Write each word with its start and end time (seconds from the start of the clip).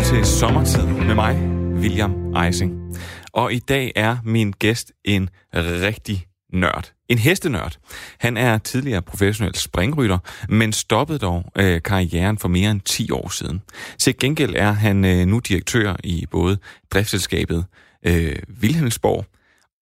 lytter 0.00 0.14
til 0.14 0.26
Sommertid 0.26 0.86
med 0.86 1.14
mig, 1.14 1.36
William 1.80 2.36
Eising. 2.36 2.96
Og 3.32 3.52
i 3.52 3.58
dag 3.58 3.92
er 3.96 4.16
min 4.24 4.52
gæst 4.52 4.92
en 5.04 5.30
rigtig 5.54 6.26
nørd. 6.52 6.92
En 7.08 7.18
hestenørd. 7.18 7.76
Han 8.18 8.36
er 8.36 8.58
tidligere 8.58 9.02
professionel 9.02 9.54
springrytter, 9.54 10.18
men 10.48 10.72
stoppede 10.72 11.18
dog 11.18 11.44
øh, 11.56 11.82
karrieren 11.82 12.38
for 12.38 12.48
mere 12.48 12.70
end 12.70 12.80
10 12.80 13.10
år 13.10 13.28
siden. 13.28 13.62
Til 13.98 14.18
gengæld 14.18 14.54
er 14.56 14.72
han 14.72 15.04
øh, 15.04 15.26
nu 15.26 15.38
direktør 15.38 15.96
i 16.04 16.26
både 16.30 16.58
driftsselskabet 16.90 17.64
øh, 18.06 18.36
Vilhelmsborg 18.48 19.24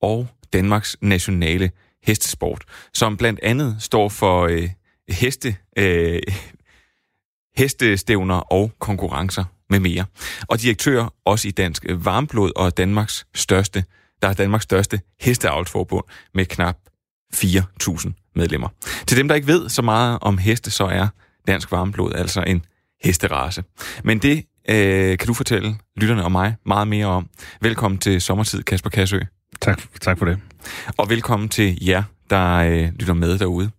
og 0.02 0.26
Danmarks 0.52 0.96
nationale 1.00 1.70
hestesport, 2.02 2.64
som 2.94 3.16
blandt 3.16 3.40
andet 3.42 3.76
står 3.80 4.08
for 4.08 4.46
øh, 4.46 4.68
heste, 5.08 5.56
øh, 5.78 6.22
hestestævner 7.60 8.36
og 8.36 8.70
konkurrencer 8.78 9.44
med 9.70 9.80
mere. 9.80 10.04
Og 10.48 10.60
direktør 10.60 11.14
også 11.24 11.48
i 11.48 11.50
Dansk 11.50 11.86
Varmblod 11.88 12.52
og 12.56 12.76
Danmarks 12.76 13.26
største, 13.34 13.84
der 14.22 14.28
er 14.28 14.32
Danmarks 14.32 14.64
største 14.64 15.00
hesteavlsforbund 15.20 16.04
med 16.34 16.46
knap 16.46 16.76
4.000 17.34 18.32
medlemmer. 18.34 18.68
Til 19.06 19.16
dem, 19.16 19.28
der 19.28 19.34
ikke 19.34 19.46
ved 19.46 19.68
så 19.68 19.82
meget 19.82 20.18
om 20.20 20.38
heste, 20.38 20.70
så 20.70 20.84
er 20.84 21.08
Dansk 21.46 21.72
Varmblod 21.72 22.12
altså 22.14 22.42
en 22.42 22.64
hesterace. 23.04 23.64
Men 24.04 24.18
det 24.18 24.44
øh, 24.68 25.18
kan 25.18 25.26
du 25.26 25.34
fortælle 25.34 25.76
lytterne 25.96 26.24
og 26.24 26.32
mig 26.32 26.56
meget 26.66 26.88
mere 26.88 27.06
om. 27.06 27.28
Velkommen 27.60 27.98
til 27.98 28.20
Sommertid, 28.20 28.62
Kasper 28.62 28.90
Kassø. 28.90 29.20
Tak, 29.60 29.82
tak 30.00 30.18
for 30.18 30.24
det. 30.24 30.38
Og 30.96 31.10
velkommen 31.10 31.48
til 31.48 31.78
jer, 31.86 32.02
der 32.30 32.54
øh, 32.54 32.88
lytter 32.98 33.14
med 33.14 33.38
derude. 33.38 33.70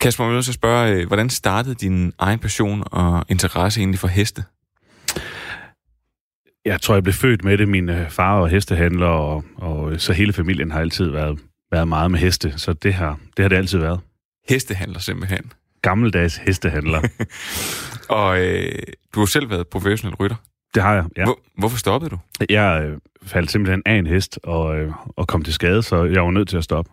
Kasper, 0.00 0.24
jeg 0.24 0.34
vil 0.34 0.44
så 0.44 0.52
spørge, 0.52 0.92
øh, 0.92 1.06
hvordan 1.06 1.30
startede 1.30 1.74
din 1.74 2.12
egen 2.18 2.38
passion 2.38 2.82
og 2.86 3.24
interesse 3.28 3.80
egentlig 3.80 3.98
for 3.98 4.08
heste? 4.08 4.44
Jeg 6.64 6.80
tror, 6.80 6.94
jeg 6.94 7.02
blev 7.02 7.12
født 7.12 7.44
med 7.44 7.58
det. 7.58 7.68
Min 7.68 7.88
øh, 7.88 8.10
far 8.10 8.40
og 8.40 8.48
hestehandler, 8.48 9.06
og, 9.06 9.44
og 9.56 10.00
så 10.00 10.12
hele 10.12 10.32
familien 10.32 10.70
har 10.70 10.80
altid 10.80 11.10
været, 11.10 11.40
været 11.70 11.88
meget 11.88 12.10
med 12.10 12.18
heste, 12.18 12.58
så 12.58 12.72
det 12.72 12.94
har, 12.94 13.18
det 13.36 13.42
har 13.42 13.48
det 13.48 13.56
altid 13.56 13.78
været. 13.78 14.00
Hestehandler 14.48 14.98
simpelthen? 14.98 15.52
Gammeldags 15.82 16.36
hestehandler. 16.36 17.08
og 18.08 18.40
øh, 18.40 18.78
du 19.14 19.20
har 19.20 19.26
selv 19.26 19.50
været 19.50 19.68
professionel 19.68 20.16
rytter? 20.16 20.36
Det 20.74 20.82
har 20.82 20.94
jeg, 20.94 21.04
ja. 21.16 21.24
Hvor, 21.24 21.38
hvorfor 21.58 21.78
stoppede 21.78 22.10
du? 22.10 22.18
Jeg 22.50 22.84
øh, 22.84 22.98
faldt 23.22 23.50
simpelthen 23.50 23.82
af 23.86 23.94
en 23.94 24.06
hest 24.06 24.38
og, 24.42 24.78
øh, 24.78 24.92
og 25.16 25.28
kom 25.28 25.42
til 25.42 25.54
skade, 25.54 25.82
så 25.82 26.04
jeg 26.04 26.22
var 26.22 26.30
nødt 26.30 26.48
til 26.48 26.56
at 26.56 26.64
stoppe. 26.64 26.90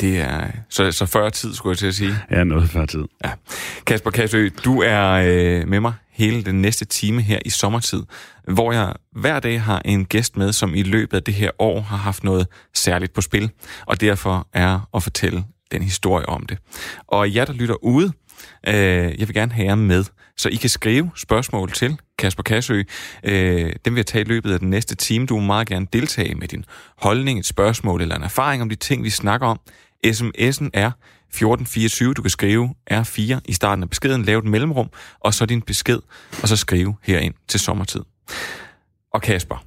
Det 0.00 0.20
er 0.20 0.50
så, 0.68 0.92
så 0.92 1.06
før 1.06 1.28
tid, 1.28 1.54
skulle 1.54 1.70
jeg 1.70 1.78
til 1.78 1.86
at 1.86 1.94
sige. 1.94 2.14
Ja, 2.30 2.44
noget 2.44 2.70
før 2.70 2.86
tid. 2.86 3.04
Ja. 3.24 3.30
Kasper 3.86 4.10
Kassø, 4.10 4.48
du 4.64 4.82
er 4.82 5.10
øh, 5.10 5.68
med 5.68 5.80
mig 5.80 5.92
hele 6.14 6.44
den 6.44 6.62
næste 6.62 6.84
time 6.84 7.22
her 7.22 7.38
i 7.44 7.50
sommertid, 7.50 8.02
hvor 8.48 8.72
jeg 8.72 8.94
hver 9.12 9.40
dag 9.40 9.62
har 9.62 9.82
en 9.84 10.04
gæst 10.04 10.36
med, 10.36 10.52
som 10.52 10.74
i 10.74 10.82
løbet 10.82 11.16
af 11.16 11.22
det 11.22 11.34
her 11.34 11.50
år 11.58 11.80
har 11.80 11.96
haft 11.96 12.24
noget 12.24 12.46
særligt 12.74 13.12
på 13.12 13.20
spil, 13.20 13.50
og 13.86 14.00
derfor 14.00 14.48
er 14.52 14.88
at 14.94 15.02
fortælle 15.02 15.44
den 15.72 15.82
historie 15.82 16.28
om 16.28 16.46
det. 16.46 16.58
Og 17.06 17.34
jer, 17.34 17.44
der 17.44 17.52
lytter 17.52 17.84
ude, 17.84 18.12
øh, 18.68 18.74
jeg 19.18 19.28
vil 19.28 19.34
gerne 19.34 19.52
have 19.52 19.66
jer 19.66 19.74
med, 19.74 20.04
så 20.36 20.48
I 20.48 20.54
kan 20.54 20.70
skrive 20.70 21.10
spørgsmål 21.16 21.72
til 21.72 21.96
Kasper 22.18 22.42
Kassø. 22.42 22.82
Øh, 23.24 23.72
dem 23.84 23.94
vil 23.94 23.98
jeg 23.98 24.06
tage 24.06 24.24
i 24.24 24.28
løbet 24.28 24.52
af 24.52 24.58
den 24.58 24.70
næste 24.70 24.94
time. 24.94 25.26
Du 25.26 25.34
må 25.34 25.40
meget 25.40 25.68
gerne 25.68 25.86
deltage 25.92 26.34
med 26.34 26.48
din 26.48 26.64
holdning, 26.98 27.38
et 27.38 27.46
spørgsmål 27.46 28.02
eller 28.02 28.16
en 28.16 28.22
erfaring 28.22 28.62
om 28.62 28.68
de 28.68 28.74
ting, 28.74 29.04
vi 29.04 29.10
snakker 29.10 29.46
om. 29.46 29.60
SMS'en 30.06 30.68
er 30.74 30.90
1424. 31.34 32.14
Du 32.14 32.22
kan 32.22 32.30
skrive 32.30 32.74
R4 32.90 33.40
i 33.44 33.52
starten 33.52 33.82
af 33.82 33.90
beskeden, 33.90 34.24
lave 34.24 34.38
et 34.38 34.44
mellemrum, 34.44 34.90
og 35.20 35.34
så 35.34 35.46
din 35.46 35.62
besked, 35.62 36.00
og 36.42 36.48
så 36.48 36.56
skrive 36.56 36.96
herind 37.02 37.34
til 37.48 37.60
sommertid. 37.60 38.02
Og 39.12 39.22
Kasper, 39.22 39.64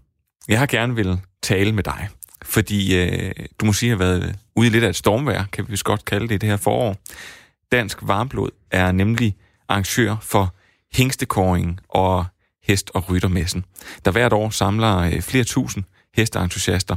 jeg 0.47 0.59
har 0.59 0.65
gerne 0.65 0.95
vil 0.95 1.19
tale 1.43 1.71
med 1.71 1.83
dig, 1.83 2.09
fordi 2.41 2.97
øh, 2.97 3.31
du 3.59 3.65
må 3.65 3.73
sige, 3.73 3.91
at 3.91 3.99
jeg 3.99 4.07
har 4.07 4.11
været 4.11 4.35
ude 4.55 4.67
i 4.67 4.69
lidt 4.69 4.83
af 4.83 4.89
et 4.89 4.95
stormvejr, 4.95 5.45
kan 5.51 5.67
vi 5.67 5.71
vist 5.71 5.83
godt 5.83 6.05
kalde 6.05 6.27
det 6.27 6.35
i 6.35 6.37
det 6.37 6.49
her 6.49 6.57
forår. 6.57 6.95
Dansk 7.71 7.97
Varmblod 8.01 8.49
er 8.71 8.91
nemlig 8.91 9.35
arrangør 9.69 10.15
for 10.21 10.55
hængstekåringen 10.93 11.79
og 11.89 12.25
hest- 12.63 12.91
og 12.93 13.09
ryttermessen, 13.09 13.65
der 14.05 14.11
hvert 14.11 14.33
år 14.33 14.49
samler 14.49 14.97
øh, 14.97 15.21
flere 15.21 15.43
tusind 15.43 15.83
hesteentusiaster. 16.17 16.95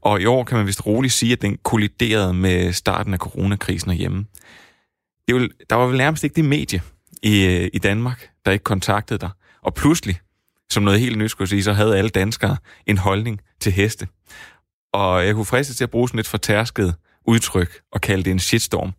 Og 0.00 0.20
i 0.20 0.24
år 0.26 0.44
kan 0.44 0.56
man 0.58 0.66
vist 0.66 0.86
roligt 0.86 1.12
sige, 1.12 1.32
at 1.32 1.42
den 1.42 1.58
kolliderede 1.62 2.34
med 2.34 2.72
starten 2.72 3.12
af 3.12 3.18
coronakrisen 3.18 3.90
herhjemme. 3.90 4.26
Det 5.28 5.34
var, 5.34 5.48
der 5.70 5.76
var 5.76 5.86
vel 5.86 5.96
nærmest 5.96 6.24
ikke 6.24 6.36
det 6.36 6.44
medie 6.44 6.82
i, 7.22 7.44
øh, 7.44 7.70
i 7.72 7.78
Danmark, 7.78 8.30
der 8.44 8.52
ikke 8.52 8.64
kontaktede 8.64 9.18
dig. 9.18 9.30
Og 9.62 9.74
pludselig, 9.74 10.20
som 10.70 10.82
noget 10.82 11.00
helt 11.00 11.18
nyt 11.18 11.30
skulle 11.30 11.48
sige, 11.48 11.62
så 11.62 11.72
havde 11.72 11.98
alle 11.98 12.10
danskere 12.10 12.56
en 12.86 12.98
holdning 12.98 13.40
til 13.60 13.72
heste. 13.72 14.08
Og 14.92 15.26
jeg 15.26 15.34
kunne 15.34 15.44
friste 15.44 15.74
til 15.74 15.84
at 15.84 15.90
bruge 15.90 16.08
sådan 16.08 16.20
et 16.20 16.26
fortærsket 16.26 16.94
udtryk 17.26 17.80
og 17.92 18.00
kalde 18.00 18.24
det 18.24 18.30
en 18.30 18.38
shitstorm. 18.38 18.92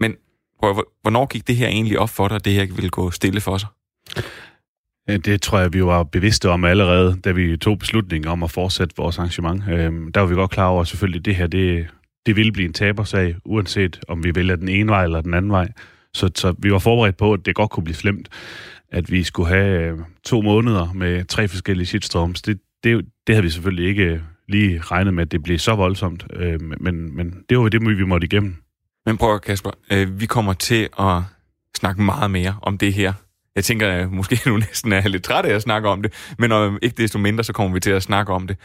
Men 0.00 0.14
prøv, 0.60 0.84
hvornår 1.02 1.26
gik 1.26 1.46
det 1.46 1.56
her 1.56 1.68
egentlig 1.68 1.98
op 1.98 2.10
for 2.10 2.28
dig, 2.28 2.34
at 2.34 2.44
det 2.44 2.52
her 2.52 2.66
ville 2.66 2.90
gå 2.90 3.10
stille 3.10 3.40
for 3.40 3.58
sig? 3.58 3.68
Øh, 5.10 5.18
det 5.18 5.42
tror 5.42 5.58
jeg, 5.58 5.72
vi 5.72 5.84
var 5.84 6.02
bevidste 6.02 6.50
om 6.50 6.64
allerede, 6.64 7.20
da 7.24 7.32
vi 7.32 7.56
tog 7.56 7.78
beslutningen 7.78 8.28
om 8.28 8.42
at 8.42 8.50
fortsætte 8.50 8.94
vores 8.96 9.18
arrangement. 9.18 9.62
Øhm, 9.68 10.12
der 10.12 10.20
var 10.20 10.28
vi 10.28 10.34
godt 10.34 10.50
klar 10.50 10.66
over, 10.66 10.80
at 10.80 10.88
selvfølgelig 10.88 11.24
det 11.24 11.34
her, 11.34 11.46
det, 11.46 11.86
det 12.26 12.36
ville 12.36 12.52
blive 12.52 12.66
en 12.66 12.72
tabersag, 12.72 13.36
uanset 13.44 14.00
om 14.08 14.24
vi 14.24 14.34
vælger 14.34 14.56
den 14.56 14.68
ene 14.68 14.90
vej 14.90 15.04
eller 15.04 15.20
den 15.20 15.34
anden 15.34 15.50
vej. 15.50 15.68
Så, 16.14 16.30
så 16.34 16.54
vi 16.58 16.72
var 16.72 16.78
forberedt 16.78 17.16
på, 17.16 17.32
at 17.32 17.46
det 17.46 17.54
godt 17.54 17.70
kunne 17.70 17.84
blive 17.84 17.96
slemt, 17.96 18.28
at 18.92 19.10
vi 19.10 19.22
skulle 19.22 19.48
have 19.48 19.80
øh, 19.80 19.98
to 20.24 20.42
måneder 20.42 20.92
med 20.92 21.24
tre 21.24 21.48
forskellige 21.48 21.86
shitstorms. 21.86 22.42
Det, 22.42 22.58
det, 22.84 23.04
det 23.26 23.34
havde 23.34 23.42
vi 23.42 23.50
selvfølgelig 23.50 23.88
ikke 23.88 24.04
øh, 24.04 24.20
lige 24.48 24.80
regnet 24.80 25.14
med, 25.14 25.22
at 25.22 25.32
det 25.32 25.42
blev 25.42 25.58
så 25.58 25.74
voldsomt, 25.74 26.26
øh, 26.32 26.60
men, 26.80 27.16
men 27.16 27.34
det 27.48 27.58
var 27.58 27.68
det, 27.68 27.98
vi 27.98 28.04
måtte 28.04 28.24
igennem. 28.24 28.56
Men 29.06 29.16
prøv 29.16 29.40
Kasper, 29.40 29.70
øh, 29.92 30.20
vi 30.20 30.26
kommer 30.26 30.52
til 30.52 30.88
at 30.98 31.22
snakke 31.76 32.02
meget 32.02 32.30
mere 32.30 32.56
om 32.62 32.78
det 32.78 32.92
her 32.92 33.12
jeg 33.56 33.64
tænker, 33.64 33.88
at 33.88 34.12
måske 34.12 34.40
nu 34.50 34.56
næsten 34.56 34.92
er 34.92 35.08
lidt 35.08 35.22
træt 35.22 35.44
af 35.44 35.54
at 35.54 35.62
snakke 35.62 35.88
om 35.88 36.02
det, 36.02 36.12
men 36.38 36.52
om 36.52 36.78
ikke 36.82 37.02
desto 37.02 37.18
mindre, 37.18 37.44
så 37.44 37.52
kommer 37.52 37.74
vi 37.74 37.80
til 37.80 37.90
at 37.90 38.02
snakke 38.02 38.32
om 38.32 38.46
det. 38.46 38.56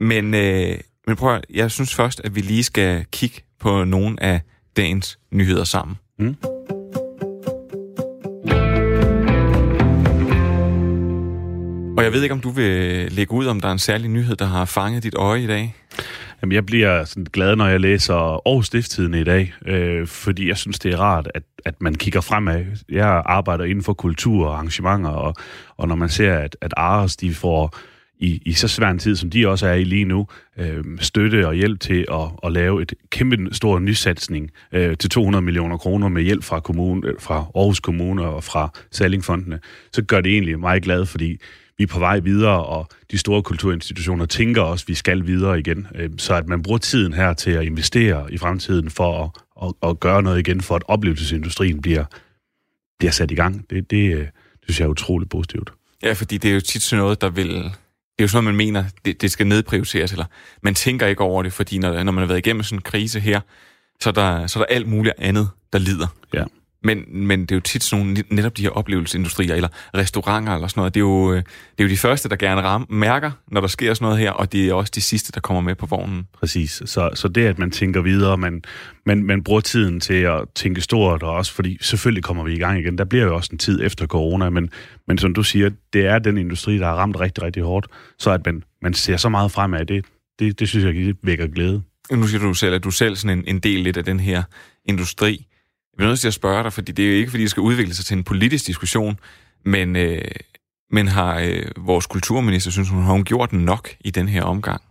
Men, 0.00 0.34
øh, 0.34 0.78
men 1.06 1.16
prøv 1.16 1.40
jeg 1.54 1.70
synes 1.70 1.94
først, 1.94 2.20
at 2.24 2.34
vi 2.34 2.40
lige 2.40 2.64
skal 2.64 3.04
kigge 3.12 3.40
på 3.60 3.84
nogle 3.84 4.22
af 4.22 4.40
dagens 4.76 5.18
nyheder 5.32 5.64
sammen. 5.64 5.96
Mm. 6.18 6.36
Og 11.98 12.04
jeg 12.04 12.12
ved 12.12 12.22
ikke, 12.22 12.32
om 12.32 12.40
du 12.40 12.50
vil 12.50 13.12
lægge 13.12 13.32
ud, 13.32 13.46
om 13.46 13.60
der 13.60 13.68
er 13.68 13.72
en 13.72 13.78
særlig 13.78 14.10
nyhed, 14.10 14.36
der 14.36 14.44
har 14.44 14.64
fanget 14.64 15.02
dit 15.02 15.14
øje 15.14 15.42
i 15.42 15.46
dag? 15.46 15.74
Jamen, 16.42 16.54
jeg 16.54 16.66
bliver 16.66 17.04
sådan 17.04 17.26
glad, 17.32 17.56
når 17.56 17.66
jeg 17.66 17.80
læser 17.80 18.14
Aarhus 18.14 18.66
Stifttiden 18.66 19.14
i 19.14 19.24
dag, 19.24 19.52
øh, 19.66 20.06
fordi 20.06 20.48
jeg 20.48 20.56
synes, 20.56 20.78
det 20.78 20.92
er 20.92 20.96
rart, 20.96 21.28
at, 21.34 21.42
at 21.64 21.82
man 21.82 21.94
kigger 21.94 22.20
fremad. 22.20 22.64
Jeg 22.88 23.22
arbejder 23.26 23.64
inden 23.64 23.84
for 23.84 23.92
kultur 23.92 24.46
og 24.46 24.54
arrangementer, 24.54 25.10
og, 25.10 25.34
og 25.76 25.88
når 25.88 25.94
man 25.94 26.08
ser, 26.08 26.34
at, 26.34 26.56
at 26.60 26.74
Aarhus, 26.76 27.16
de 27.16 27.34
får 27.34 27.76
i, 28.18 28.42
i 28.46 28.52
så 28.52 28.68
svær 28.68 28.90
en 28.90 28.98
tid, 28.98 29.16
som 29.16 29.30
de 29.30 29.48
også 29.48 29.66
er 29.66 29.74
i 29.74 29.84
lige 29.84 30.04
nu, 30.04 30.26
øh, 30.58 30.84
støtte 31.00 31.46
og 31.46 31.54
hjælp 31.54 31.80
til 31.80 32.06
at, 32.12 32.30
at 32.44 32.52
lave 32.52 32.82
et 32.82 32.94
kæmpe 33.10 33.36
stor 33.52 33.78
nysatsning 33.78 34.50
øh, 34.72 34.96
til 34.96 35.10
200 35.10 35.44
millioner 35.44 35.76
kroner 35.76 36.08
med 36.08 36.22
hjælp 36.22 36.44
fra, 36.44 36.60
kommune, 36.60 37.08
øh, 37.08 37.14
fra 37.20 37.34
Aarhus 37.54 37.80
Kommune 37.80 38.22
og 38.22 38.44
fra 38.44 38.68
Salingfondene, 38.90 39.58
så 39.92 40.02
gør 40.02 40.20
det 40.20 40.32
egentlig 40.32 40.60
mig 40.60 40.82
glad, 40.82 41.06
fordi 41.06 41.40
vi 41.78 41.84
er 41.84 41.88
på 41.88 41.98
vej 41.98 42.18
videre, 42.18 42.64
og 42.64 42.88
de 43.10 43.18
store 43.18 43.42
kulturinstitutioner 43.42 44.26
tænker 44.26 44.62
også, 44.62 44.84
at 44.84 44.88
vi 44.88 44.94
skal 44.94 45.26
videre 45.26 45.58
igen. 45.58 45.86
Øh, 45.94 46.10
så 46.18 46.34
at 46.34 46.48
man 46.48 46.62
bruger 46.62 46.78
tiden 46.78 47.12
her 47.12 47.34
til 47.34 47.50
at 47.50 47.64
investere 47.64 48.32
i 48.32 48.38
fremtiden 48.38 48.90
for 48.90 49.24
at, 49.24 49.68
at, 49.68 49.90
at 49.90 50.00
gøre 50.00 50.22
noget 50.22 50.38
igen, 50.38 50.60
for 50.60 50.76
at 50.76 50.82
oplevelsesindustrien 50.88 51.82
bliver, 51.82 52.04
bliver 52.98 53.12
sat 53.12 53.30
i 53.30 53.34
gang, 53.34 53.70
det, 53.70 53.90
det, 53.90 54.14
øh, 54.14 54.20
det 54.20 54.28
synes 54.62 54.80
jeg 54.80 54.86
er 54.86 54.90
utroligt 54.90 55.30
positivt. 55.30 55.72
Ja, 56.02 56.12
fordi 56.12 56.38
det 56.38 56.50
er 56.50 56.54
jo 56.54 56.60
tit 56.60 56.82
sådan 56.82 57.02
noget, 57.02 57.20
der 57.20 57.30
vil... 57.30 57.48
Det 57.48 58.22
er 58.22 58.24
jo 58.24 58.28
sådan, 58.28 58.44
man 58.44 58.56
mener, 58.56 58.84
det, 59.04 59.22
det 59.22 59.30
skal 59.30 59.46
nedprioriteres, 59.46 60.12
eller 60.12 60.24
man 60.62 60.74
tænker 60.74 61.06
ikke 61.06 61.22
over 61.22 61.42
det, 61.42 61.52
fordi 61.52 61.78
når, 61.78 62.02
når 62.02 62.12
man 62.12 62.22
har 62.22 62.26
været 62.26 62.38
igennem 62.38 62.62
sådan 62.62 62.78
en 62.78 62.82
krise 62.82 63.20
her, 63.20 63.40
så 64.00 64.08
er 64.08 64.12
der, 64.12 64.46
så 64.46 64.58
er 64.58 64.64
der 64.64 64.74
alt 64.74 64.88
muligt 64.88 65.14
andet, 65.18 65.48
der 65.72 65.78
lider. 65.78 66.06
Ja. 66.34 66.44
Men, 66.86 67.04
men 67.08 67.40
det 67.40 67.50
er 67.50 67.56
jo 67.56 67.60
tit 67.60 67.82
sådan 67.82 68.06
nogle, 68.06 68.22
netop 68.30 68.56
de 68.56 68.62
her 68.62 68.70
oplevelsesindustrier, 68.70 69.54
eller 69.54 69.68
restauranter 69.94 70.54
eller 70.54 70.68
sådan 70.68 70.80
noget, 70.80 70.94
det 70.94 71.00
er 71.00 71.04
jo, 71.04 71.32
øh, 71.32 71.36
det 71.38 71.44
er 71.78 71.84
jo 71.84 71.88
de 71.88 71.96
første, 71.96 72.28
der 72.28 72.36
gerne 72.36 72.60
ram, 72.60 72.86
mærker, 72.90 73.30
når 73.48 73.60
der 73.60 73.68
sker 73.68 73.94
sådan 73.94 74.04
noget 74.04 74.18
her, 74.18 74.30
og 74.30 74.52
det 74.52 74.68
er 74.68 74.74
også 74.74 74.92
de 74.94 75.00
sidste, 75.00 75.32
der 75.32 75.40
kommer 75.40 75.60
med 75.60 75.74
på 75.74 75.86
vognen. 75.86 76.26
Præcis. 76.40 76.82
Så, 76.84 77.10
så 77.14 77.28
det, 77.28 77.46
at 77.46 77.58
man 77.58 77.70
tænker 77.70 78.02
videre, 78.02 78.36
man, 78.36 78.62
man, 79.06 79.22
man 79.22 79.44
bruger 79.44 79.60
tiden 79.60 80.00
til 80.00 80.14
at 80.14 80.40
tænke 80.54 80.80
stort, 80.80 81.22
og 81.22 81.32
også 81.32 81.52
fordi 81.52 81.78
selvfølgelig 81.80 82.24
kommer 82.24 82.44
vi 82.44 82.52
i 82.52 82.58
gang 82.58 82.78
igen. 82.78 82.98
Der 82.98 83.04
bliver 83.04 83.24
jo 83.24 83.34
også 83.34 83.50
en 83.52 83.58
tid 83.58 83.84
efter 83.84 84.06
corona, 84.06 84.50
men, 84.50 84.70
men 85.08 85.18
som 85.18 85.34
du 85.34 85.42
siger, 85.42 85.70
det 85.92 86.06
er 86.06 86.18
den 86.18 86.38
industri, 86.38 86.78
der 86.78 86.86
har 86.86 86.94
ramt 86.94 87.20
rigtig, 87.20 87.44
rigtig 87.44 87.62
hårdt, 87.62 87.86
så 88.18 88.30
at 88.30 88.46
man, 88.46 88.62
man 88.82 88.94
ser 88.94 89.16
så 89.16 89.28
meget 89.28 89.52
fremad, 89.52 89.86
det, 89.86 90.04
det, 90.38 90.60
det 90.60 90.68
synes 90.68 90.84
jeg 90.84 90.94
det 90.94 91.16
vækker 91.22 91.46
glæde. 91.46 91.82
Nu 92.12 92.26
siger 92.26 92.40
du 92.40 92.54
selv, 92.54 92.74
at 92.74 92.84
du 92.84 92.90
selv 92.90 93.16
sådan 93.16 93.38
en, 93.38 93.44
en 93.46 93.58
del 93.58 93.80
lidt 93.80 93.96
af 93.96 94.04
den 94.04 94.20
her 94.20 94.42
industri. 94.84 95.46
Jeg 95.96 95.98
bliver 95.98 96.08
nødt 96.08 96.20
til 96.20 96.28
at 96.28 96.34
spørge 96.34 96.62
dig, 96.62 96.72
fordi 96.72 96.92
det 96.92 97.04
er 97.04 97.08
jo 97.08 97.14
ikke, 97.14 97.30
fordi 97.30 97.42
det 97.42 97.50
skal 97.50 97.60
udvikle 97.60 97.94
sig 97.94 98.04
til 98.04 98.16
en 98.16 98.24
politisk 98.24 98.66
diskussion, 98.66 99.18
men 99.64 99.96
øh, 99.96 100.22
Men 100.90 101.08
har 101.08 101.40
øh, 101.40 101.62
vores 101.76 102.06
kulturminister, 102.06 102.70
synes 102.70 102.88
hun, 102.88 103.02
har 103.02 103.12
hun 103.12 103.24
gjort 103.24 103.52
nok 103.52 103.88
i 104.00 104.10
den 104.10 104.28
her 104.28 104.42
omgang? 104.42 104.82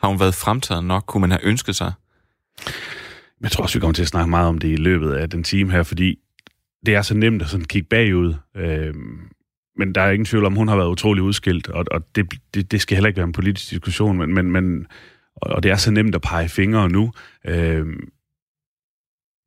Har 0.00 0.08
hun 0.08 0.20
været 0.20 0.34
fremtaget 0.34 0.84
nok? 0.84 1.04
Kunne 1.06 1.20
man 1.20 1.30
have 1.30 1.44
ønsket 1.44 1.76
sig? 1.76 1.92
Jeg 3.40 3.50
tror 3.50 3.62
også, 3.62 3.78
vi 3.78 3.80
kommer 3.80 3.94
til 3.94 4.02
at 4.02 4.08
snakke 4.08 4.30
meget 4.30 4.48
om 4.48 4.58
det 4.58 4.68
i 4.68 4.76
løbet 4.76 5.12
af 5.12 5.30
den 5.30 5.44
time 5.44 5.70
her, 5.72 5.82
fordi 5.82 6.18
det 6.86 6.94
er 6.94 7.02
så 7.02 7.14
nemt 7.14 7.42
at 7.42 7.48
sådan 7.48 7.64
kigge 7.64 7.88
bagud. 7.88 8.34
Øh, 8.56 8.94
men 9.76 9.94
der 9.94 10.00
er 10.00 10.10
ingen 10.10 10.26
tvivl 10.26 10.44
om, 10.44 10.54
hun 10.54 10.68
har 10.68 10.76
været 10.76 10.88
utrolig 10.88 11.22
udskilt, 11.22 11.68
og, 11.68 11.84
og 11.90 12.16
det, 12.16 12.26
det, 12.54 12.72
det 12.72 12.80
skal 12.80 12.96
heller 12.96 13.08
ikke 13.08 13.16
være 13.16 13.26
en 13.26 13.32
politisk 13.32 13.70
diskussion, 13.70 14.18
men, 14.18 14.34
men, 14.34 14.50
men 14.50 14.86
og 15.36 15.62
det 15.62 15.70
er 15.70 15.76
så 15.76 15.90
nemt 15.90 16.14
at 16.14 16.20
pege 16.20 16.48
fingre 16.48 16.88
nu. 16.88 17.12
Øh, 17.46 17.86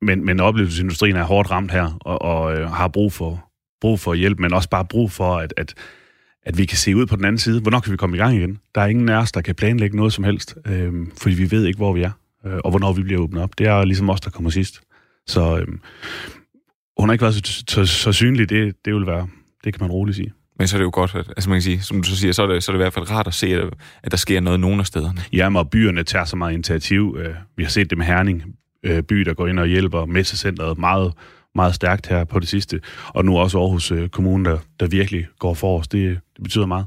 men, 0.01 0.25
men 0.25 0.39
oplevelsesindustrien 0.39 1.15
er 1.15 1.23
hårdt 1.23 1.51
ramt 1.51 1.71
her, 1.71 1.97
og, 2.01 2.21
og 2.21 2.57
øh, 2.57 2.69
har 2.71 2.87
brug 2.87 3.13
for, 3.13 3.49
brug 3.81 3.99
for 3.99 4.13
hjælp, 4.13 4.39
men 4.39 4.53
også 4.53 4.69
bare 4.69 4.85
brug 4.85 5.11
for, 5.11 5.37
at, 5.37 5.53
at, 5.57 5.73
at 6.45 6.57
vi 6.57 6.65
kan 6.65 6.77
se 6.77 6.95
ud 6.95 7.05
på 7.05 7.15
den 7.15 7.25
anden 7.25 7.39
side. 7.39 7.61
Hvornår 7.61 7.79
kan 7.79 7.91
vi 7.91 7.97
komme 7.97 8.15
i 8.15 8.19
gang 8.19 8.35
igen? 8.35 8.59
Der 8.75 8.81
er 8.81 8.85
ingen 8.85 9.09
af 9.09 9.17
os, 9.17 9.31
der 9.31 9.41
kan 9.41 9.55
planlægge 9.55 9.97
noget 9.97 10.13
som 10.13 10.23
helst, 10.23 10.55
øh, 10.67 10.93
fordi 11.21 11.35
vi 11.35 11.51
ved 11.51 11.65
ikke, 11.65 11.77
hvor 11.77 11.93
vi 11.93 12.01
er, 12.01 12.11
øh, 12.45 12.57
og 12.63 12.69
hvornår 12.69 12.93
vi 12.93 13.03
bliver 13.03 13.21
åbnet 13.21 13.43
op. 13.43 13.57
Det 13.57 13.67
er 13.67 13.85
ligesom 13.85 14.09
os, 14.09 14.21
der 14.21 14.29
kommer 14.29 14.49
sidst. 14.49 14.81
Så 15.27 15.57
øh, 15.57 15.67
hun 16.99 17.09
har 17.09 17.13
ikke 17.13 17.21
været 17.21 17.35
så, 17.35 17.63
så, 17.67 17.85
så 17.85 18.11
synlig, 18.11 18.49
det, 18.49 18.75
det 18.85 18.93
vil 18.93 19.05
være, 19.05 19.27
det 19.63 19.73
kan 19.73 19.83
man 19.83 19.91
roligt 19.91 20.15
sige. 20.15 20.33
Men 20.59 20.67
så 20.67 20.75
er 20.75 20.77
det 20.77 20.85
jo 20.85 20.91
godt, 20.93 21.15
at, 21.15 21.27
altså 21.27 21.49
man 21.49 21.55
kan 21.55 21.61
sige, 21.61 21.81
som 21.81 22.01
du 22.01 22.09
så 22.09 22.17
siger, 22.17 22.31
så 22.31 22.43
er 22.43 22.47
det, 22.47 22.63
så 22.63 22.71
er 22.71 22.73
det 22.73 22.79
i 22.79 22.83
hvert 22.83 22.93
fald 22.93 23.11
rart 23.11 23.27
at 23.27 23.33
se, 23.33 23.47
at, 23.47 23.73
at 24.03 24.11
der 24.11 24.17
sker 24.17 24.39
noget 24.39 24.59
nogle 24.59 24.79
af 24.79 24.85
stederne. 24.85 25.21
Ja, 25.33 25.57
og 25.57 25.69
byerne 25.69 26.03
tager 26.03 26.25
så 26.25 26.35
meget 26.35 26.53
initiativ. 26.53 27.17
Øh, 27.19 27.35
vi 27.57 27.63
har 27.63 27.69
set 27.69 27.89
det 27.89 27.97
med 27.97 28.05
Herning, 28.05 28.43
øh, 28.83 29.03
by, 29.03 29.15
der 29.15 29.33
går 29.33 29.47
ind 29.47 29.59
og 29.59 29.67
hjælper 29.67 30.05
messecenteret 30.05 30.77
meget, 30.77 31.13
meget 31.55 31.75
stærkt 31.75 32.07
her 32.07 32.23
på 32.23 32.39
det 32.39 32.47
sidste. 32.47 32.81
Og 33.07 33.25
nu 33.25 33.37
også 33.37 33.59
Aarhus 33.59 33.91
øh, 33.91 34.09
Kommune, 34.09 34.49
der, 34.49 34.57
der 34.79 34.87
virkelig 34.87 35.27
går 35.39 35.53
for 35.53 35.79
os. 35.79 35.87
Det, 35.87 36.19
det 36.35 36.43
betyder 36.43 36.65
meget. 36.65 36.85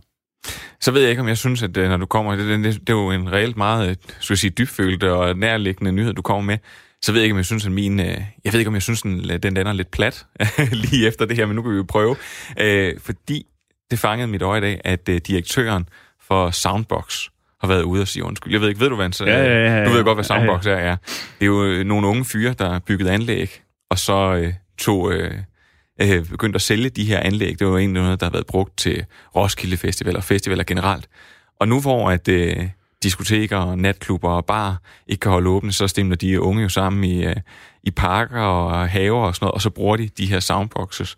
Så 0.80 0.90
ved 0.90 1.00
jeg 1.00 1.10
ikke, 1.10 1.22
om 1.22 1.28
jeg 1.28 1.38
synes, 1.38 1.62
at 1.62 1.76
øh, 1.76 1.88
når 1.88 1.96
du 1.96 2.06
kommer, 2.06 2.36
det, 2.36 2.64
det, 2.64 2.80
det 2.80 2.88
er 2.88 2.92
jo 2.92 3.10
en 3.10 3.32
reelt 3.32 3.56
meget, 3.56 3.90
øh, 3.90 3.96
skal 4.20 4.34
jeg 4.34 4.38
sige, 4.38 4.50
dybfølt 4.50 5.02
og 5.02 5.36
nærliggende 5.36 5.92
nyhed, 5.92 6.12
du 6.12 6.22
kommer 6.22 6.42
med, 6.42 6.58
så 7.02 7.12
ved 7.12 7.20
jeg 7.20 7.24
ikke, 7.24 7.32
om 7.32 7.38
jeg 7.38 7.44
synes, 7.46 7.66
at 7.66 7.72
min... 7.72 8.00
Øh, 8.00 8.20
jeg 8.44 8.52
ved 8.52 8.60
ikke, 8.60 8.68
om 8.68 8.74
jeg 8.74 8.82
synes, 8.82 9.02
den, 9.02 9.42
den 9.42 9.54
lander 9.54 9.72
lidt 9.72 9.90
plat 9.90 10.26
lige 10.90 11.06
efter 11.06 11.24
det 11.24 11.36
her, 11.36 11.46
men 11.46 11.56
nu 11.56 11.62
kan 11.62 11.70
vi 11.70 11.76
jo 11.76 11.84
prøve. 11.88 12.16
fordi 12.98 13.46
det 13.90 13.98
fangede 13.98 14.28
mit 14.28 14.42
øje 14.42 14.58
i 14.58 14.60
dag, 14.60 14.80
at 14.84 15.06
direktøren 15.06 15.88
for 16.20 16.50
Soundbox 16.50 17.28
har 17.64 17.74
været 17.74 17.82
ude 17.82 18.02
og 18.02 18.08
sige 18.08 18.24
undskyld. 18.24 18.52
Jeg 18.52 18.60
ved 18.60 18.68
ikke, 18.68 18.80
ved 18.80 18.88
du 18.88 18.96
hvad 18.96 19.12
så, 19.12 19.24
ja, 19.24 19.44
ja, 19.44 19.66
ja, 19.66 19.78
ja. 19.78 19.84
Du 19.84 19.90
ved 19.90 20.04
godt, 20.04 20.16
hvad 20.16 20.24
Soundbox 20.24 20.66
ja, 20.66 20.70
ja. 20.70 20.78
er. 20.78 20.84
Ja. 20.84 20.96
Det 21.10 21.42
er 21.42 21.46
jo 21.46 21.64
øh, 21.64 21.84
nogle 21.84 22.06
unge 22.06 22.24
fyre, 22.24 22.54
der 22.58 22.78
bygget 22.78 23.08
anlæg, 23.08 23.62
og 23.90 23.98
så 23.98 24.34
øh, 24.34 24.52
tog... 24.78 25.12
Øh, 25.12 25.34
øh, 26.00 26.28
begyndt 26.28 26.56
at 26.56 26.62
sælge 26.62 26.88
de 26.88 27.04
her 27.04 27.20
anlæg. 27.20 27.58
Det 27.58 27.66
var 27.66 27.78
egentlig 27.78 28.02
noget, 28.02 28.20
der 28.20 28.26
har 28.26 28.30
været 28.30 28.46
brugt 28.46 28.78
til 28.78 29.04
Roskilde 29.36 29.76
Festival 29.76 30.16
og 30.16 30.24
festivaler 30.24 30.64
generelt. 30.64 31.08
Og 31.60 31.68
nu 31.68 31.80
hvor 31.80 32.10
at 32.10 32.28
øh, 32.28 32.68
diskoteker, 33.02 33.74
natklubber 33.74 34.30
og 34.30 34.44
bar 34.44 34.82
ikke 35.06 35.20
kan 35.20 35.32
holde 35.32 35.50
åbne, 35.50 35.72
så 35.72 35.88
stemmer 35.88 36.16
de 36.16 36.40
unge 36.40 36.62
jo 36.62 36.68
sammen 36.68 37.04
i, 37.04 37.24
øh, 37.24 37.36
i 37.82 37.90
parker 37.90 38.40
og 38.40 38.88
haver 38.88 39.26
og 39.26 39.34
sådan 39.34 39.44
noget, 39.44 39.54
og 39.54 39.60
så 39.60 39.70
bruger 39.70 39.96
de 39.96 40.08
de 40.08 40.26
her 40.26 40.40
soundboxes. 40.40 41.16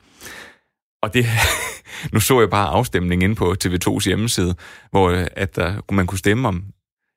Og 1.03 1.15
det, 1.15 1.27
nu 2.13 2.21
så 2.21 2.41
jeg 2.41 2.51
bare 2.51 2.69
afstemningen 2.69 3.31
inde 3.31 3.35
på 3.35 3.55
TV2's 3.65 4.05
hjemmeside, 4.05 4.55
hvor 4.91 5.11
øh, 5.11 5.27
at 5.33 5.57
der, 5.57 5.93
man 5.93 6.07
kunne 6.07 6.19
stemme 6.19 6.49
om, 6.49 6.65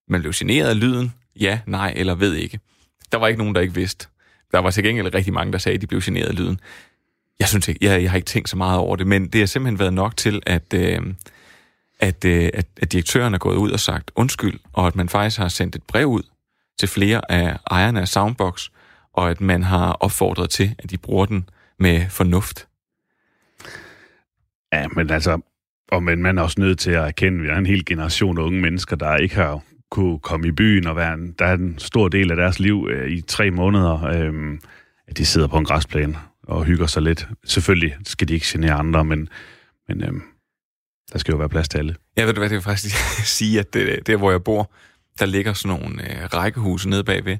man 0.09 0.21
blev 0.21 0.33
generet 0.33 0.69
af 0.69 0.79
lyden, 0.79 1.13
ja, 1.39 1.59
nej 1.65 1.93
eller 1.95 2.15
ved 2.15 2.35
ikke. 2.35 2.59
Der 3.11 3.17
var 3.17 3.27
ikke 3.27 3.37
nogen, 3.37 3.55
der 3.55 3.61
ikke 3.61 3.73
vidste. 3.73 4.07
Der 4.51 4.59
var 4.59 4.71
til 4.71 4.83
gengæld 4.83 5.13
rigtig 5.13 5.33
mange, 5.33 5.53
der 5.53 5.57
sagde, 5.57 5.75
at 5.75 5.81
de 5.81 5.87
blev 5.87 6.01
generet 6.01 6.27
af 6.27 6.35
lyden. 6.35 6.59
Jeg 7.39 7.47
synes 7.47 7.67
ikke, 7.67 7.85
jeg, 7.85 8.01
jeg 8.01 8.11
har 8.11 8.15
ikke 8.15 8.25
tænkt 8.25 8.49
så 8.49 8.57
meget 8.57 8.79
over 8.79 8.95
det, 8.95 9.07
men 9.07 9.27
det 9.27 9.41
har 9.41 9.45
simpelthen 9.45 9.79
været 9.79 9.93
nok 9.93 10.17
til, 10.17 10.41
at, 10.45 10.73
øh, 10.73 11.01
at, 11.99 12.25
øh, 12.25 12.49
at, 12.53 12.67
at 12.81 12.91
direktøren 12.91 13.33
er 13.33 13.37
gået 13.37 13.55
ud 13.55 13.71
og 13.71 13.79
sagt 13.79 14.11
undskyld, 14.15 14.59
og 14.73 14.87
at 14.87 14.95
man 14.95 15.09
faktisk 15.09 15.39
har 15.39 15.47
sendt 15.47 15.75
et 15.75 15.83
brev 15.83 16.05
ud 16.05 16.23
til 16.79 16.87
flere 16.87 17.31
af 17.31 17.57
ejerne 17.71 18.01
af 18.01 18.07
Soundbox, 18.07 18.69
og 19.13 19.29
at 19.29 19.41
man 19.41 19.63
har 19.63 19.91
opfordret 19.91 20.49
til, 20.49 20.75
at 20.79 20.89
de 20.89 20.97
bruger 20.97 21.25
den 21.25 21.49
med 21.79 22.09
fornuft. 22.09 22.68
Ja, 24.73 24.87
men 24.87 25.09
altså, 25.09 25.41
og 25.91 26.03
men 26.03 26.21
man 26.21 26.37
er 26.37 26.41
også 26.41 26.59
nødt 26.59 26.79
til 26.79 26.91
at 26.91 27.03
erkende, 27.07 27.37
at 27.39 27.43
vi 27.43 27.49
er 27.49 27.57
en 27.57 27.65
hel 27.65 27.85
generation 27.85 28.37
af 28.37 28.41
unge 28.41 28.61
mennesker, 28.61 28.95
der 28.95 29.15
ikke 29.15 29.35
har 29.35 29.61
kunne 29.91 30.19
komme 30.19 30.47
i 30.47 30.51
byen 30.51 30.87
og 30.87 30.95
være 30.95 31.13
en, 31.13 31.35
der 31.39 31.45
er 31.45 31.53
en 31.53 31.79
stor 31.79 32.07
del 32.07 32.31
af 32.31 32.37
deres 32.37 32.59
liv 32.59 32.87
øh, 32.91 33.11
i 33.11 33.21
tre 33.21 33.51
måneder, 33.51 34.03
øh, 34.03 34.57
at 35.07 35.17
de 35.17 35.25
sidder 35.25 35.47
på 35.47 35.57
en 35.57 35.65
græsplæne 35.65 36.17
og 36.43 36.63
hygger 36.63 36.87
sig 36.87 37.01
lidt. 37.01 37.27
Selvfølgelig 37.45 37.97
skal 38.05 38.27
de 38.27 38.33
ikke 38.33 38.45
genere 38.49 38.73
andre, 38.73 39.05
men, 39.05 39.29
men 39.87 40.03
øh, 40.03 40.13
der 41.13 41.19
skal 41.19 41.31
jo 41.31 41.37
være 41.37 41.49
plads 41.49 41.69
til 41.69 41.77
alle. 41.77 41.95
Jeg 42.15 42.27
ved 42.27 42.33
du 42.33 42.39
hvad, 42.39 42.49
det 42.49 42.55
vil 42.55 42.63
faktisk 42.63 42.95
sige, 43.37 43.59
at 43.59 43.73
det, 43.73 44.07
der, 44.07 44.17
hvor 44.17 44.31
jeg 44.31 44.43
bor, 44.43 44.71
der 45.19 45.25
ligger 45.25 45.53
sådan 45.53 45.79
nogle 45.79 46.11
øh, 46.11 46.25
rækkehuse 46.25 46.89
nede 46.89 47.03
bagved, 47.03 47.37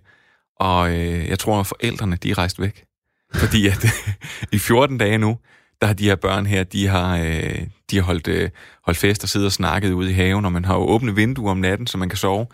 og 0.59 0.91
øh, 0.91 1.27
jeg 1.29 1.39
tror, 1.39 1.59
at 1.59 1.67
forældrene, 1.67 2.15
de 2.15 2.31
er 2.31 2.37
rejst 2.37 2.61
væk. 2.61 2.85
Fordi 3.33 3.67
at 3.67 3.85
i 4.51 4.59
14 4.59 4.97
dage 4.97 5.17
nu, 5.17 5.37
der 5.81 5.87
har 5.87 5.93
de 5.93 6.03
her 6.03 6.15
børn 6.15 6.45
her, 6.45 6.63
de 6.63 6.87
har, 6.87 7.17
øh, 7.17 7.59
de 7.91 7.95
har 7.95 8.01
holdt, 8.01 8.27
øh, 8.27 8.49
holdt 8.85 8.99
fest 8.99 9.23
og 9.23 9.29
siddet 9.29 9.45
og 9.45 9.51
snakket 9.51 9.91
ude 9.91 10.09
i 10.09 10.13
haven, 10.13 10.45
og 10.45 10.51
man 10.51 10.65
har 10.65 10.75
jo 10.75 10.81
åbne 10.81 11.15
vinduer 11.15 11.51
om 11.51 11.57
natten, 11.57 11.87
så 11.87 11.97
man 11.97 12.09
kan 12.09 12.17
sove. 12.17 12.47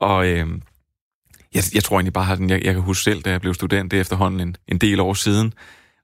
Og 0.00 0.28
øh, 0.28 0.48
jeg, 1.54 1.62
jeg 1.74 1.84
tror 1.84 1.96
egentlig 1.96 2.12
bare, 2.12 2.32
at 2.32 2.40
jeg, 2.40 2.64
jeg 2.64 2.74
kan 2.74 2.82
huske 2.82 3.02
selv, 3.02 3.22
da 3.22 3.30
jeg 3.30 3.40
blev 3.40 3.54
student, 3.54 3.90
det 3.90 3.96
er 3.96 4.00
efterhånden 4.00 4.40
en, 4.40 4.56
en 4.68 4.78
del 4.78 5.00
år 5.00 5.14
siden, 5.14 5.54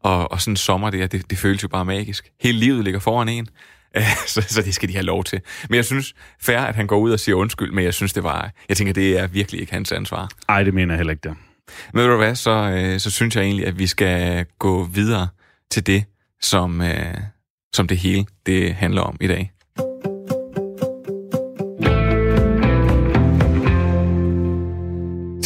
og, 0.03 0.33
og 0.33 0.41
sådan 0.41 0.53
en 0.53 0.57
sommer 0.57 0.91
der, 0.91 1.07
det, 1.07 1.31
det 1.31 1.39
føles 1.39 1.63
jo 1.63 1.69
bare 1.69 1.85
magisk. 1.85 2.31
Hele 2.41 2.59
livet 2.59 2.85
ligger 2.85 3.01
foran 3.01 3.29
en, 3.29 3.49
så, 4.27 4.41
så 4.49 4.63
det 4.63 4.75
skal 4.75 4.89
de 4.89 4.95
have 4.95 5.05
lov 5.05 5.25
til. 5.25 5.41
Men 5.69 5.77
jeg 5.77 5.85
synes, 5.85 6.15
fair, 6.41 6.59
at 6.59 6.75
han 6.75 6.87
går 6.87 6.99
ud 6.99 7.13
og 7.13 7.21
siger 7.21 7.37
undskyld, 7.37 7.73
men 7.73 7.85
jeg 7.85 7.95
synes, 7.95 8.13
det 8.13 8.23
var, 8.23 8.51
jeg 8.69 8.77
tænker, 8.77 8.93
det 8.95 9.19
er 9.19 9.27
virkelig 9.27 9.61
ikke 9.61 9.73
hans 9.73 9.93
ansvar. 9.93 10.29
Nej, 10.49 10.63
det 10.63 10.75
mener 10.75 10.95
jeg 10.95 10.99
heller 10.99 11.11
ikke, 11.13 11.29
det. 11.29 11.37
Men 11.93 12.03
ved 12.03 12.11
du 12.11 12.17
hvad, 12.17 12.35
så, 12.35 12.51
øh, 12.51 13.01
så 13.01 13.11
synes 13.11 13.37
jeg 13.37 13.45
egentlig, 13.45 13.67
at 13.67 13.79
vi 13.79 13.87
skal 13.87 14.47
gå 14.59 14.85
videre 14.85 15.29
til 15.71 15.87
det, 15.87 16.05
som, 16.41 16.81
øh, 16.81 17.15
som 17.75 17.89
det 17.89 17.99
hele 17.99 18.27
det 18.47 18.75
handler 18.75 19.03
om 19.03 19.17
i 19.21 19.27
dag. 19.27 19.53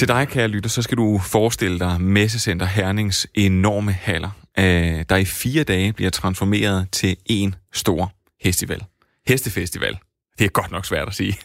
Til 0.01 0.09
dig, 0.09 0.29
kære 0.29 0.49
lytter, 0.49 0.71
så 0.71 0.83
skal 0.83 0.97
du 0.97 1.19
forestille 1.19 1.79
dig 1.79 2.01
Messecenter 2.01 2.67
Hernings 2.67 3.27
enorme 3.35 3.93
haller, 3.93 4.31
øh, 4.59 5.05
der 5.09 5.17
i 5.17 5.25
fire 5.25 5.65
dage 5.65 5.93
bliver 5.93 6.11
transformeret 6.11 6.89
til 6.93 7.17
en 7.27 7.55
stor 7.73 8.13
festival. 8.43 8.85
Hestefestival. 9.27 9.99
Det 10.39 10.45
er 10.45 10.49
godt 10.49 10.71
nok 10.71 10.87
svært 10.87 11.09
at 11.09 11.15
sige. 11.15 11.37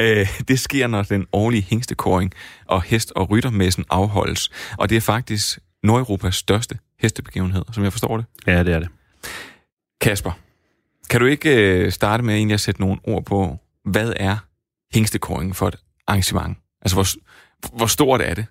Øh, 0.00 0.28
det 0.48 0.60
sker, 0.60 0.86
når 0.86 1.02
den 1.02 1.26
årlige 1.32 1.66
hængstekåring 1.70 2.32
og 2.66 2.82
hest- 2.82 3.12
og 3.16 3.30
ryttermessen 3.30 3.84
afholdes. 3.90 4.50
Og 4.78 4.90
det 4.90 4.96
er 4.96 5.00
faktisk 5.00 5.58
Nordeuropas 5.82 6.34
største 6.36 6.78
hestebegivenhed, 7.02 7.64
som 7.72 7.84
jeg 7.84 7.92
forstår 7.92 8.16
det. 8.16 8.26
Ja, 8.46 8.62
det 8.62 8.74
er 8.74 8.78
det. 8.78 8.88
Kasper, 10.00 10.32
kan 11.10 11.20
du 11.20 11.26
ikke 11.26 11.56
øh, 11.56 11.92
starte 11.92 12.22
med 12.22 12.34
egentlig 12.34 12.54
at 12.54 12.60
sætte 12.60 12.80
nogle 12.80 13.00
ord 13.04 13.24
på, 13.24 13.58
hvad 13.84 14.12
er 14.16 14.36
hængstekåringen 14.94 15.54
for 15.54 15.68
et 15.68 15.76
arrangement? 16.06 16.58
Altså, 16.82 16.96
hvor, 16.96 17.06
hvor 17.76 17.86
stort 17.86 18.20
er 18.20 18.34
det? 18.34 18.46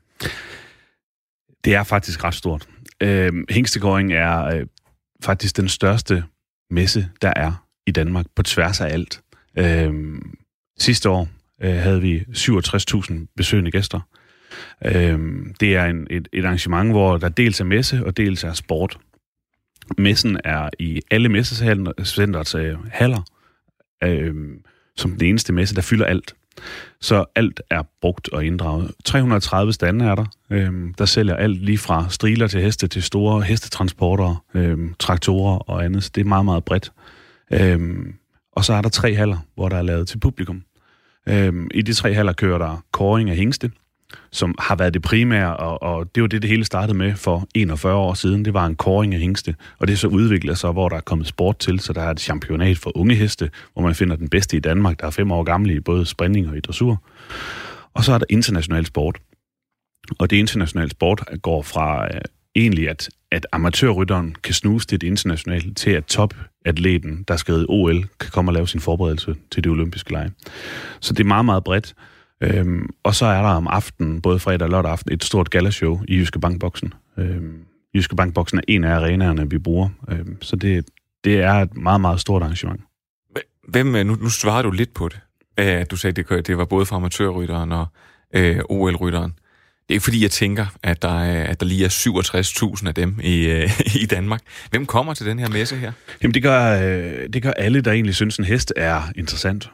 Det 1.65 1.75
er 1.75 1.83
faktisk 1.83 2.23
ret 2.23 2.35
stort. 2.35 2.67
Øh, 3.01 3.33
hængstekåring 3.49 4.13
er 4.13 4.45
øh, 4.45 4.65
faktisk 5.23 5.57
den 5.57 5.69
største 5.69 6.23
messe, 6.69 7.09
der 7.21 7.33
er 7.35 7.65
i 7.87 7.91
Danmark 7.91 8.25
på 8.35 8.43
tværs 8.43 8.81
af 8.81 8.87
alt. 8.87 9.21
Øh, 9.57 10.21
sidste 10.79 11.09
år 11.09 11.27
øh, 11.61 11.75
havde 11.75 12.01
vi 12.01 12.19
67.000 12.19 13.13
besøgende 13.37 13.71
gæster. 13.71 13.99
Øh, 14.85 15.19
det 15.59 15.75
er 15.75 15.85
en, 15.85 16.07
et, 16.09 16.27
et 16.33 16.45
arrangement, 16.45 16.91
hvor 16.91 17.17
der 17.17 17.29
dels 17.29 17.59
er 17.59 17.65
messe 17.65 18.05
og 18.05 18.17
dels 18.17 18.43
er 18.43 18.53
sport. 18.53 18.97
Messen 19.97 20.37
er 20.43 20.69
i 20.79 21.01
alle 21.11 21.29
messecenterets 21.29 22.55
øh, 22.55 22.77
haller, 22.91 23.21
øh, 24.03 24.35
som 24.95 25.11
den 25.11 25.27
eneste 25.27 25.53
messe, 25.53 25.75
der 25.75 25.81
fylder 25.81 26.05
alt. 26.05 26.35
Så 27.01 27.25
alt 27.35 27.61
er 27.69 27.83
brugt 28.01 28.29
og 28.29 28.45
inddraget. 28.45 28.91
330 29.05 29.73
stande 29.73 30.05
er 30.05 30.15
der, 30.15 30.25
øh, 30.49 30.73
der 30.97 31.05
sælger 31.05 31.35
alt 31.35 31.57
lige 31.57 31.77
fra 31.77 32.05
striler 32.09 32.47
til 32.47 32.61
heste 32.61 32.87
til 32.87 33.03
store 33.03 33.41
hestetransporter, 33.41 34.43
øh, 34.53 34.77
traktorer 34.99 35.57
og 35.57 35.85
andet. 35.85 36.03
Så 36.03 36.11
det 36.15 36.21
er 36.21 36.25
meget, 36.25 36.45
meget 36.45 36.65
bredt. 36.65 36.91
Øh, 37.51 38.05
og 38.51 38.65
så 38.65 38.73
er 38.73 38.81
der 38.81 38.89
tre 38.89 39.15
haller, 39.15 39.37
hvor 39.55 39.69
der 39.69 39.77
er 39.77 39.81
lavet 39.81 40.07
til 40.07 40.19
publikum. 40.19 40.63
Øh, 41.29 41.53
I 41.73 41.81
de 41.81 41.93
tre 41.93 42.13
haller 42.13 42.33
kører 42.33 42.57
der 42.57 42.83
koring 42.91 43.29
af 43.29 43.35
hængste, 43.35 43.71
som 44.31 44.55
har 44.59 44.75
været 44.75 44.93
det 44.93 45.01
primære, 45.01 45.57
og, 45.57 45.83
og 45.83 46.15
det 46.15 46.21
var 46.23 46.27
det, 46.27 46.41
det 46.41 46.49
hele 46.49 46.65
startede 46.65 46.97
med 46.97 47.15
for 47.15 47.47
41 47.55 47.95
år 47.95 48.13
siden. 48.13 48.45
Det 48.45 48.53
var 48.53 48.65
en 48.65 48.75
koring 48.75 49.13
af 49.13 49.19
hængste, 49.19 49.55
og 49.79 49.87
det 49.87 49.99
så 49.99 50.07
udviklet 50.07 50.57
sig, 50.57 50.71
hvor 50.71 50.89
der 50.89 50.95
er 50.95 51.01
kommet 51.01 51.27
sport 51.27 51.59
til, 51.59 51.79
så 51.79 51.93
der 51.93 52.01
er 52.01 52.11
et 52.11 52.19
championat 52.19 52.77
for 52.77 52.97
unge 52.97 53.15
heste, 53.15 53.49
hvor 53.73 53.81
man 53.81 53.95
finder 53.95 54.15
den 54.15 54.29
bedste 54.29 54.57
i 54.57 54.59
Danmark, 54.59 54.99
der 54.99 55.05
er 55.05 55.11
fem 55.11 55.31
år 55.31 55.43
gamle 55.43 55.73
i 55.73 55.79
både 55.79 56.05
sprinting 56.05 56.49
og 56.49 56.57
i 56.57 56.59
dressur. 56.59 57.03
Og 57.93 58.03
så 58.03 58.13
er 58.13 58.17
der 58.17 58.25
international 58.29 58.85
sport, 58.85 59.17
og 60.19 60.29
det 60.29 60.37
internationale 60.37 60.89
sport 60.89 61.23
går 61.41 61.61
fra 61.61 62.05
øh, 62.05 62.21
egentlig, 62.55 62.89
at, 62.89 63.09
at 63.31 63.45
amatørrytteren 63.51 64.35
kan 64.43 64.53
snuse 64.53 64.87
det 64.87 65.03
internationale, 65.03 65.73
til, 65.73 65.91
at 65.91 66.05
topatleten, 66.05 67.23
der 67.27 67.35
skal 67.35 67.61
i 67.61 67.65
OL, 67.69 68.07
kan 68.19 68.31
komme 68.31 68.49
og 68.49 68.53
lave 68.53 68.67
sin 68.67 68.79
forberedelse 68.79 69.35
til 69.51 69.63
det 69.63 69.71
olympiske 69.71 70.11
lege. 70.11 70.31
Så 70.99 71.13
det 71.13 71.19
er 71.19 71.27
meget, 71.27 71.45
meget 71.45 71.63
bredt. 71.63 71.93
Øhm, 72.41 72.89
og 73.03 73.15
så 73.15 73.25
er 73.25 73.41
der 73.41 73.49
om 73.49 73.67
aftenen, 73.67 74.21
både 74.21 74.39
fredag 74.39 74.61
og 74.61 74.69
lørdag 74.69 74.91
aften, 74.91 75.13
et 75.13 75.23
stort 75.23 75.49
galashow 75.49 76.01
i 76.07 76.17
Jyske 76.17 76.39
Bankboksen. 76.39 76.93
Øhm, 77.17 77.57
Jyske 77.95 78.15
Bankboksen 78.15 78.57
er 78.57 78.63
en 78.67 78.83
af 78.83 78.95
arenaerne, 78.95 79.49
vi 79.49 79.57
bruger. 79.57 79.89
Øhm, 80.09 80.41
så 80.41 80.55
det, 80.55 80.85
det 81.23 81.41
er 81.41 81.53
et 81.53 81.77
meget, 81.77 82.01
meget 82.01 82.19
stort 82.19 82.41
arrangement. 82.41 82.81
Hvem, 83.67 83.95
øh, 83.95 84.05
nu, 84.05 84.15
nu 84.15 84.29
svarer 84.29 84.61
du 84.61 84.71
lidt 84.71 84.93
på 84.93 85.09
det. 85.09 85.19
Uh, 85.61 85.85
du 85.91 85.95
sagde, 85.95 86.23
det, 86.23 86.47
det 86.47 86.57
var 86.57 86.65
både 86.65 86.85
for 86.85 86.95
amatørrytteren 86.95 87.71
og 87.71 87.85
uh, 88.37 88.57
OL-rytteren. 88.69 89.31
Det 89.31 89.89
er 89.89 89.93
ikke 89.93 90.03
fordi, 90.03 90.21
jeg 90.21 90.31
tænker, 90.31 90.65
at 90.83 91.01
der, 91.01 91.21
er, 91.21 91.43
at 91.43 91.59
der 91.59 91.65
lige 91.65 91.85
er 91.85 91.89
67.000 92.79 92.87
af 92.87 92.95
dem 92.95 93.19
i, 93.23 93.51
uh, 93.51 93.95
i 94.03 94.05
Danmark. 94.05 94.41
Hvem 94.69 94.85
kommer 94.85 95.13
til 95.13 95.25
den 95.25 95.39
her 95.39 95.49
messe 95.49 95.75
her? 95.75 95.91
Jamen, 96.21 96.33
det 96.33 96.43
gør, 96.43 96.75
uh, 96.75 97.27
det 97.33 97.43
gør 97.43 97.51
alle, 97.51 97.81
der 97.81 97.91
egentlig 97.91 98.15
synes, 98.15 98.37
en 98.37 98.45
hest 98.45 98.73
er 98.75 99.01
interessant. 99.15 99.71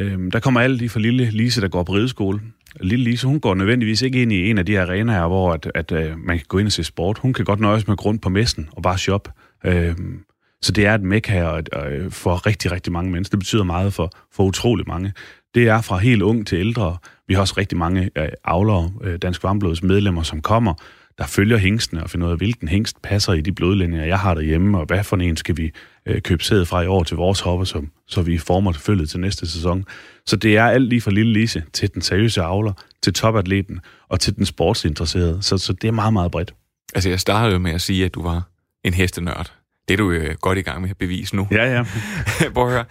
Øhm, 0.00 0.30
der 0.30 0.40
kommer 0.40 0.60
alle 0.60 0.78
de 0.78 0.88
for 0.88 0.98
lille 0.98 1.30
Lise, 1.30 1.60
der 1.60 1.68
går 1.68 1.82
på 1.82 1.92
rideskole. 1.92 2.40
Lille 2.80 3.04
Lise, 3.04 3.26
hun 3.26 3.40
går 3.40 3.54
nødvendigvis 3.54 4.02
ikke 4.02 4.22
ind 4.22 4.32
i 4.32 4.50
en 4.50 4.58
af 4.58 4.66
de 4.66 4.80
arenaer, 4.80 5.28
hvor 5.28 5.52
at, 5.52 5.70
at, 5.74 5.92
at 5.92 6.18
man 6.18 6.38
kan 6.38 6.46
gå 6.48 6.58
ind 6.58 6.66
og 6.66 6.72
se 6.72 6.84
sport. 6.84 7.18
Hun 7.18 7.32
kan 7.32 7.44
godt 7.44 7.60
nøjes 7.60 7.88
med 7.88 7.96
grund 7.96 8.18
på 8.18 8.28
messen 8.28 8.68
og 8.72 8.82
bare 8.82 8.98
shoppe. 8.98 9.30
Øhm, 9.64 10.24
så 10.62 10.72
det 10.72 10.86
er 10.86 10.94
et 10.94 11.02
mekka 11.02 11.60
øh, 11.76 12.10
for 12.10 12.46
rigtig, 12.46 12.72
rigtig 12.72 12.92
mange 12.92 13.10
mennesker. 13.10 13.36
Det 13.36 13.38
betyder 13.38 13.64
meget 13.64 13.94
for, 13.94 14.10
for 14.32 14.44
utrolig 14.44 14.88
mange. 14.88 15.12
Det 15.54 15.68
er 15.68 15.80
fra 15.80 15.98
helt 15.98 16.22
ung 16.22 16.46
til 16.46 16.58
ældre. 16.58 16.96
Vi 17.28 17.34
har 17.34 17.40
også 17.40 17.54
rigtig 17.58 17.78
mange 17.78 18.10
øh, 18.18 18.28
avlere, 18.44 18.90
øh, 19.02 19.18
Dansk 19.18 19.42
Varmblods 19.42 19.82
medlemmer, 19.82 20.22
som 20.22 20.42
kommer, 20.42 20.74
der 21.18 21.26
følger 21.26 21.56
hængstene 21.56 22.02
og 22.02 22.10
finder 22.10 22.26
ud 22.26 22.32
af, 22.32 22.38
hvilken 22.38 22.68
hængst 22.68 23.02
passer 23.02 23.32
i 23.32 23.40
de 23.40 23.52
blodlinjer, 23.52 24.04
jeg 24.04 24.18
har 24.18 24.34
derhjemme, 24.34 24.78
og 24.78 24.86
hvad 24.86 25.04
for 25.04 25.16
en 25.16 25.36
skal 25.36 25.56
vi 25.56 25.70
øh, 26.06 26.22
købe 26.22 26.44
sædet 26.44 26.68
fra 26.68 26.82
i 26.82 26.86
år 26.86 27.02
til 27.02 27.16
vores 27.16 27.40
hopper, 27.40 27.64
så, 27.64 27.82
så 28.08 28.22
vi 28.22 28.38
former 28.38 28.72
følget 28.72 29.10
til 29.10 29.20
næste 29.20 29.46
sæson. 29.46 29.84
Så 30.26 30.36
det 30.36 30.56
er 30.56 30.64
alt 30.64 30.88
lige 30.88 31.00
fra 31.00 31.10
lille 31.10 31.32
Lise 31.32 31.62
til 31.72 31.94
den 31.94 32.02
seriøse 32.02 32.42
avler, 32.42 32.72
til 33.02 33.12
topatleten 33.12 33.80
og 34.08 34.20
til 34.20 34.36
den 34.36 34.46
sportsinteresserede. 34.46 35.42
Så, 35.42 35.58
så 35.58 35.72
det 35.72 35.88
er 35.88 35.92
meget, 35.92 36.12
meget 36.12 36.30
bredt. 36.30 36.54
Altså, 36.94 37.08
jeg 37.08 37.20
startede 37.20 37.52
jo 37.52 37.58
med 37.58 37.72
at 37.72 37.80
sige, 37.80 38.04
at 38.04 38.14
du 38.14 38.22
var 38.22 38.42
en 38.84 38.94
hestenørd. 38.94 39.52
Det 39.88 39.94
er 39.94 39.98
du 39.98 40.10
jo 40.10 40.36
godt 40.40 40.58
i 40.58 40.62
gang 40.62 40.82
med 40.82 40.90
at 40.90 40.98
bevise 40.98 41.36
nu. 41.36 41.48
Ja, 41.50 41.64
ja. 41.64 41.84
Prøv 42.54 42.66
at 42.66 42.72
høre. 42.72 42.84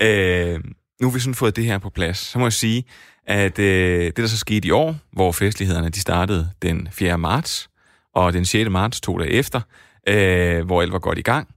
Øh, 0.00 0.60
nu 1.00 1.08
har 1.08 1.14
vi 1.14 1.20
sådan 1.20 1.34
fået 1.34 1.56
det 1.56 1.64
her 1.64 1.78
på 1.78 1.90
plads. 1.90 2.18
Så 2.18 2.38
må 2.38 2.44
jeg 2.44 2.52
sige, 2.52 2.84
at 3.26 3.58
øh, 3.58 4.04
det, 4.04 4.16
der 4.16 4.26
så 4.26 4.38
skete 4.38 4.68
i 4.68 4.70
år, 4.70 4.96
hvor 5.12 5.32
festlighederne 5.32 5.88
de 5.88 6.00
startede 6.00 6.50
den 6.62 6.88
4. 6.92 7.18
marts, 7.18 7.68
og 8.14 8.32
den 8.32 8.44
6. 8.44 8.70
marts, 8.70 9.00
to 9.00 9.18
dage 9.18 9.30
efter, 9.30 9.60
øh, 10.08 10.66
hvor 10.66 10.82
alt 10.82 10.92
var 10.92 10.98
godt 10.98 11.18
i 11.18 11.22
gang, 11.22 11.48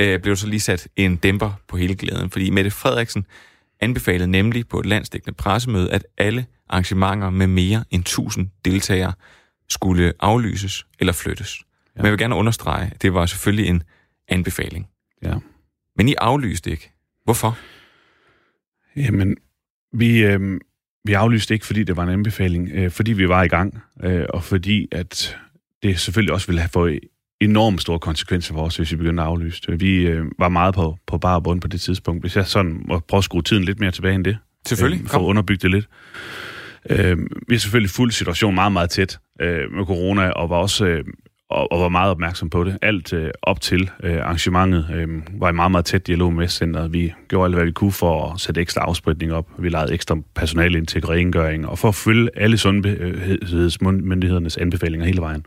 øh, 0.00 0.20
blev 0.20 0.36
så 0.36 0.46
lige 0.46 0.60
sat 0.60 0.88
en 0.96 1.16
dæmper 1.16 1.52
på 1.68 1.76
hele 1.76 1.94
glæden. 1.94 2.30
Fordi 2.30 2.50
Mette 2.50 2.70
Frederiksen 2.70 3.26
anbefalede 3.80 4.30
nemlig 4.30 4.68
på 4.68 4.80
et 4.80 4.86
landsdækkende 4.86 5.36
pressemøde, 5.36 5.90
at 5.92 6.06
alle 6.18 6.46
arrangementer 6.68 7.30
med 7.30 7.46
mere 7.46 7.84
end 7.90 8.02
1000 8.02 8.48
deltagere 8.64 9.12
skulle 9.68 10.12
aflyses 10.20 10.86
eller 10.98 11.12
flyttes. 11.12 11.58
Ja. 11.60 11.98
Men 11.98 12.04
jeg 12.04 12.12
vil 12.12 12.18
gerne 12.18 12.34
understrege, 12.34 12.90
at 12.94 13.02
det 13.02 13.14
var 13.14 13.26
selvfølgelig 13.26 13.66
en 13.66 13.82
anbefaling. 14.28 14.88
Ja. 15.22 15.34
Men 15.96 16.08
I 16.08 16.14
aflyste 16.14 16.70
ikke. 16.70 16.92
Hvorfor? 17.24 17.58
Jamen, 18.96 19.36
vi, 19.92 20.22
øh, 20.22 20.60
vi 21.04 21.12
aflyste 21.12 21.54
ikke, 21.54 21.66
fordi 21.66 21.84
det 21.84 21.96
var 21.96 22.02
en 22.02 22.08
anbefaling, 22.08 22.70
øh, 22.72 22.90
fordi 22.90 23.12
vi 23.12 23.28
var 23.28 23.42
i 23.42 23.48
gang, 23.48 23.82
øh, 24.02 24.26
og 24.28 24.44
fordi 24.44 24.88
at 24.92 25.38
det 25.82 26.00
selvfølgelig 26.00 26.34
også 26.34 26.46
ville 26.46 26.60
have 26.60 26.68
fået 26.68 27.00
enormt 27.40 27.80
store 27.80 27.98
konsekvenser 27.98 28.54
for 28.54 28.62
os, 28.62 28.76
hvis 28.76 28.92
vi 28.92 28.96
begyndte 28.96 29.22
at 29.22 29.28
aflyse 29.28 29.62
det. 29.66 29.80
Vi 29.80 29.96
øh, 29.96 30.24
var 30.38 30.48
meget 30.48 30.74
på, 30.74 30.96
på 31.06 31.18
bar 31.18 31.40
bund 31.40 31.60
på 31.60 31.68
det 31.68 31.80
tidspunkt. 31.80 32.22
Hvis 32.22 32.36
jeg 32.36 32.46
sådan 32.46 32.82
må 32.88 32.98
prøve 32.98 33.18
at 33.18 33.24
skrue 33.24 33.42
tiden 33.42 33.64
lidt 33.64 33.80
mere 33.80 33.90
tilbage 33.90 34.14
end 34.14 34.24
det. 34.24 34.38
Selvfølgelig. 34.66 35.02
Øh, 35.02 35.08
for 35.08 35.18
at 35.18 35.22
underbygge 35.22 35.62
det 35.62 35.70
lidt. 35.70 35.88
Øh, 36.90 37.18
vi 37.48 37.54
har 37.54 37.58
selvfølgelig 37.58 37.90
fuldt 37.90 38.14
situationen 38.14 38.54
meget, 38.54 38.72
meget 38.72 38.90
tæt 38.90 39.18
øh, 39.40 39.72
med 39.72 39.86
corona, 39.86 40.30
og 40.30 40.50
var 40.50 40.56
også 40.56 40.86
øh, 40.86 41.04
og, 41.50 41.72
og 41.72 41.80
var 41.80 41.88
meget 41.88 42.10
opmærksom 42.10 42.50
på 42.50 42.64
det. 42.64 42.78
Alt 42.82 43.12
øh, 43.12 43.30
op 43.42 43.60
til 43.60 43.90
øh, 44.02 44.16
arrangementet 44.16 44.86
øh, 44.94 45.08
var 45.40 45.48
i 45.48 45.52
meget, 45.52 45.70
meget 45.70 45.84
tæt 45.84 46.06
dialog 46.06 46.32
med 46.32 46.48
centret. 46.48 46.92
Vi 46.92 47.12
gjorde 47.28 47.44
alt, 47.44 47.54
hvad 47.54 47.64
vi 47.64 47.72
kunne 47.72 47.92
for 47.92 48.32
at 48.32 48.40
sætte 48.40 48.60
ekstra 48.60 48.80
afspritning 48.80 49.32
op. 49.32 49.46
Vi 49.58 49.68
lavede 49.68 49.94
ekstra 49.94 50.16
personale 50.34 50.78
ind 50.78 50.86
til 50.86 51.06
rengøring, 51.06 51.68
og 51.68 51.78
for 51.78 51.88
at 51.88 51.94
følge 51.94 52.28
alle 52.36 52.58
sundhedsmyndighedernes 52.58 54.56
anbefalinger 54.56 55.06
hele 55.06 55.20
vejen. 55.20 55.46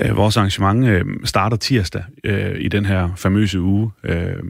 Øh, 0.00 0.16
vores 0.16 0.36
arrangement 0.36 0.86
øh, 0.86 1.04
starter 1.24 1.56
tirsdag 1.56 2.04
øh, 2.24 2.60
i 2.60 2.68
den 2.68 2.86
her 2.86 3.14
famøse 3.16 3.60
uge 3.60 3.90
øh, 4.04 4.42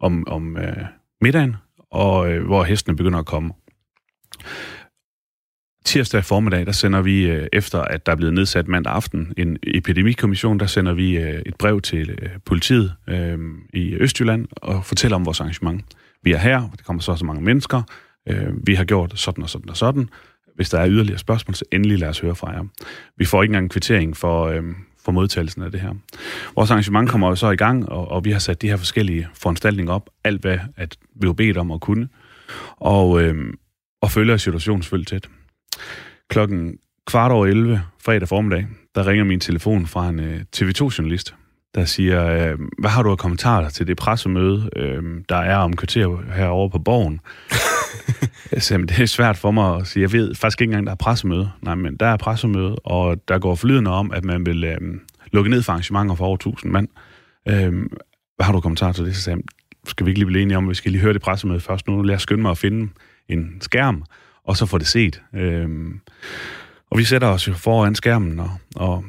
om, 0.00 0.28
om 0.28 0.56
øh, 0.56 0.84
middagen, 1.20 1.56
og 1.90 2.32
øh, 2.32 2.46
hvor 2.46 2.64
hestene 2.64 2.96
begynder 2.96 3.18
at 3.18 3.26
komme. 3.26 3.52
Tirsdag 5.84 6.24
formiddag, 6.24 6.66
der 6.66 6.72
sender 6.72 7.02
vi, 7.02 7.26
øh, 7.26 7.46
efter 7.52 7.80
at 7.80 8.06
der 8.06 8.12
er 8.12 8.16
blevet 8.16 8.34
nedsat 8.34 8.68
mandag 8.68 8.92
aften, 8.92 9.32
en 9.36 9.56
epidemikommission, 9.62 10.60
der 10.60 10.66
sender 10.66 10.94
vi 10.94 11.16
øh, 11.16 11.42
et 11.46 11.54
brev 11.56 11.80
til 11.80 12.10
øh, 12.10 12.28
politiet 12.44 12.94
øh, 13.08 13.38
i 13.72 13.94
Østjylland 13.94 14.46
og 14.56 14.84
fortæller 14.84 15.16
om 15.16 15.26
vores 15.26 15.40
arrangement. 15.40 15.84
Vi 16.22 16.32
er 16.32 16.38
her, 16.38 16.70
det 16.76 16.84
kommer 16.84 17.02
så 17.02 17.16
så 17.16 17.24
mange 17.24 17.42
mennesker, 17.42 17.82
øh, 18.28 18.66
vi 18.66 18.74
har 18.74 18.84
gjort 18.84 19.18
sådan 19.18 19.44
og 19.44 19.50
sådan 19.50 19.70
og 19.70 19.76
sådan. 19.76 20.08
Hvis 20.56 20.70
der 20.70 20.78
er 20.78 20.88
yderligere 20.88 21.18
spørgsmål, 21.18 21.54
så 21.54 21.64
endelig 21.72 21.98
lad 21.98 22.08
os 22.08 22.20
høre 22.20 22.34
fra 22.34 22.50
jer. 22.50 22.64
Vi 23.16 23.24
får 23.24 23.42
ikke 23.42 23.50
engang 23.50 23.64
en 23.64 23.68
kvittering 23.68 24.16
for, 24.16 24.44
øh, 24.44 24.62
for 25.04 25.12
modtagelsen 25.12 25.62
af 25.62 25.70
det 25.70 25.80
her. 25.80 25.94
Vores 26.56 26.70
arrangement 26.70 27.10
kommer 27.10 27.28
jo 27.28 27.36
så 27.36 27.50
i 27.50 27.56
gang, 27.56 27.88
og, 27.88 28.08
og 28.08 28.24
vi 28.24 28.30
har 28.30 28.38
sat 28.38 28.62
de 28.62 28.68
her 28.68 28.76
forskellige 28.76 29.28
foranstaltninger 29.34 29.92
op, 29.92 30.10
alt 30.24 30.40
hvad 30.40 30.58
at 30.76 30.96
vi 31.14 31.26
har 31.26 31.32
bedt 31.32 31.56
om 31.56 31.70
at 31.70 31.80
kunne, 31.80 32.08
og, 32.76 33.22
øh, 33.22 33.52
og 34.02 34.10
følger 34.10 34.36
situationen 34.36 34.82
selvfølgelig 34.82 35.08
tæt. 35.08 35.28
Klokken 36.30 36.78
kvart 37.06 37.32
over 37.32 37.46
11, 37.46 37.82
fredag 38.04 38.28
formiddag, 38.28 38.66
der 38.94 39.06
ringer 39.06 39.24
min 39.24 39.40
telefon 39.40 39.86
fra 39.86 40.08
en 40.08 40.20
øh, 40.20 40.40
TV2-journalist, 40.56 41.34
der 41.74 41.84
siger, 41.84 42.26
øh, 42.26 42.58
hvad 42.78 42.90
har 42.90 43.02
du 43.02 43.10
af 43.10 43.18
kommentarer 43.18 43.68
til 43.68 43.86
det 43.86 43.96
pressemøde, 43.96 44.70
øh, 44.76 45.02
der 45.28 45.36
er 45.36 45.56
om 45.56 45.76
kvarter 45.76 46.32
herovre 46.34 46.70
på 46.70 46.78
borgen? 46.78 47.20
Altså, 48.52 48.68
så, 48.68 48.78
det 48.78 49.00
er 49.00 49.06
svært 49.06 49.36
for 49.36 49.50
mig 49.50 49.76
at 49.76 49.86
sige. 49.86 50.02
Jeg 50.02 50.12
ved 50.12 50.34
faktisk 50.34 50.60
ikke 50.60 50.70
engang, 50.70 50.86
der 50.86 50.92
er 50.92 50.96
pressemøde. 50.96 51.50
Nej, 51.62 51.74
men 51.74 51.96
der 51.96 52.06
er 52.06 52.16
pressemøde, 52.16 52.76
og 52.76 53.28
der 53.28 53.38
går 53.38 53.54
forlydende 53.54 53.90
om, 53.90 54.12
at 54.12 54.24
man 54.24 54.46
vil 54.46 54.64
øhm, 54.64 55.00
lukke 55.32 55.50
ned 55.50 55.62
for 55.62 55.72
arrangementer 55.72 56.14
for 56.14 56.24
over 56.24 56.34
1000 56.34 56.72
mand. 56.72 56.88
Øhm, 57.48 57.92
hvad 58.36 58.44
har 58.44 58.52
du 58.52 58.60
kommentar 58.60 58.92
til 58.92 59.04
det? 59.04 59.16
Så 59.16 59.22
sagde 59.22 59.42
skal 59.86 60.06
vi 60.06 60.10
ikke 60.10 60.18
lige 60.18 60.26
blive 60.26 60.42
enige 60.42 60.56
om, 60.56 60.64
at 60.64 60.68
vi 60.68 60.74
skal 60.74 60.92
lige 60.92 61.02
høre 61.02 61.12
det 61.12 61.22
pressemøde 61.22 61.60
først 61.60 61.86
nu? 61.88 62.02
Lad 62.02 62.14
os 62.14 62.22
skynde 62.22 62.42
mig 62.42 62.50
at 62.50 62.58
finde 62.58 62.92
en 63.28 63.56
skærm, 63.60 64.04
og 64.44 64.56
så 64.56 64.66
få 64.66 64.78
det 64.78 64.86
set. 64.86 65.22
Øhm, 65.34 66.00
og 66.90 66.98
vi 66.98 67.04
sætter 67.04 67.28
os 67.28 67.48
jo 67.48 67.52
foran 67.52 67.94
skærmen, 67.94 68.40
og, 68.40 68.50
og 68.76 69.04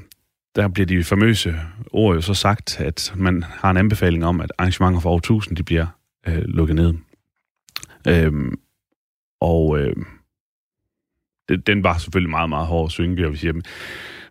der 0.56 0.68
bliver 0.68 0.86
de 0.86 1.04
famøse 1.04 1.56
ord 1.92 2.16
jo 2.16 2.22
så 2.22 2.34
sagt, 2.34 2.82
at 2.82 3.14
man 3.16 3.44
har 3.44 3.72
en 3.72 3.78
anbefaling 3.78 4.26
om, 4.26 4.42
at 4.42 4.52
arrangementer 4.58 5.00
for 5.00 5.10
over 5.10 5.18
1000, 5.18 5.58
de 5.58 5.64
bliver 5.64 5.86
øh, 6.28 6.44
lukket 6.46 6.76
ned. 6.76 6.94
Øhm, 8.08 8.60
og 9.46 9.80
øh, 9.80 9.96
det, 11.50 11.68
den 11.68 11.84
var 11.84 11.98
selvfølgelig 11.98 12.30
meget, 12.30 12.50
meget 12.50 12.68
hård 12.68 12.86
at 12.86 12.92
synge, 12.92 13.26
og 13.26 13.32
vi 13.32 13.38
siger, 13.38 13.54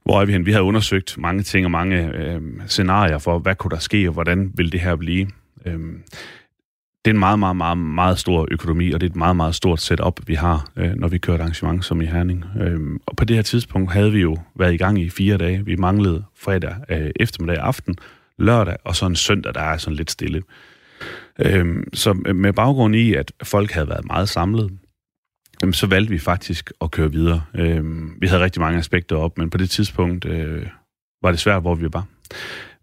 hvor 0.04 0.20
er 0.20 0.24
vi 0.24 0.32
hen? 0.32 0.46
Vi 0.46 0.52
havde 0.52 0.64
undersøgt 0.64 1.18
mange 1.18 1.42
ting 1.42 1.64
og 1.66 1.70
mange 1.70 2.16
øh, 2.16 2.40
scenarier 2.66 3.18
for, 3.18 3.38
hvad 3.38 3.54
kunne 3.54 3.70
der 3.70 3.78
ske, 3.78 4.08
og 4.08 4.12
hvordan 4.12 4.52
ville 4.54 4.70
det 4.70 4.80
her 4.80 4.96
blive. 4.96 5.26
Øh, 5.66 5.80
det 7.04 7.10
er 7.10 7.14
en 7.14 7.18
meget, 7.18 7.38
meget, 7.38 7.56
meget, 7.56 7.78
meget 7.78 8.18
stor 8.18 8.48
økonomi, 8.50 8.92
og 8.92 9.00
det 9.00 9.06
er 9.06 9.10
et 9.10 9.16
meget, 9.16 9.36
meget 9.36 9.54
stort 9.54 9.80
setup, 9.80 10.20
vi 10.26 10.34
har, 10.34 10.70
øh, 10.76 10.94
når 10.94 11.08
vi 11.08 11.18
kører 11.18 11.36
et 11.36 11.40
arrangement 11.40 11.84
som 11.84 12.00
i 12.00 12.06
Herning. 12.06 12.44
Øh, 12.60 12.80
og 13.06 13.16
på 13.16 13.24
det 13.24 13.36
her 13.36 13.42
tidspunkt 13.42 13.92
havde 13.92 14.12
vi 14.12 14.20
jo 14.20 14.36
været 14.54 14.74
i 14.74 14.76
gang 14.76 15.00
i 15.00 15.08
fire 15.08 15.36
dage. 15.36 15.64
Vi 15.64 15.76
manglede 15.76 16.24
fredag 16.36 16.74
øh, 16.88 17.10
eftermiddag 17.16 17.62
aften, 17.62 17.96
lørdag, 18.38 18.76
og 18.84 18.96
så 18.96 19.06
en 19.06 19.16
søndag, 19.16 19.54
der 19.54 19.60
er 19.60 19.76
sådan 19.76 19.96
lidt 19.96 20.10
stille. 20.10 20.42
Øh, 21.38 21.82
så 21.92 22.12
med 22.12 22.52
baggrund 22.52 22.96
i, 22.96 23.14
at 23.14 23.32
folk 23.42 23.70
havde 23.70 23.88
været 23.88 24.04
meget 24.06 24.28
samlet, 24.28 24.70
jamen, 25.64 25.74
så 25.74 25.86
valgte 25.86 26.10
vi 26.10 26.18
faktisk 26.18 26.72
at 26.80 26.90
køre 26.90 27.12
videre. 27.12 27.42
Øh, 27.54 27.84
vi 28.20 28.26
havde 28.26 28.42
rigtig 28.42 28.60
mange 28.62 28.78
aspekter 28.78 29.16
op, 29.16 29.38
men 29.38 29.50
på 29.50 29.58
det 29.58 29.70
tidspunkt 29.70 30.24
øh, 30.24 30.66
var 31.22 31.30
det 31.30 31.40
svært, 31.40 31.62
hvor 31.62 31.74
vi 31.74 31.86
var. 31.92 32.06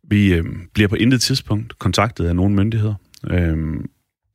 Vi 0.04 0.34
øh, 0.34 0.46
bliver 0.74 0.88
på 0.88 0.96
intet 0.96 1.22
tidspunkt 1.22 1.80
kontaktet 1.80 2.26
af 2.26 2.36
nogen 2.36 2.56
myndigheder. 2.56 2.94
Øh, 3.30 3.58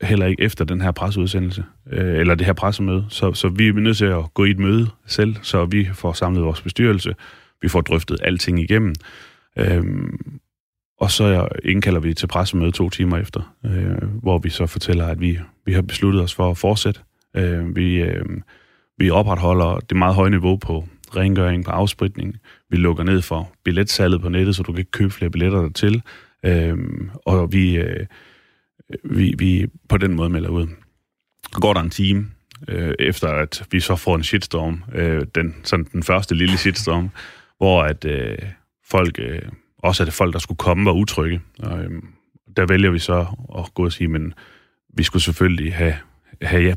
heller 0.02 0.26
ikke 0.26 0.42
efter 0.42 0.64
den 0.64 0.80
her 0.80 0.90
presseudsendelse, 0.90 1.64
øh, 1.92 2.20
eller 2.20 2.34
det 2.34 2.46
her 2.46 2.52
pressemøde. 2.52 3.06
Så, 3.08 3.32
så 3.32 3.48
vi 3.48 3.68
er 3.68 3.72
nødt 3.72 3.96
til 3.96 4.04
at 4.04 4.34
gå 4.34 4.44
i 4.44 4.50
et 4.50 4.58
møde 4.58 4.88
selv, 5.06 5.36
så 5.42 5.64
vi 5.64 5.88
får 5.92 6.12
samlet 6.12 6.44
vores 6.44 6.62
bestyrelse, 6.62 7.14
vi 7.62 7.68
får 7.68 7.80
drøftet 7.80 8.18
alting 8.22 8.60
igennem, 8.60 8.94
øh, 9.58 9.84
og 11.00 11.10
så 11.10 11.48
indkalder 11.64 12.00
vi 12.00 12.14
til 12.14 12.26
pressemøde 12.26 12.72
to 12.72 12.90
timer 12.90 13.16
efter, 13.18 13.54
øh, 13.64 14.08
hvor 14.22 14.38
vi 14.38 14.50
så 14.50 14.66
fortæller, 14.66 15.06
at 15.06 15.20
vi, 15.20 15.38
vi 15.64 15.72
har 15.72 15.82
besluttet 15.82 16.22
os 16.22 16.34
for 16.34 16.50
at 16.50 16.58
fortsætte. 16.58 17.00
Øh, 17.36 17.76
vi, 17.76 18.02
øh, 18.02 18.24
vi 18.98 19.10
opretholder 19.10 19.78
det 19.78 19.96
meget 19.96 20.14
høje 20.14 20.30
niveau 20.30 20.56
på 20.56 20.88
rengøring, 21.16 21.64
på 21.64 21.70
afspritning. 21.70 22.36
Vi 22.70 22.76
lukker 22.76 23.04
ned 23.04 23.22
for 23.22 23.52
billetsalget 23.64 24.20
på 24.20 24.28
nettet, 24.28 24.56
så 24.56 24.62
du 24.62 24.72
kan 24.72 24.78
ikke 24.78 24.90
købe 24.90 25.10
flere 25.10 25.30
billetter 25.30 25.60
dertil. 25.60 26.02
Øh, 26.44 26.78
og 27.26 27.52
vi, 27.52 27.76
øh, 27.76 28.06
vi, 29.04 29.34
vi 29.38 29.66
på 29.88 29.96
den 29.96 30.14
måde 30.14 30.30
melder 30.30 30.48
ud. 30.48 30.66
Går 31.52 31.72
der 31.72 31.80
en 31.80 31.90
time, 31.90 32.30
øh, 32.68 32.94
efter 32.98 33.28
at 33.28 33.66
vi 33.70 33.80
så 33.80 33.96
får 33.96 34.16
en 34.16 34.22
shitstorm, 34.22 34.84
øh, 34.94 35.26
den, 35.34 35.54
sådan 35.64 35.86
den 35.92 36.02
første 36.02 36.34
lille 36.34 36.58
shitstorm, 36.58 37.10
hvor 37.58 37.82
at 37.82 38.04
øh, 38.04 38.38
folk, 38.90 39.18
øh, 39.18 39.42
også 39.78 40.02
at 40.02 40.12
folk, 40.12 40.32
der 40.32 40.38
skulle 40.38 40.58
komme, 40.58 40.84
var 40.84 40.92
utrygge. 40.92 41.40
Og, 41.58 41.80
øh, 41.80 42.02
der 42.56 42.66
vælger 42.66 42.90
vi 42.90 42.98
så 42.98 43.26
at 43.58 43.74
gå 43.74 43.84
og 43.84 43.92
sige, 43.92 44.08
men 44.08 44.34
vi 44.96 45.02
skulle 45.02 45.22
selvfølgelig 45.22 45.74
have, 45.74 45.94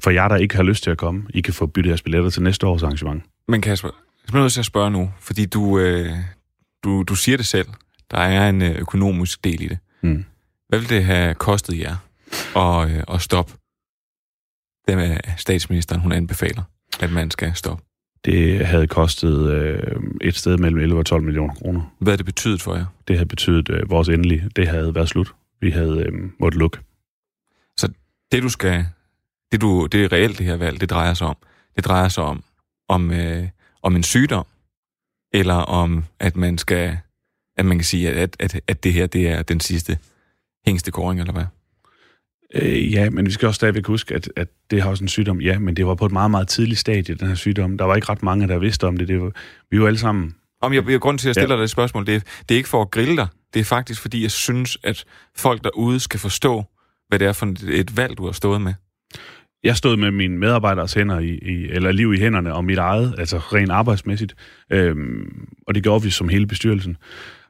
for 0.03 0.09
jer, 0.09 0.27
der 0.27 0.35
ikke 0.35 0.55
har 0.55 0.63
lyst 0.63 0.83
til 0.83 0.91
at 0.91 0.97
komme, 0.97 1.23
I 1.33 1.41
kan 1.41 1.53
få 1.53 1.65
byttet 1.65 1.89
jeres 1.89 2.01
billetter 2.01 2.29
til 2.29 2.43
næste 2.43 2.67
års 2.67 2.83
arrangement. 2.83 3.23
Men 3.47 3.61
Kasper, 3.61 3.89
jeg 4.27 4.35
er 4.35 4.41
nødt 4.41 4.53
til 4.53 4.59
at 4.59 4.65
spørge 4.65 4.91
nu, 4.91 5.11
fordi 5.19 5.45
du, 5.45 5.79
øh, 5.79 6.11
du, 6.83 7.03
du 7.03 7.15
siger 7.15 7.37
det 7.37 7.45
selv. 7.45 7.67
Der 8.11 8.17
er 8.17 8.49
en 8.49 8.61
øh, 8.61 8.75
økonomisk 8.75 9.43
del 9.43 9.61
i 9.61 9.67
det. 9.67 9.77
Mm. 10.01 10.25
Hvad 10.69 10.79
vil 10.79 10.89
det 10.89 11.03
have 11.03 11.33
kostet 11.35 11.79
jer 11.79 11.95
at, 12.55 12.91
øh, 12.91 13.03
at 13.07 13.21
stoppe 13.21 13.53
det 14.87 14.97
med 14.97 15.17
statsministeren, 15.37 16.01
hun 16.01 16.11
anbefaler, 16.11 16.63
at 16.99 17.11
man 17.11 17.31
skal 17.31 17.55
stoppe? 17.55 17.83
Det 18.25 18.65
havde 18.65 18.87
kostet 18.87 19.51
øh, 19.51 20.01
et 20.21 20.35
sted 20.35 20.57
mellem 20.57 20.79
11 20.79 20.99
og 20.99 21.05
12 21.05 21.23
millioner 21.23 21.53
kroner. 21.53 21.95
Hvad 21.99 22.13
har 22.13 22.17
det 22.17 22.25
betydet 22.25 22.61
for 22.61 22.75
jer? 22.75 22.85
Det 23.07 23.15
havde 23.15 23.27
betydet 23.27 23.69
øh, 23.69 23.89
vores 23.89 24.09
endelige. 24.09 24.49
Det 24.55 24.67
havde 24.67 24.95
været 24.95 25.09
slut. 25.09 25.33
Vi 25.61 25.71
havde 25.71 26.03
øh, 26.07 26.13
måttet 26.39 26.59
lukke. 26.59 26.77
Så 27.77 27.89
det 28.31 28.43
du 28.43 28.49
skal, 28.49 28.85
det 29.51 29.61
du, 29.61 29.85
det 29.85 30.03
er 30.03 30.11
reelt 30.11 30.37
det 30.37 30.45
her 30.45 30.55
valg, 30.55 30.81
det 30.81 30.89
drejer 30.89 31.13
sig 31.13 31.27
om. 31.27 31.37
Det 31.75 31.85
drejer 31.85 32.09
sig 32.09 32.23
om, 32.23 32.43
om, 32.89 33.11
øh, 33.11 33.47
om 33.83 33.95
en 33.95 34.03
sygdom, 34.03 34.45
eller 35.33 35.55
om, 35.55 36.05
at 36.19 36.35
man 36.35 36.57
skal, 36.57 36.97
at 37.57 37.65
man 37.65 37.77
kan 37.77 37.85
sige, 37.85 38.09
at, 38.09 38.35
at, 38.39 38.61
at 38.67 38.83
det 38.83 38.93
her, 38.93 39.07
det 39.07 39.29
er 39.29 39.43
den 39.43 39.59
sidste 39.59 39.97
hængste 40.65 40.91
kåring, 40.91 41.19
eller 41.19 41.33
hvad? 41.33 41.45
Øh, 42.55 42.93
ja, 42.93 43.09
men 43.09 43.25
vi 43.25 43.31
skal 43.31 43.47
også 43.47 43.55
stadigvæk 43.55 43.87
huske, 43.87 44.15
at, 44.15 44.31
at 44.35 44.47
det 44.71 44.81
har 44.81 44.89
også 44.89 45.03
en 45.03 45.07
sygdom. 45.07 45.41
Ja, 45.41 45.59
men 45.59 45.75
det 45.75 45.85
var 45.85 45.95
på 45.95 46.05
et 46.05 46.11
meget, 46.11 46.31
meget 46.31 46.47
tidligt 46.47 46.79
stadie, 46.79 47.15
den 47.15 47.27
her 47.27 47.35
sygdom. 47.35 47.77
Der 47.77 47.85
var 47.85 47.95
ikke 47.95 48.09
ret 48.09 48.23
mange, 48.23 48.47
der 48.47 48.59
vidste 48.59 48.87
om 48.87 48.97
det. 48.97 49.07
det 49.07 49.21
var, 49.21 49.31
vi 49.71 49.81
var 49.81 49.87
alle 49.87 49.99
sammen... 49.99 50.35
Om 50.61 50.73
jeg, 50.73 50.89
jeg 50.89 50.99
grund 50.99 51.19
til, 51.19 51.25
at 51.25 51.27
jeg 51.27 51.41
stiller 51.41 51.55
ja. 51.55 51.59
dig 51.59 51.63
et 51.63 51.69
spørgsmål, 51.69 52.05
det 52.05 52.15
er, 52.15 52.19
det 52.19 52.55
er 52.55 52.57
ikke 52.57 52.69
for 52.69 52.81
at 52.81 52.91
grille 52.91 53.15
dig. 53.17 53.27
Det 53.53 53.59
er 53.59 53.63
faktisk, 53.63 54.01
fordi 54.01 54.23
jeg 54.23 54.31
synes, 54.31 54.77
at 54.83 55.05
folk 55.37 55.63
derude 55.63 55.99
skal 55.99 56.19
forstå, 56.19 56.63
hvad 57.07 57.19
det 57.19 57.27
er 57.27 57.33
for 57.33 57.53
et 57.69 57.97
valg, 57.97 58.17
du 58.17 58.25
har 58.25 58.31
stået 58.31 58.61
med. 58.61 58.73
Jeg 59.63 59.77
stod 59.77 59.97
med 59.97 60.11
mine 60.11 60.37
medarbejderes 60.37 60.93
hænder, 60.93 61.19
i, 61.19 61.29
i, 61.29 61.65
eller 61.69 61.91
liv 61.91 62.13
i 62.13 62.19
hænderne, 62.19 62.53
og 62.53 62.65
mit 62.65 62.77
eget, 62.77 63.15
altså 63.17 63.37
rent 63.37 63.71
arbejdsmæssigt. 63.71 64.35
Øhm, 64.71 65.47
og 65.67 65.75
det 65.75 65.83
gjorde 65.83 66.03
vi 66.03 66.09
som 66.09 66.29
hele 66.29 66.47
bestyrelsen. 66.47 66.97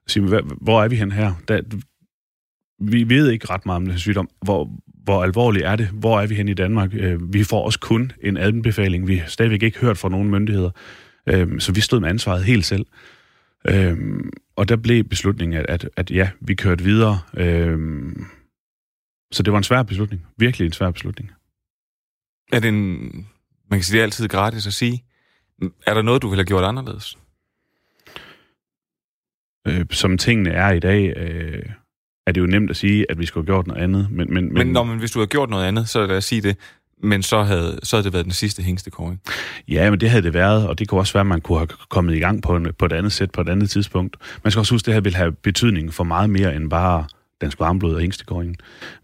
Så, 0.07 0.43
hvor 0.61 0.83
er 0.83 0.87
vi 0.87 0.95
hen 0.95 1.11
her? 1.11 1.33
Der, 1.47 1.61
vi 2.81 3.09
ved 3.09 3.29
ikke 3.29 3.49
ret 3.49 3.65
meget 3.65 3.75
om 3.75 3.83
den 3.83 3.91
her 3.91 3.99
sygdom. 3.99 4.29
Hvor, 4.41 4.69
hvor 5.03 5.23
alvorligt 5.23 5.65
er 5.65 5.75
det? 5.75 5.87
Hvor 5.87 6.19
er 6.19 6.27
vi 6.27 6.35
hen 6.35 6.47
i 6.47 6.53
Danmark? 6.53 6.93
Øh, 6.93 7.33
vi 7.33 7.43
får 7.43 7.65
også 7.65 7.79
kun 7.79 8.11
en 8.21 8.37
anbefaling. 8.37 9.07
Vi 9.07 9.15
har 9.15 9.27
stadigvæk 9.27 9.63
ikke 9.63 9.79
hørt 9.79 9.97
fra 9.97 10.09
nogen 10.09 10.29
myndigheder. 10.29 10.71
Øh, 11.29 11.59
så 11.59 11.73
vi 11.73 11.81
stod 11.81 11.99
med 11.99 12.09
ansvaret 12.09 12.43
helt 12.43 12.65
selv. 12.65 12.85
Øh, 13.67 13.97
og 14.55 14.69
der 14.69 14.75
blev 14.75 15.03
beslutningen, 15.03 15.57
at, 15.57 15.65
at, 15.69 15.89
at 15.97 16.11
ja, 16.11 16.29
vi 16.41 16.55
kørte 16.55 16.83
videre. 16.83 17.19
Øhm, 17.37 18.25
så 19.31 19.43
det 19.43 19.53
var 19.53 19.57
en 19.57 19.63
svær 19.63 19.83
beslutning. 19.83 20.25
Virkelig 20.37 20.65
en 20.65 20.71
svær 20.71 20.91
beslutning. 20.91 21.31
Er 22.53 22.59
det 22.59 22.67
en... 22.67 22.99
Man 23.69 23.79
kan 23.79 23.83
sige, 23.83 23.93
det 23.93 23.99
er 23.99 24.03
altid 24.03 24.27
gratis 24.27 24.67
at 24.67 24.73
sige. 24.73 25.03
Er 25.87 25.93
der 25.93 26.01
noget, 26.01 26.21
du 26.21 26.27
ville 26.27 26.39
have 26.39 26.45
gjort 26.45 26.63
anderledes? 26.63 27.17
som 29.91 30.17
tingene 30.17 30.49
er 30.49 30.71
i 30.71 30.79
dag, 30.79 31.13
øh, 31.17 31.63
er 32.27 32.31
det 32.31 32.41
jo 32.41 32.45
nemt 32.45 32.69
at 32.69 32.77
sige, 32.77 33.05
at 33.09 33.19
vi 33.19 33.25
skulle 33.25 33.43
have 33.43 33.55
gjort 33.55 33.67
noget 33.67 33.81
andet. 33.81 34.07
Men, 34.11 34.33
men, 34.33 34.43
men, 34.43 34.53
men, 34.53 34.67
når, 34.67 34.83
men 34.83 34.99
hvis 34.99 35.11
du 35.11 35.19
havde 35.19 35.27
gjort 35.27 35.49
noget 35.49 35.65
andet, 35.65 35.89
så 35.89 36.05
lad 36.05 36.17
os 36.17 36.25
sige 36.25 36.41
det, 36.41 36.57
men 37.03 37.23
så 37.23 37.43
havde, 37.43 37.79
så 37.83 37.95
havde 37.95 38.03
det 38.03 38.13
været 38.13 38.25
den 38.25 38.33
sidste 38.33 38.63
hængstekåring. 38.63 39.21
Ja, 39.67 39.89
men 39.89 39.99
det 39.99 40.09
havde 40.09 40.23
det 40.23 40.33
været, 40.33 40.67
og 40.67 40.79
det 40.79 40.87
kunne 40.87 41.01
også 41.01 41.13
være, 41.13 41.21
at 41.21 41.27
man 41.27 41.41
kunne 41.41 41.57
have 41.57 41.67
kommet 41.89 42.15
i 42.15 42.19
gang 42.19 42.43
på, 42.43 42.55
en, 42.55 42.67
på 42.79 42.85
et 42.85 42.93
andet 42.93 43.11
sæt, 43.11 43.31
på 43.31 43.41
et 43.41 43.49
andet 43.49 43.69
tidspunkt. 43.69 44.17
Man 44.43 44.51
skal 44.51 44.59
også 44.59 44.73
huske, 44.73 44.83
at 44.83 44.85
det 44.85 44.93
her 44.93 45.01
vil 45.01 45.15
have 45.15 45.31
betydning 45.31 45.93
for 45.93 46.03
meget 46.03 46.29
mere 46.29 46.55
end 46.55 46.69
bare 46.69 47.05
dansk 47.41 47.59
varmblod 47.59 47.93
og 47.93 48.01
hængstekåringen. 48.01 48.55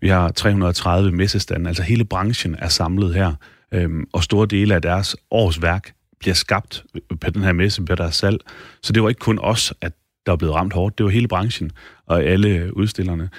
Vi 0.01 0.07
har 0.07 0.31
330 0.31 1.11
messestande, 1.11 1.67
altså 1.67 1.83
hele 1.83 2.05
branchen 2.05 2.55
er 2.59 2.67
samlet 2.67 3.13
her, 3.13 3.33
øhm, 3.71 4.07
og 4.13 4.23
store 4.23 4.47
dele 4.47 4.75
af 4.75 4.81
deres 4.81 5.15
års 5.31 5.61
værk 5.61 5.93
bliver 6.19 6.35
skabt 6.35 6.83
på 7.21 7.29
den 7.29 7.43
her 7.43 7.53
messe, 7.53 7.85
på 7.85 7.95
deres 7.95 8.15
salg. 8.15 8.39
Så 8.83 8.93
det 8.93 9.03
var 9.03 9.09
ikke 9.09 9.19
kun 9.19 9.39
os, 9.39 9.73
at 9.81 9.93
der 10.25 10.31
er 10.31 10.35
blevet 10.35 10.55
ramt 10.55 10.73
hårdt. 10.73 10.97
Det 10.97 11.03
var 11.03 11.09
hele 11.09 11.27
branchen 11.27 11.71
og 12.05 12.23
alle 12.23 12.77
udstillerne. 12.77 13.29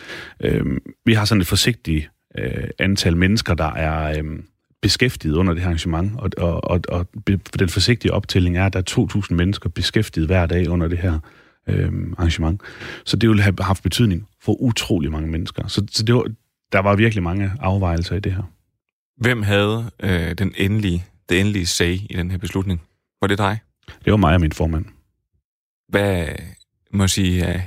Øh, 0.41 0.67
vi 1.05 1.15
har 1.15 1.25
sådan 1.25 1.41
et 1.41 1.47
forsigtigt 1.47 2.11
øh, 2.39 2.69
antal 2.79 3.17
mennesker, 3.17 3.55
der 3.55 3.73
er 3.73 4.19
øh, 4.19 4.25
beskæftiget 4.83 5.35
under 5.35 5.53
det 5.53 5.63
her 5.63 5.69
arrangement, 5.69 6.13
og, 6.19 6.31
og, 6.37 6.71
og, 6.71 6.81
og 6.89 7.07
den 7.59 7.69
forsigtige 7.69 8.13
optælling 8.13 8.57
er, 8.57 8.67
at 8.67 8.73
der 8.73 8.79
er 8.79 9.07
2.000 9.31 9.35
mennesker 9.35 9.69
beskæftiget 9.69 10.27
hver 10.27 10.47
dag 10.47 10.69
under 10.69 10.89
det 10.89 10.99
her 10.99 11.19
øh, 11.69 11.93
arrangement. 12.19 12.61
Så 13.05 13.17
det 13.17 13.29
vil 13.29 13.43
have 13.43 13.55
haft 13.61 13.83
betydning 13.83 14.29
for 14.47 14.61
utrolig 14.61 15.13
mange 15.13 15.29
mennesker. 15.29 15.67
Så, 15.67 15.87
så 15.91 16.03
det 16.03 16.15
var, 16.15 16.25
der 16.73 16.79
var 16.79 16.97
virkelig 16.97 17.23
mange 17.23 17.53
afvejelser 17.61 18.17
i 18.17 18.21
det 18.21 18.33
her. 18.33 18.43
Hvem 19.17 19.43
havde 19.43 19.91
øh, 20.01 20.35
den 20.35 20.55
endelige, 20.57 21.05
det 21.29 21.41
endelige 21.41 21.67
sag 21.67 22.07
i 22.11 22.15
den 22.17 22.31
her 22.31 22.39
beslutning? 22.39 22.83
Var 23.21 23.29
det 23.29 23.39
dig? 23.39 23.59
Det 24.05 24.11
var 24.11 24.17
mig 24.17 24.35
og 24.35 24.41
min 24.41 24.53
formand. 24.53 24.85
Hvad, 25.89 26.27
må 26.93 27.09
sige, 27.09 27.49
uh, 27.49 27.61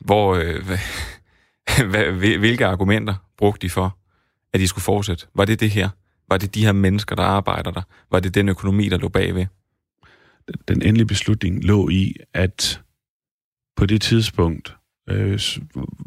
hvor, 0.00 0.36
uh, 0.36 0.42
hvad, 1.90 2.12
hvilke 2.38 2.66
argumenter 2.66 3.14
brugte 3.38 3.66
de 3.66 3.70
for, 3.70 3.98
at 4.52 4.60
de 4.60 4.68
skulle 4.68 4.84
fortsætte? 4.84 5.26
Var 5.34 5.44
det 5.44 5.60
det 5.60 5.70
her? 5.70 5.88
Var 6.28 6.36
det 6.36 6.54
de 6.54 6.64
her 6.64 6.72
mennesker, 6.72 7.16
der 7.16 7.22
arbejder 7.22 7.70
der? 7.70 7.82
Var 8.10 8.20
det 8.20 8.34
den 8.34 8.48
økonomi, 8.48 8.88
der 8.88 8.98
lå 8.98 9.08
bagved? 9.08 9.46
Den 10.68 10.82
endelige 10.82 11.06
beslutning 11.06 11.64
lå 11.64 11.88
i, 11.88 12.14
at 12.34 12.80
på 13.76 13.86
det 13.86 14.02
tidspunkt 14.02 14.77
øh, 15.08 15.40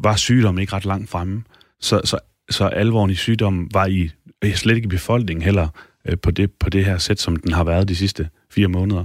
var 0.00 0.16
sygdommen 0.16 0.60
ikke 0.60 0.72
ret 0.72 0.84
langt 0.84 1.10
fremme. 1.10 1.42
Så, 1.80 2.00
så, 2.04 2.18
så 2.50 2.66
alvoren 2.66 3.10
i 3.10 3.14
sygdommen 3.14 3.70
var 3.72 3.86
i 3.86 4.10
slet 4.54 4.76
ikke 4.76 4.86
i 4.86 4.88
befolkningen 4.88 5.42
heller 5.42 5.68
øh, 6.08 6.18
på, 6.18 6.30
det, 6.30 6.52
på 6.52 6.70
det 6.70 6.84
her 6.84 6.98
sæt, 6.98 7.20
som 7.20 7.36
den 7.36 7.52
har 7.52 7.64
været 7.64 7.88
de 7.88 7.96
sidste 7.96 8.28
fire 8.50 8.68
måneder. 8.68 9.04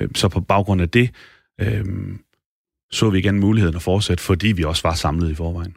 Øh, 0.00 0.08
så 0.14 0.28
på 0.28 0.40
baggrund 0.40 0.82
af 0.82 0.88
det 0.88 1.10
øh, 1.60 1.84
så 2.94 3.10
vi 3.10 3.18
igen 3.18 3.40
muligheden 3.40 3.76
at 3.76 3.82
fortsætte, 3.82 4.24
fordi 4.24 4.48
vi 4.48 4.64
også 4.64 4.82
var 4.82 4.94
samlet 4.94 5.30
i 5.30 5.34
forvejen. 5.34 5.76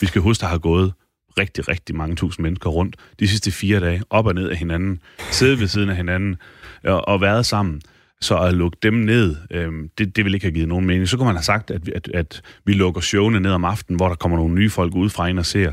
Vi 0.00 0.06
skal 0.06 0.22
huske, 0.22 0.42
der 0.42 0.48
har 0.48 0.58
gået 0.58 0.92
rigtig, 1.38 1.68
rigtig 1.68 1.96
mange 1.96 2.16
tusind 2.16 2.42
mennesker 2.42 2.70
rundt 2.70 2.96
de 3.20 3.28
sidste 3.28 3.50
fire 3.50 3.80
dage, 3.80 4.02
op 4.10 4.26
og 4.26 4.34
ned 4.34 4.48
af 4.48 4.56
hinanden, 4.56 5.00
siddet 5.30 5.60
ved 5.60 5.68
siden 5.68 5.88
af 5.88 5.96
hinanden 5.96 6.36
og, 6.84 7.08
og 7.08 7.20
været 7.20 7.46
sammen. 7.46 7.82
Så 8.22 8.38
at 8.38 8.54
lukke 8.54 8.78
dem 8.82 8.94
ned, 8.94 9.36
øh, 9.50 9.72
det, 9.98 10.16
det 10.16 10.24
vil 10.24 10.34
ikke 10.34 10.46
have 10.46 10.54
givet 10.54 10.68
nogen 10.68 10.86
mening. 10.86 11.08
Så 11.08 11.16
kunne 11.16 11.26
man 11.26 11.34
have 11.34 11.42
sagt, 11.42 11.70
at, 11.70 11.88
at, 11.88 12.08
at 12.14 12.42
vi 12.64 12.72
lukker 12.72 13.00
showene 13.00 13.40
ned 13.40 13.50
om 13.50 13.64
aftenen, 13.64 13.96
hvor 13.96 14.08
der 14.08 14.14
kommer 14.14 14.38
nogle 14.38 14.54
nye 14.54 14.70
folk 14.70 14.94
ud 14.94 15.10
fra 15.10 15.26
ind 15.26 15.38
og 15.38 15.46
ser. 15.46 15.72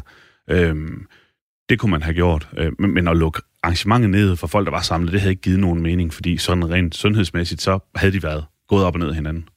Øh, 0.50 0.76
det 1.70 1.80
kunne 1.80 1.92
man 1.92 2.04
have 2.04 2.14
gjort. 2.14 2.50
Øh, 2.58 2.72
men, 2.80 2.94
men 2.94 3.08
at 3.08 3.18
lukke 3.18 3.42
arrangementet 3.64 4.10
ned 4.10 4.36
for 4.36 4.48
folk, 4.48 4.66
der 4.66 4.72
var 4.72 4.82
samlet, 4.82 5.12
det 5.14 5.22
havde 5.22 5.32
ikke 5.32 5.42
givet 5.42 5.60
nogen 5.60 5.82
mening, 5.82 6.14
fordi 6.14 6.38
sådan 6.38 6.70
rent 6.70 6.96
sundhedsmæssigt, 6.96 7.62
så 7.62 7.80
havde 7.96 8.14
de 8.14 8.24
været 8.24 8.46
gået 8.68 8.86
op 8.86 8.94
og 8.94 9.00
ned 9.00 9.14
hinanden. 9.14 9.50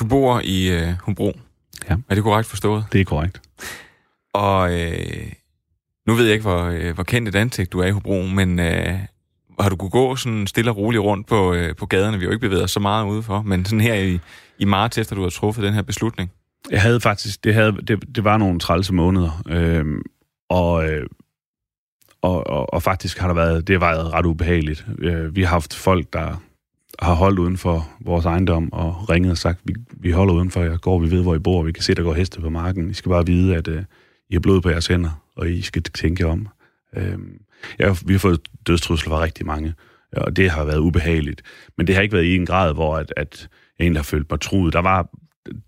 Du 0.00 0.06
bor 0.08 0.40
i 0.44 0.70
øh, 0.70 0.88
Humbro. 1.02 1.32
Ja. 1.90 1.96
Er 2.08 2.14
det 2.14 2.24
korrekt 2.24 2.48
forstået? 2.48 2.84
Det 2.92 3.00
er 3.00 3.04
korrekt. 3.04 3.40
Og 4.34 4.80
øh, 4.80 5.32
nu 6.06 6.14
ved 6.14 6.24
jeg 6.24 6.32
ikke, 6.32 6.42
hvor, 6.42 6.64
øh, 6.64 6.94
hvor 6.94 7.04
kendt 7.04 7.28
et 7.28 7.34
ansigt 7.34 7.72
du 7.72 7.78
er 7.78 7.86
i 7.86 7.90
Hobro, 7.90 8.22
men 8.22 8.60
øh, 8.60 8.98
har 9.60 9.68
du 9.68 9.76
kunne 9.76 9.90
gå 9.90 10.16
sådan 10.16 10.46
stille 10.46 10.70
og 10.70 10.76
roligt 10.76 11.02
rundt 11.02 11.26
på, 11.26 11.54
øh, 11.54 11.76
på 11.76 11.86
gaderne? 11.86 12.18
Vi 12.18 12.24
har 12.24 12.26
jo 12.26 12.32
ikke 12.32 12.46
bevæget 12.46 12.64
os 12.64 12.70
så 12.70 12.80
meget 12.80 13.06
udefor, 13.06 13.42
men 13.42 13.64
sådan 13.64 13.80
her 13.80 13.94
i, 13.94 14.18
i 14.58 14.64
marts, 14.64 14.98
efter 14.98 15.16
du 15.16 15.22
har 15.22 15.30
truffet 15.30 15.64
den 15.64 15.74
her 15.74 15.82
beslutning. 15.82 16.30
Jeg 16.70 16.82
havde 16.82 17.00
faktisk, 17.00 17.44
det, 17.44 17.54
havde, 17.54 17.72
det, 17.72 18.16
det 18.16 18.24
var 18.24 18.36
nogle 18.36 18.58
trælse 18.58 18.94
måneder, 18.94 19.42
øh, 19.48 19.84
og, 20.48 20.88
øh, 20.88 21.06
og, 22.22 22.46
og, 22.46 22.74
og 22.74 22.82
faktisk 22.82 23.18
har 23.18 23.26
der 23.26 23.34
været, 23.34 23.66
det 23.66 23.80
har 23.80 23.92
været 23.92 24.12
ret 24.12 24.26
ubehageligt. 24.26 24.86
Øh, 24.98 25.36
vi 25.36 25.42
har 25.42 25.48
haft 25.48 25.74
folk, 25.74 26.12
der 26.12 26.42
har 26.98 27.14
holdt 27.14 27.38
uden 27.38 27.56
for 27.56 27.88
vores 28.00 28.24
ejendom 28.24 28.72
og 28.72 29.10
ringet 29.10 29.30
og 29.30 29.38
sagt, 29.38 29.60
vi, 29.64 29.74
vi 29.90 30.10
holder 30.10 30.34
udenfor 30.34 30.62
jeg 30.62 30.78
går, 30.80 30.98
vi 30.98 31.10
ved, 31.10 31.22
hvor 31.22 31.34
I 31.34 31.38
bor, 31.38 31.62
vi 31.62 31.72
kan 31.72 31.82
se, 31.82 31.94
der 31.94 32.02
går 32.02 32.14
heste 32.14 32.40
på 32.40 32.50
marken. 32.50 32.90
I 32.90 32.94
skal 32.94 33.10
bare 33.10 33.26
vide, 33.26 33.56
at 33.56 33.68
øh, 33.68 33.82
I 34.30 34.34
har 34.34 34.40
blod 34.40 34.60
på 34.60 34.70
jeres 34.70 34.86
hænder, 34.86 35.22
og 35.36 35.50
I 35.50 35.62
skal 35.62 35.82
tænke 35.82 36.26
om. 36.26 36.48
Øh, 36.96 37.18
ja, 37.78 37.94
vi 38.06 38.12
har 38.12 38.18
fået 38.18 38.40
dødstrusler 38.66 39.10
fra 39.10 39.22
rigtig 39.22 39.46
mange, 39.46 39.74
og 40.16 40.36
det 40.36 40.50
har 40.50 40.64
været 40.64 40.78
ubehageligt. 40.78 41.42
Men 41.78 41.86
det 41.86 41.94
har 41.94 42.02
ikke 42.02 42.14
været 42.14 42.24
i 42.24 42.36
en 42.36 42.46
grad, 42.46 42.74
hvor 42.74 42.96
at, 42.96 43.12
at 43.16 43.48
en, 43.80 43.94
der 43.94 44.02
følte 44.02 44.26
mig 44.30 44.40
truet. 44.40 44.72
Der 44.72 44.78
var 44.78 45.08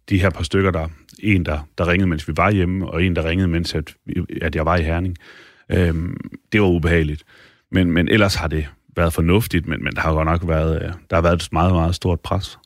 de 0.08 0.20
her 0.20 0.30
par 0.30 0.44
stykker, 0.44 0.70
der 0.70 0.88
en, 1.18 1.44
der, 1.44 1.68
der 1.78 1.88
ringede, 1.88 2.08
mens 2.08 2.28
vi 2.28 2.32
var 2.36 2.50
hjemme, 2.50 2.88
og 2.88 3.04
en, 3.04 3.16
der 3.16 3.24
ringede, 3.24 3.48
mens 3.48 3.74
at, 3.74 3.94
at 4.42 4.56
jeg 4.56 4.66
var 4.66 4.76
i 4.76 4.82
Herning. 4.82 5.16
Øhm, 5.72 6.16
det 6.52 6.60
var 6.60 6.66
ubehageligt. 6.66 7.22
Men, 7.70 7.92
men 7.92 8.08
ellers 8.08 8.34
har 8.34 8.48
det 8.48 8.66
været 8.96 9.12
fornuftigt, 9.12 9.66
men, 9.66 9.84
men 9.84 9.94
der 9.94 10.00
har 10.00 10.12
godt 10.12 10.26
nok 10.26 10.48
været, 10.48 10.82
øh, 10.82 10.92
der 11.10 11.16
har 11.16 11.22
været 11.22 11.42
et 11.42 11.48
meget, 11.52 11.72
meget 11.72 11.94
stort 11.94 12.20
pres. 12.20 12.58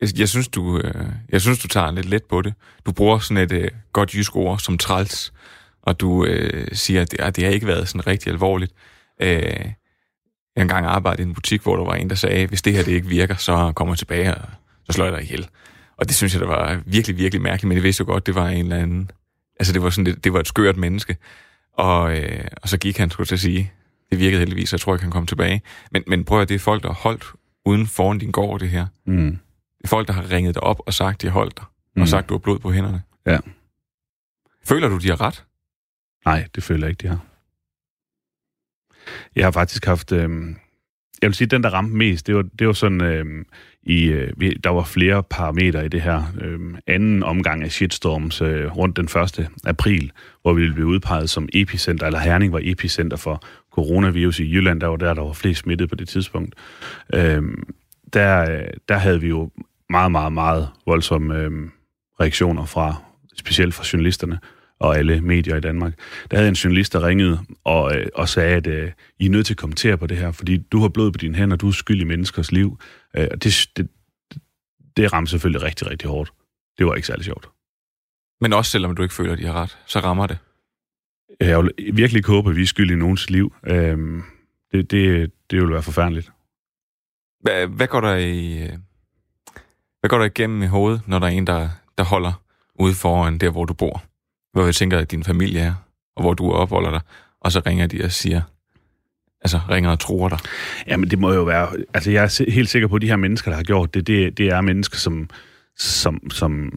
Jeg, 0.00 0.18
jeg, 0.18 0.28
synes, 0.28 0.48
du, 0.48 0.78
øh, 0.78 1.06
jeg 1.28 1.40
synes, 1.40 1.58
du 1.58 1.68
tager 1.68 1.90
lidt 1.90 2.06
let 2.06 2.24
på 2.24 2.42
det. 2.42 2.54
Du 2.86 2.92
bruger 2.92 3.18
sådan 3.18 3.42
et 3.42 3.52
øh, 3.52 3.70
godt 3.92 4.14
jysk 4.14 4.36
ord 4.36 4.58
som 4.58 4.78
træls, 4.78 5.32
og 5.86 6.00
du 6.00 6.24
øh, 6.24 6.68
siger, 6.72 7.00
at 7.00 7.10
det, 7.10 7.20
at 7.20 7.36
det 7.36 7.44
har 7.44 7.50
ikke 7.50 7.66
været 7.66 7.88
sådan 7.88 8.06
rigtig 8.06 8.32
alvorligt. 8.32 8.72
Øh, 9.22 9.28
jeg 10.56 10.62
engang 10.62 10.86
arbejdede 10.86 11.22
i 11.22 11.26
en 11.28 11.34
butik, 11.34 11.62
hvor 11.62 11.76
der 11.76 11.84
var 11.84 11.94
en, 11.94 12.10
der 12.10 12.16
sagde, 12.16 12.46
hvis 12.46 12.62
det 12.62 12.72
her 12.72 12.82
det 12.82 12.92
ikke 12.92 13.08
virker, 13.08 13.36
så 13.36 13.72
kommer 13.76 13.94
jeg 13.94 13.98
tilbage, 13.98 14.34
og 14.34 14.48
så 14.84 14.92
slår 14.92 15.04
jeg 15.04 15.14
dig 15.14 15.22
ihjel. 15.22 15.48
Og 15.96 16.08
det 16.08 16.16
synes 16.16 16.32
jeg, 16.32 16.40
der 16.40 16.46
var 16.46 16.82
virkelig, 16.86 17.18
virkelig 17.18 17.42
mærkeligt, 17.42 17.68
men 17.68 17.76
jeg 17.76 17.82
vidste 17.82 18.00
jo 18.00 18.06
godt, 18.06 18.26
det 18.26 18.34
var 18.34 18.48
en 18.48 18.64
eller 18.64 18.76
anden... 18.76 19.10
Altså, 19.60 19.72
det 19.72 19.82
var, 19.82 19.90
sådan, 19.90 20.06
det, 20.06 20.24
det 20.24 20.32
var 20.32 20.40
et 20.40 20.48
skørt 20.48 20.76
menneske. 20.76 21.16
Og, 21.76 22.18
øh, 22.18 22.44
og 22.62 22.68
så 22.68 22.78
gik 22.78 22.98
han, 22.98 23.10
skulle 23.10 23.26
til 23.26 23.34
at 23.34 23.40
sige. 23.40 23.72
Det 24.10 24.18
virkede 24.18 24.38
heldigvis, 24.38 24.68
så 24.68 24.76
jeg 24.76 24.80
tror, 24.80 24.92
jeg 24.92 25.00
kan 25.00 25.10
komme 25.10 25.26
tilbage. 25.26 25.62
Men, 25.90 26.02
men 26.06 26.24
prøv 26.24 26.40
at 26.40 26.48
det 26.48 26.54
er 26.54 26.58
folk, 26.58 26.82
der 26.82 26.88
har 26.88 26.94
holdt 26.94 27.24
uden 27.64 27.86
foran 27.86 28.18
din 28.18 28.30
gård, 28.30 28.60
det 28.60 28.68
her. 28.68 28.86
Mm. 29.06 29.38
Det 29.78 29.84
er 29.84 29.88
folk, 29.88 30.08
der 30.08 30.14
har 30.14 30.30
ringet 30.30 30.54
dig 30.54 30.62
op 30.62 30.80
og 30.86 30.94
sagt, 30.94 31.22
de 31.22 31.26
har 31.26 31.32
holdt 31.32 31.56
dig. 31.56 31.64
Mm. 31.96 32.02
Og 32.02 32.08
sagt, 32.08 32.28
du 32.28 32.34
har 32.34 32.38
blod 32.38 32.58
på 32.58 32.72
hænderne. 32.72 33.02
Ja. 33.26 33.38
Føler 34.64 34.88
du, 34.88 34.98
de 34.98 35.08
har 35.08 35.20
ret? 35.20 35.44
Nej, 36.24 36.46
det 36.54 36.62
føler 36.62 36.86
jeg 36.86 36.90
ikke, 36.90 37.02
de 37.02 37.08
har. 37.08 37.24
Jeg 39.36 39.46
har 39.46 39.50
faktisk 39.50 39.84
haft... 39.84 40.12
Øh, 40.12 40.30
jeg 41.22 41.28
vil 41.28 41.34
sige, 41.34 41.48
den, 41.48 41.62
der 41.62 41.70
ramte 41.70 41.96
mest, 41.96 42.26
det 42.26 42.36
var, 42.36 42.44
det 42.58 42.66
var 42.66 42.72
sådan... 42.72 43.00
Øh, 43.00 43.44
i, 43.86 44.04
øh, 44.04 44.52
der 44.64 44.70
var 44.70 44.82
flere 44.82 45.22
parametre 45.22 45.84
i 45.84 45.88
det 45.88 46.02
her 46.02 46.22
øh, 46.40 46.60
anden 46.86 47.22
omgang 47.22 47.62
af 47.62 47.70
shitstorms 47.70 48.42
øh, 48.42 48.76
rundt 48.76 48.96
den 48.96 49.04
1. 49.04 49.50
april, 49.66 50.12
hvor 50.42 50.52
vi 50.52 50.60
ville 50.60 50.74
blive 50.74 50.86
udpeget 50.86 51.30
som 51.30 51.48
epicenter, 51.52 52.06
eller 52.06 52.18
Herning 52.18 52.52
var 52.52 52.60
epicenter 52.62 53.16
for 53.16 53.42
coronavirus 53.72 54.40
i 54.40 54.54
Jylland, 54.54 54.80
der 54.80 54.86
var 54.86 54.96
der, 54.96 55.14
der 55.14 55.22
var 55.22 55.32
flest 55.32 55.60
smittet 55.60 55.88
på 55.88 55.94
det 55.94 56.08
tidspunkt. 56.08 56.54
Øhm, 57.14 57.50
øh, 57.50 57.56
der, 58.12 58.62
der 58.88 58.96
havde 58.96 59.20
vi 59.20 59.28
jo 59.28 59.50
meget, 59.90 60.12
meget, 60.12 60.32
meget 60.32 60.68
voldsomme 60.86 61.38
øh, 61.38 61.50
reaktioner 62.20 62.64
fra, 62.64 62.94
specielt 63.36 63.74
fra 63.74 63.84
journalisterne 63.92 64.38
og 64.80 64.98
alle 64.98 65.20
medier 65.20 65.56
i 65.56 65.60
Danmark. 65.60 65.98
Der 66.30 66.36
havde 66.36 66.48
en 66.48 66.54
journalist, 66.54 66.92
der 66.92 67.06
ringede 67.06 67.40
og, 67.64 67.96
øh, 67.96 68.06
og 68.14 68.28
sagde, 68.28 68.56
at 68.56 68.66
øh, 68.66 68.92
I 69.18 69.26
er 69.26 69.30
nødt 69.30 69.46
til 69.46 69.54
at 69.54 69.58
kommentere 69.58 69.98
på 69.98 70.06
det 70.06 70.16
her, 70.16 70.32
fordi 70.32 70.56
du 70.56 70.80
har 70.80 70.88
blod 70.88 71.12
på 71.12 71.18
dine 71.18 71.34
hænder, 71.34 71.56
du 71.56 71.68
er 71.68 71.72
skyld 71.72 72.00
i 72.00 72.04
menneskers 72.04 72.52
liv. 72.52 72.78
Øh, 73.16 73.28
og 73.30 73.44
det, 73.44 73.70
det, 73.76 73.88
det 74.96 75.12
ramte 75.12 75.30
selvfølgelig 75.30 75.62
rigtig, 75.62 75.90
rigtig 75.90 76.08
hårdt. 76.08 76.32
Det 76.78 76.86
var 76.86 76.94
ikke 76.94 77.06
særlig 77.06 77.24
sjovt. 77.24 77.48
Men 78.40 78.52
også 78.52 78.70
selvom 78.70 78.96
du 78.96 79.02
ikke 79.02 79.14
føler, 79.14 79.32
at 79.32 79.38
de 79.38 79.46
har 79.46 79.52
ret, 79.62 79.78
så 79.86 79.98
rammer 80.00 80.26
det. 80.26 80.38
Jeg 81.40 81.62
vil 81.62 81.72
virkelig 81.92 82.18
ikke 82.18 82.28
håbe, 82.28 82.50
at 82.50 82.56
vi 82.56 82.62
er 82.62 82.66
skyld 82.66 82.90
i 82.90 82.94
nogens 82.94 83.30
liv. 83.30 83.54
Øh, 83.66 83.98
det, 84.72 84.90
det, 84.90 85.32
det 85.50 85.60
vil 85.60 85.70
være 85.70 85.82
forfærdeligt. 85.82 86.32
Hvad, 87.40 87.66
hvad 87.66 87.86
går 87.86 88.00
der 88.00 88.14
i... 88.16 88.62
øh, 88.62 88.72
Hvad 90.00 90.08
går 90.08 90.18
der 90.18 90.24
igennem 90.24 90.62
i 90.62 90.66
hovedet, 90.66 91.02
når 91.08 91.18
der 91.18 91.26
er 91.26 91.30
en, 91.30 91.46
der, 91.46 91.68
der 91.98 92.04
holder 92.04 92.32
ude 92.74 92.94
foran 92.94 93.38
der, 93.38 93.50
hvor 93.50 93.64
du 93.64 93.74
bor? 93.74 94.02
Hvor 94.54 94.64
jeg 94.64 94.74
tænker, 94.74 94.98
at 94.98 95.10
din 95.10 95.24
familie 95.24 95.60
er, 95.60 95.74
og 96.16 96.22
hvor 96.22 96.34
du 96.34 96.52
opholder 96.52 96.90
dig, 96.90 97.00
og 97.40 97.52
så 97.52 97.62
ringer 97.66 97.86
de 97.86 98.04
og 98.04 98.10
siger, 98.12 98.42
altså 99.40 99.60
ringer 99.70 99.90
og 99.90 100.00
tror 100.00 100.28
dig. 100.28 100.38
Jamen, 100.86 101.10
det 101.10 101.18
må 101.18 101.32
jo 101.32 101.42
være... 101.42 101.68
Altså, 101.94 102.10
jeg 102.10 102.24
er 102.24 102.50
helt 102.50 102.68
sikker 102.68 102.88
på, 102.88 102.96
at 102.96 103.02
de 103.02 103.06
her 103.08 103.16
mennesker, 103.16 103.50
der 103.50 103.56
har 103.56 103.64
gjort 103.64 103.94
det, 103.94 104.06
det, 104.06 104.38
det 104.38 104.46
er 104.48 104.60
mennesker, 104.60 104.96
som, 104.96 105.30
som, 105.76 106.30
som 106.30 106.72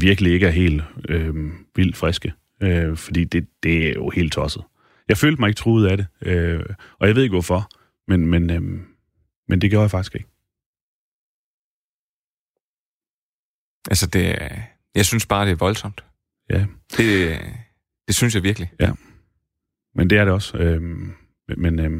virkelig 0.00 0.32
ikke 0.32 0.46
er 0.46 0.50
helt 0.50 0.82
øh, 1.08 1.34
vildt 1.76 1.96
friske. 1.96 2.32
Øh, 2.62 2.96
fordi 2.96 3.24
det, 3.24 3.48
det 3.62 3.88
er 3.88 3.92
jo 3.92 4.10
helt 4.10 4.32
tosset. 4.32 4.62
Jeg 5.08 5.16
følte 5.18 5.40
mig 5.40 5.48
ikke 5.48 5.58
truet 5.58 5.86
af 5.88 5.96
det, 5.96 6.06
øh, 6.22 6.64
og 6.98 7.06
jeg 7.06 7.16
ved 7.16 7.22
ikke 7.22 7.32
hvorfor, 7.34 7.68
men, 8.10 8.26
men, 8.26 8.50
øh, 8.50 8.80
men 9.48 9.60
det 9.60 9.70
gjorde 9.70 9.82
jeg 9.82 9.90
faktisk 9.90 10.14
ikke. 10.14 10.28
Altså, 13.90 14.06
det, 14.06 14.42
er- 14.42 14.62
jeg 14.94 15.06
synes 15.06 15.26
bare, 15.26 15.46
det 15.46 15.52
er 15.52 15.56
voldsomt. 15.56 16.04
Ja. 16.50 16.66
Det, 16.96 17.38
det 18.06 18.16
synes 18.16 18.34
jeg 18.34 18.42
virkelig. 18.42 18.70
Men 19.94 20.10
det 20.10 20.18
er 20.18 20.24
det 20.24 20.32
også. 20.32 20.58
Øh, 20.58 20.82
men, 20.82 21.56
men, 21.56 21.78
øh, 21.78 21.90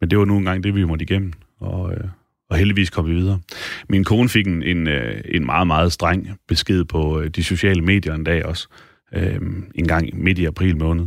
men 0.00 0.10
det 0.10 0.18
var 0.18 0.24
nu 0.24 0.38
engang 0.38 0.64
det, 0.64 0.74
vi 0.74 0.84
måtte 0.84 1.02
igennem. 1.02 1.32
Og, 1.60 1.92
øh, 1.92 2.04
og 2.50 2.56
heldigvis 2.56 2.90
kom 2.90 3.06
vi 3.06 3.14
videre. 3.14 3.40
Min 3.88 4.04
kone 4.04 4.28
fik 4.28 4.46
en, 4.46 4.62
en, 4.62 4.88
øh, 4.88 5.20
en 5.24 5.46
meget, 5.46 5.66
meget 5.66 5.92
streng 5.92 6.28
besked 6.48 6.84
på 6.84 7.20
øh, 7.20 7.28
de 7.28 7.44
sociale 7.44 7.82
medier 7.82 8.14
en 8.14 8.24
dag 8.24 8.46
også. 8.46 8.68
Øh, 9.14 9.40
en 9.74 9.88
gang 9.88 10.22
midt 10.22 10.38
i 10.38 10.44
april 10.44 10.76
måned. 10.76 11.06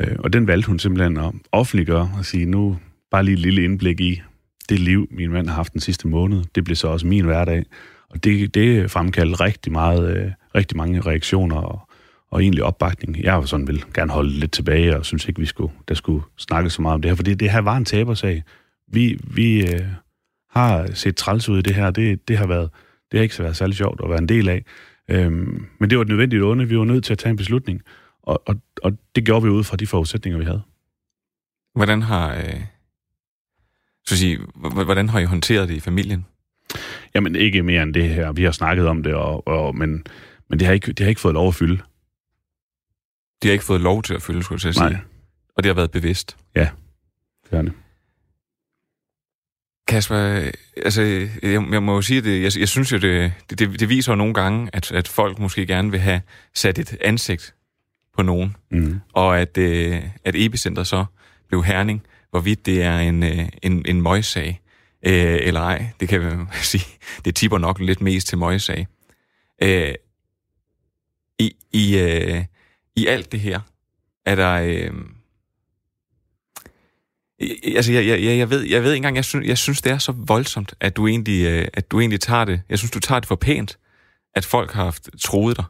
Øh, 0.00 0.16
og 0.18 0.32
den 0.32 0.46
valgte 0.46 0.66
hun 0.66 0.78
simpelthen 0.78 1.16
at 1.16 1.32
offentliggøre 1.52 2.10
og 2.18 2.24
sige, 2.24 2.46
nu 2.46 2.78
bare 3.10 3.24
lige 3.24 3.32
et 3.32 3.38
lille 3.40 3.64
indblik 3.64 4.00
i 4.00 4.22
det 4.68 4.80
liv, 4.80 5.08
min 5.10 5.30
mand 5.30 5.48
har 5.48 5.54
haft 5.54 5.72
den 5.72 5.80
sidste 5.80 6.08
måned. 6.08 6.44
Det 6.54 6.64
blev 6.64 6.76
så 6.76 6.88
også 6.88 7.06
min 7.06 7.24
hverdag. 7.24 7.64
Og 8.12 8.24
det, 8.24 8.54
det 8.54 8.90
fremkaldte 8.90 9.44
rigtig, 9.44 9.72
meget, 9.72 10.16
øh, 10.16 10.30
rigtig 10.54 10.76
mange 10.76 11.00
reaktioner 11.00 11.56
og, 11.56 11.88
og 12.30 12.42
egentlig 12.42 12.64
opbakning. 12.64 13.22
Jeg 13.22 13.34
var 13.34 13.42
sådan 13.42 13.66
vil 13.66 13.84
gerne 13.94 14.12
holde 14.12 14.30
lidt 14.30 14.52
tilbage, 14.52 14.96
og 14.96 15.06
synes 15.06 15.28
ikke, 15.28 15.40
vi 15.40 15.46
skulle, 15.46 15.72
der 15.88 15.94
skulle 15.94 16.24
snakke 16.38 16.70
så 16.70 16.82
meget 16.82 16.94
om 16.94 17.02
det 17.02 17.10
her, 17.10 17.16
for 17.16 17.22
det, 17.22 17.40
det 17.40 17.50
her 17.50 17.60
var 17.60 17.76
en 17.76 17.84
tabersag. 17.84 18.42
Vi, 18.88 19.18
vi 19.24 19.72
øh, 19.72 19.86
har 20.50 20.94
set 20.94 21.16
træls 21.16 21.48
ud 21.48 21.58
i 21.58 21.62
det 21.62 21.74
her, 21.74 21.90
det, 21.90 22.28
det 22.28 22.38
har 22.38 22.46
været, 22.46 22.70
det 23.12 23.18
har 23.18 23.22
ikke 23.22 23.38
været 23.38 23.56
særlig 23.56 23.76
sjovt 23.76 24.00
at 24.04 24.10
være 24.10 24.18
en 24.18 24.28
del 24.28 24.48
af. 24.48 24.64
Øhm, 25.08 25.66
men 25.78 25.90
det 25.90 25.98
var 25.98 26.02
et 26.02 26.08
nødvendigt 26.08 26.42
onde, 26.42 26.68
vi 26.68 26.78
var 26.78 26.84
nødt 26.84 27.04
til 27.04 27.12
at 27.12 27.18
tage 27.18 27.30
en 27.30 27.36
beslutning, 27.36 27.82
og, 28.22 28.42
og, 28.46 28.60
og 28.82 28.92
det 29.16 29.24
gjorde 29.24 29.42
vi 29.42 29.48
ud 29.48 29.64
fra 29.64 29.76
de 29.76 29.86
forudsætninger, 29.86 30.38
vi 30.38 30.44
havde. 30.44 30.62
Hvordan 31.74 32.02
har... 32.02 32.34
Øh, 32.34 32.60
så 34.06 34.16
sige, 34.16 34.38
hvordan 34.54 35.08
har 35.08 35.18
I 35.18 35.24
håndteret 35.24 35.68
det 35.68 35.74
i 35.74 35.80
familien? 35.80 36.26
Jamen 37.14 37.36
ikke 37.36 37.62
mere 37.62 37.82
end 37.82 37.94
det 37.94 38.08
her, 38.08 38.32
vi 38.32 38.44
har 38.44 38.52
snakket 38.52 38.86
om 38.86 39.02
det, 39.02 39.14
og, 39.14 39.46
og, 39.48 39.76
men, 39.76 40.04
men 40.50 40.58
det, 40.58 40.66
har 40.66 40.74
ikke, 40.74 40.92
det 40.92 41.00
har 41.00 41.08
ikke 41.08 41.20
fået 41.20 41.34
lov 41.34 41.48
at 41.48 41.54
fylde. 41.54 41.82
De 43.42 43.48
har 43.48 43.52
ikke 43.52 43.64
fået 43.64 43.80
lov 43.80 44.02
til 44.02 44.14
at 44.14 44.22
følge, 44.22 44.42
skulle 44.42 44.60
jeg 44.64 44.74
sige. 44.74 44.84
Nej. 44.90 44.96
Og 45.56 45.62
det 45.62 45.68
har 45.70 45.74
været 45.74 45.90
bevidst. 45.90 46.36
Det 47.50 47.58
er 47.58 47.62
det. 47.62 47.72
Kasper, 49.88 50.50
altså, 50.76 51.02
jeg, 51.02 51.28
jeg 51.72 51.82
må 51.82 51.94
jo 51.94 52.02
sige, 52.02 52.20
det, 52.20 52.42
jeg, 52.42 52.60
jeg 52.60 52.68
synes 52.68 52.92
jo, 52.92 52.98
det, 52.98 53.32
det, 53.50 53.58
det, 53.58 53.80
det 53.80 53.88
viser 53.88 54.12
jo 54.12 54.16
nogle 54.16 54.34
gange, 54.34 54.70
at, 54.72 54.92
at 54.92 55.08
folk 55.08 55.38
måske 55.38 55.66
gerne 55.66 55.90
vil 55.90 56.00
have 56.00 56.20
sat 56.54 56.78
et 56.78 56.96
ansigt 57.00 57.54
på 58.16 58.22
nogen, 58.22 58.56
Mm. 58.70 59.00
og 59.12 59.40
at, 59.40 59.58
øh, 59.58 60.02
at 60.24 60.34
epicenter 60.36 60.82
så 60.84 61.04
blev 61.48 61.64
herning, 61.64 62.02
hvorvidt 62.30 62.66
det 62.66 62.82
er 62.82 62.98
en, 62.98 63.22
øh, 63.22 63.48
en, 63.62 63.84
en 63.88 64.02
møgssag 64.02 64.60
øh, 65.06 65.38
eller 65.40 65.60
ej. 65.60 65.86
Det 66.00 66.08
kan 66.08 66.20
man 66.20 66.48
sige, 66.62 66.84
det 67.24 67.36
tipper 67.36 67.58
nok 67.58 67.80
lidt 67.80 68.00
mest 68.00 68.26
til 68.28 68.38
møgssag. 68.38 68.86
Øh, 69.62 69.94
i, 71.38 71.56
i, 71.72 71.98
øh, 71.98 72.44
I 72.96 73.06
alt 73.06 73.32
det 73.32 73.40
her, 73.40 73.60
er 74.26 74.34
der... 74.34 74.52
Øh, 74.52 74.94
Altså, 77.76 77.92
jeg, 77.92 78.06
jeg, 78.06 78.22
jeg, 78.22 78.38
jeg, 78.38 78.50
ved, 78.50 78.62
jeg 78.62 78.82
ved 78.82 78.92
ikke 78.92 78.96
engang, 78.96 79.16
jeg 79.16 79.24
synes, 79.24 79.48
jeg 79.48 79.58
synes, 79.58 79.82
det 79.82 79.92
er 79.92 79.98
så 79.98 80.12
voldsomt, 80.12 80.74
at 80.80 80.96
du, 80.96 81.06
egentlig, 81.06 81.46
øh, 81.46 81.68
at 81.74 81.90
du 81.90 82.00
egentlig 82.00 82.20
tager 82.20 82.44
det. 82.44 82.62
Jeg 82.68 82.78
synes, 82.78 82.90
du 82.90 83.00
tager 83.00 83.20
det 83.20 83.28
for 83.28 83.36
pænt, 83.36 83.78
at 84.34 84.44
folk 84.44 84.72
har 84.72 84.84
haft 84.84 85.08
troet 85.20 85.56
dig. 85.56 85.64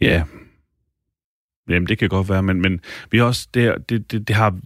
Ja. 0.00 0.24
Jamen, 1.68 1.88
det 1.88 1.98
kan 1.98 2.08
godt 2.08 2.28
være, 2.28 2.42
men, 2.42 2.60
men 2.60 2.80
vi 3.10 3.18
har 3.18 3.24
også, 3.24 3.48
det, 3.54 3.88
det, 3.88 4.12
det, 4.12 4.28
det, 4.28 4.36
har, 4.36 4.58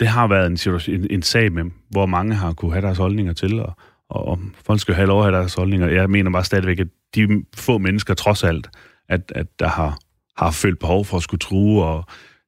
det 0.00 0.08
har 0.08 0.26
været 0.26 0.46
en, 0.46 0.56
situation, 0.56 0.94
en, 0.94 1.06
en 1.10 1.22
sag 1.22 1.52
med, 1.52 1.64
hvor 1.90 2.06
mange 2.06 2.34
har 2.34 2.52
kunne 2.52 2.72
have 2.72 2.82
deres 2.82 2.98
holdninger 2.98 3.32
til, 3.32 3.60
og, 3.60 3.76
og, 4.08 4.28
og 4.28 4.38
folk 4.66 4.80
skal 4.80 4.94
have 4.94 5.06
lov 5.06 5.20
at 5.20 5.24
have 5.24 5.36
deres 5.36 5.54
holdninger. 5.54 5.88
Jeg 5.88 6.10
mener 6.10 6.30
bare 6.30 6.44
stadigvæk, 6.44 6.80
at 6.80 6.88
de 7.14 7.44
få 7.56 7.78
mennesker 7.78 8.14
trods 8.14 8.44
alt, 8.44 8.68
at, 9.08 9.32
at 9.34 9.46
der 9.58 9.68
har, 9.68 9.98
har 10.36 10.50
følt 10.50 10.78
behov 10.78 11.04
for 11.04 11.16
at 11.16 11.22
skulle 11.22 11.38
true, 11.38 11.84
og 11.84 12.04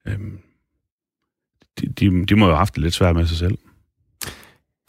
øhm, 0.09 0.39
de, 1.81 1.87
de, 1.87 2.27
de 2.27 2.37
må 2.37 2.45
jo 2.45 2.51
have 2.51 2.59
haft 2.59 2.75
det 2.75 2.83
lidt 2.83 2.95
svært 2.95 3.17
med 3.17 3.27
sig 3.27 3.37
selv. 3.37 3.59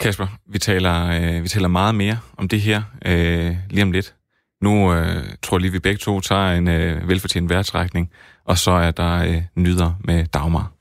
Kasper, 0.00 0.26
vi 0.46 0.58
taler, 0.58 1.06
øh, 1.06 1.42
vi 1.42 1.48
taler 1.48 1.68
meget 1.68 1.94
mere 1.94 2.18
om 2.36 2.48
det 2.48 2.60
her 2.60 2.82
øh, 3.06 3.56
lige 3.70 3.82
om 3.82 3.92
lidt. 3.92 4.14
Nu 4.62 4.94
øh, 4.94 5.24
tror 5.42 5.56
jeg 5.56 5.60
lige, 5.60 5.72
vi 5.72 5.78
begge 5.78 5.98
to 5.98 6.20
tager 6.20 6.52
en 6.52 6.68
øh, 6.68 7.08
velfortjent 7.08 7.50
værtsrækning, 7.50 8.10
og 8.44 8.58
så 8.58 8.70
er 8.70 8.90
der 8.90 9.22
øh, 9.22 9.42
nyder 9.54 9.92
med 10.04 10.26
Dagmar. 10.26 10.72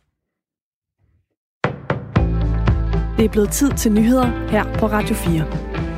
Det 3.20 3.26
er 3.26 3.30
blevet 3.30 3.52
tid 3.52 3.72
til 3.72 3.92
nyheder 3.92 4.50
her 4.50 4.64
på 4.74 4.88
Radio 4.88 5.16
4. 5.16 5.89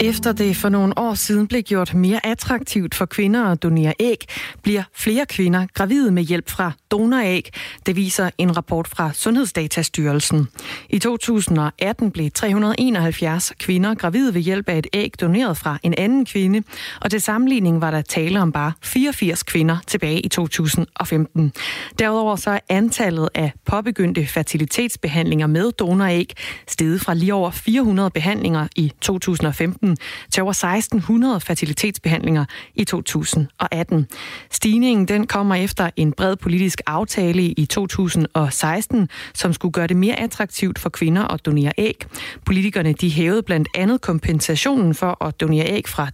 Efter 0.00 0.32
det 0.32 0.56
for 0.56 0.68
nogle 0.68 0.98
år 0.98 1.14
siden 1.14 1.46
blev 1.46 1.62
gjort 1.62 1.94
mere 1.94 2.26
attraktivt 2.26 2.94
for 2.94 3.06
kvinder 3.06 3.44
at 3.44 3.62
donere 3.62 3.94
æg, 4.00 4.24
bliver 4.62 4.82
flere 4.94 5.26
kvinder 5.26 5.66
gravide 5.74 6.10
med 6.10 6.22
hjælp 6.22 6.50
fra 6.50 6.72
donoræg. 6.90 7.50
Det 7.86 7.96
viser 7.96 8.30
en 8.38 8.56
rapport 8.56 8.88
fra 8.88 9.12
Sundhedsdatastyrelsen. 9.12 10.48
I 10.90 10.98
2018 10.98 12.10
blev 12.10 12.30
371 12.30 13.52
kvinder 13.58 13.94
gravide 13.94 14.34
ved 14.34 14.40
hjælp 14.40 14.68
af 14.68 14.78
et 14.78 14.86
æg 14.92 15.12
doneret 15.20 15.56
fra 15.56 15.78
en 15.82 15.94
anden 15.98 16.26
kvinde, 16.26 16.62
og 17.00 17.10
til 17.10 17.20
sammenligning 17.20 17.80
var 17.80 17.90
der 17.90 18.02
tale 18.02 18.40
om 18.40 18.52
bare 18.52 18.72
84 18.82 19.42
kvinder 19.42 19.76
tilbage 19.86 20.20
i 20.20 20.28
2015. 20.28 21.52
Derudover 21.98 22.36
så 22.36 22.50
er 22.50 22.60
antallet 22.68 23.28
af 23.34 23.52
påbegyndte 23.66 24.26
fertilitetsbehandlinger 24.26 25.46
med 25.46 25.72
donoræg 25.72 26.34
steget 26.68 27.00
fra 27.00 27.14
lige 27.14 27.34
over 27.34 27.50
400 27.50 28.10
behandlinger 28.10 28.66
i 28.76 28.92
2015 29.00 29.87
2015 29.96 29.96
til 30.32 30.42
over 30.42 30.50
1600 30.50 31.40
fertilitetsbehandlinger 31.40 32.44
i 32.74 32.84
2018. 32.84 34.06
Stigningen 34.50 35.08
den 35.08 35.26
kommer 35.26 35.54
efter 35.54 35.90
en 35.96 36.12
bred 36.12 36.36
politisk 36.36 36.80
aftale 36.86 37.42
i 37.42 37.66
2016, 37.66 39.08
som 39.34 39.52
skulle 39.52 39.72
gøre 39.72 39.86
det 39.86 39.96
mere 39.96 40.20
attraktivt 40.20 40.78
for 40.78 40.88
kvinder 40.88 41.24
at 41.24 41.46
donere 41.46 41.72
æg. 41.78 42.04
Politikerne 42.44 42.92
de 42.92 43.10
hævede 43.10 43.42
blandt 43.42 43.68
andet 43.74 44.00
kompensationen 44.00 44.94
for 44.94 45.24
at 45.24 45.40
donere 45.40 45.66
æg 45.66 45.88
fra 45.88 46.10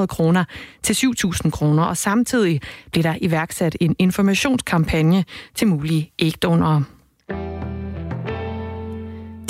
2.400 0.00 0.06
kroner 0.06 0.44
til 0.82 0.94
7.000 0.94 1.50
kroner, 1.50 1.82
og 1.82 1.96
samtidig 1.96 2.60
blev 2.92 3.02
der 3.02 3.14
iværksat 3.20 3.76
en 3.80 3.96
informationskampagne 3.98 5.24
til 5.54 5.68
mulige 5.68 6.12
ægdonorer. 6.18 7.73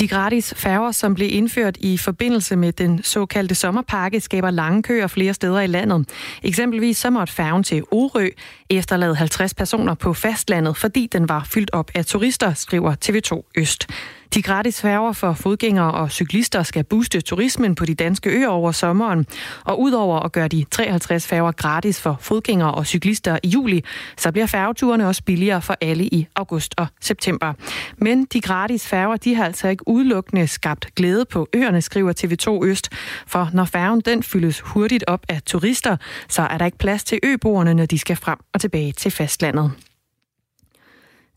De 0.05 0.09
gratis 0.09 0.55
færger, 0.57 0.93
som 0.93 1.15
blev 1.15 1.29
indført 1.33 1.77
i 1.81 1.97
forbindelse 1.97 2.57
med 2.57 2.73
den 2.73 3.03
såkaldte 3.03 3.55
sommerpakke, 3.55 4.21
skaber 4.21 4.51
lange 4.51 4.83
køer 4.83 5.07
flere 5.07 5.35
steder 5.35 5.61
i 5.61 5.67
landet. 5.67 6.09
Eksempelvis 6.43 6.97
så 6.97 7.11
måtte 7.11 7.33
færgen 7.33 7.63
til 7.63 7.83
Orø 7.91 8.29
efterlade 8.71 9.17
50 9.17 9.55
personer 9.55 9.95
på 9.95 10.15
fastlandet, 10.15 10.77
fordi 10.77 11.09
den 11.13 11.29
var 11.29 11.47
fyldt 11.51 11.71
op 11.73 11.91
af 11.95 12.07
turister, 12.07 12.55
skriver 12.55 12.95
TV2 13.05 13.51
Øst. 13.57 13.87
De 14.35 14.43
gratis 14.43 14.81
færger 14.81 15.13
for 15.13 15.33
fodgængere 15.33 15.91
og 15.93 16.11
cyklister 16.11 16.63
skal 16.63 16.85
booste 16.85 17.21
turismen 17.21 17.75
på 17.75 17.85
de 17.85 17.95
danske 17.95 18.31
øer 18.31 18.49
over 18.49 18.73
sommeren. 18.73 19.27
Og 19.65 19.81
udover 19.81 20.21
at 20.21 20.33
gøre 20.33 20.49
de 20.49 20.65
53 20.71 21.27
færger 21.27 21.53
gratis 21.53 22.01
for 22.01 22.17
fodgængere 22.21 22.75
og 22.75 22.87
cyklister 22.87 23.39
i 23.43 23.49
juli, 23.49 23.85
så 24.17 24.33
bliver 24.33 24.47
færgeturene 24.47 25.09
også 25.09 25.23
billigere 25.25 25.63
for 25.63 25.77
alle 25.81 26.05
i 26.05 26.27
august 26.35 26.75
og 26.79 26.87
september. 27.01 27.53
Men 27.97 28.25
de 28.25 28.41
gratis 28.41 28.87
færger, 28.87 29.17
de 29.17 29.35
har 29.35 29.45
altså 29.45 29.69
ikke 29.69 29.89
udelukkende 29.89 30.47
skabt 30.47 30.95
glæde 30.95 31.25
på 31.25 31.49
øerne, 31.53 31.83
skriver 31.83 32.13
TV2 32.13 32.67
Øst. 32.67 32.89
For 33.27 33.51
når 33.53 33.65
færgen 33.65 34.01
den 34.01 34.23
fyldes 34.23 34.61
hurtigt 34.61 35.05
op 35.07 35.21
af 35.29 35.43
turister, 35.43 35.97
så 36.29 36.43
er 36.43 36.59
der 36.59 36.67
ikke 36.67 36.79
plads 36.79 37.05
til 37.05 37.19
øboerne, 37.23 37.75
når 37.75 37.87
de 37.87 37.99
skal 37.99 38.17
frem 38.17 38.39
og 38.55 38.61
tilbage 38.61 38.93
til 38.93 39.11
fastlandet. 39.11 39.73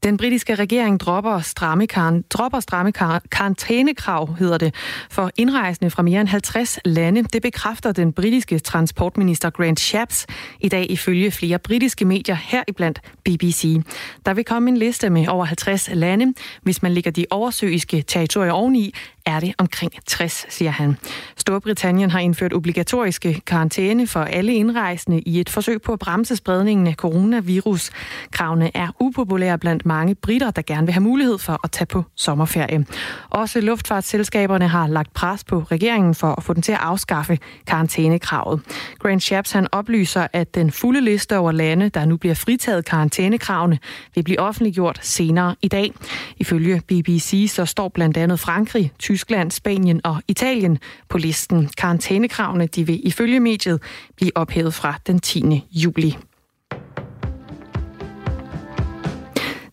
Den 0.04 0.18
britiske 0.18 0.56
regering 0.56 1.00
dropper 1.00 1.40
stramme, 1.40 1.88
kar- 1.88 2.22
dropper 2.30 2.60
stramme 2.60 2.92
kar- 2.92 3.22
karantænekrav, 3.32 4.36
hedder 4.40 4.58
det, 4.58 4.76
for 5.12 5.32
indrejsende 5.38 5.92
fra 5.92 6.04
mere 6.04 6.22
end 6.22 6.30
50 6.30 6.80
lande. 6.86 7.24
Det 7.24 7.42
bekræfter 7.42 7.92
den 7.92 8.14
britiske 8.14 8.60
transportminister 8.60 9.50
Grant 9.50 9.80
Shapps 9.80 10.26
i 10.60 10.70
dag 10.70 10.92
ifølge 10.92 11.32
flere 11.32 11.60
britiske 11.60 12.06
medier, 12.06 12.36
heriblandt 12.36 13.02
BBC. 13.26 13.82
Der 14.26 14.34
vil 14.34 14.44
komme 14.44 14.70
en 14.70 14.78
liste 14.78 15.10
med 15.10 15.28
over 15.28 15.46
50 15.46 15.90
lande. 15.94 16.34
Hvis 16.62 16.82
man 16.82 16.92
lægger 16.92 17.12
de 17.12 17.26
oversøiske 17.32 18.02
territorier 18.02 18.52
oveni, 18.52 18.94
er 19.28 19.40
det 19.40 19.54
omkring 19.58 19.92
60, 20.06 20.46
siger 20.50 20.72
han. 20.72 20.98
Storbritannien 21.38 22.12
har 22.12 22.20
indført 22.20 22.54
obligatoriske 22.54 23.42
karantæne 23.46 24.08
for 24.08 24.20
alle 24.20 24.54
indrejsende 24.54 25.20
i 25.20 25.40
et 25.40 25.50
forsøg 25.50 25.82
på 25.82 25.94
at 25.94 26.00
bremse 26.00 26.36
spredningen 26.36 26.88
af 26.88 26.94
coronavirus. 26.94 27.92
Kravene 28.32 28.78
er 28.78 28.88
upopulære 29.00 29.58
blandt 29.58 29.86
mange 29.86 30.16
britter, 30.16 30.52
der 30.52 30.62
gerne 30.62 30.88
vil 30.88 30.94
have 30.94 31.04
mulighed 31.04 31.38
for 31.38 31.60
at 31.63 31.72
tage 31.72 31.86
på 31.86 32.04
sommerferie. 32.16 32.86
Også 33.30 33.62
luftfartsselskaberne 33.62 34.68
har 34.68 34.88
lagt 34.88 35.13
pres 35.13 35.44
på 35.44 35.60
regeringen 35.72 36.16
for 36.16 36.28
at 36.38 36.44
få 36.44 36.54
den 36.54 36.62
til 36.62 36.72
at 36.72 36.80
afskaffe 36.82 37.40
karantænekravet. 37.68 38.62
Grant 39.00 39.24
Shapps 39.24 39.52
han 39.52 39.68
oplyser, 39.72 40.28
at 40.34 40.56
den 40.56 40.72
fulde 40.72 41.02
liste 41.02 41.38
over 41.38 41.52
lande, 41.52 41.90
der 41.90 42.06
nu 42.06 42.18
bliver 42.18 42.36
fritaget 42.36 42.86
karantænekravene, 42.86 43.80
vil 44.16 44.24
blive 44.24 44.40
offentliggjort 44.40 45.00
senere 45.02 45.56
i 45.62 45.68
dag. 45.68 45.92
Ifølge 46.38 46.82
BBC 46.88 47.52
så 47.56 47.66
står 47.66 47.90
blandt 47.90 48.18
andet 48.18 48.40
Frankrig, 48.40 48.92
Tyskland, 49.00 49.16
Tyskland, 49.17 49.51
Spanien 49.51 50.01
og 50.03 50.21
Italien 50.27 50.77
på 51.10 51.17
listen. 51.17 51.69
Karantænekravene 51.77 52.67
de 52.67 52.86
vil 52.86 53.08
ifølge 53.08 53.39
mediet 53.39 53.82
blive 54.15 54.32
ophævet 54.36 54.73
fra 54.73 54.93
den 55.08 55.19
10. 55.19 55.63
juli. 55.71 56.17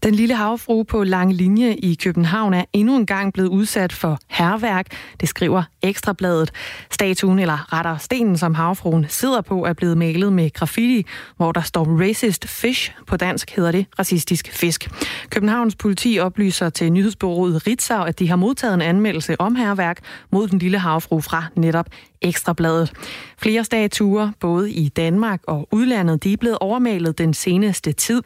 Den 0.04 0.14
lille 0.14 0.34
havfru 0.34 0.82
på 0.82 1.04
lang 1.04 1.34
linje 1.34 1.74
i 1.74 1.94
København 1.94 2.54
er 2.54 2.64
endnu 2.72 2.96
en 2.96 3.06
gang 3.06 3.32
blevet 3.32 3.48
udsat 3.48 3.92
for 3.92 4.18
herværk, 4.28 4.86
det 5.20 5.28
skriver 5.28 5.62
Ekstrabladet. 5.82 6.52
Statuen, 6.90 7.38
eller 7.38 7.72
retter 7.72 7.96
stenen, 7.96 8.38
som 8.38 8.54
havfruen 8.54 9.06
sidder 9.08 9.40
på, 9.40 9.64
er 9.64 9.72
blevet 9.72 9.98
malet 9.98 10.32
med 10.32 10.50
graffiti, 10.50 11.06
hvor 11.36 11.52
der 11.52 11.60
står 11.60 11.84
racist 12.00 12.48
fish. 12.48 12.92
På 13.06 13.16
dansk 13.16 13.50
hedder 13.50 13.72
det 13.72 13.86
racistisk 13.98 14.52
fisk. 14.52 14.90
Københavns 15.30 15.76
politi 15.76 16.18
oplyser 16.18 16.70
til 16.70 16.92
nyhedsbureauet 16.92 17.66
Ritzau, 17.66 18.02
at 18.02 18.18
de 18.18 18.28
har 18.28 18.36
modtaget 18.36 18.74
en 18.74 18.82
anmeldelse 18.82 19.40
om 19.40 19.54
herværk 19.54 19.98
mod 20.30 20.48
den 20.48 20.58
lille 20.58 20.78
havfru 20.78 21.20
fra 21.20 21.44
netop 21.56 21.86
Ekstrabladet. 22.24 22.92
Flere 23.38 23.64
statuer, 23.64 24.30
både 24.40 24.72
i 24.72 24.88
Danmark 24.88 25.40
og 25.46 25.68
udlandet, 25.72 26.24
de 26.24 26.32
er 26.32 26.36
blevet 26.36 26.58
overmalet 26.60 27.18
den 27.18 27.34
seneste 27.34 27.92
tid. 27.92 28.22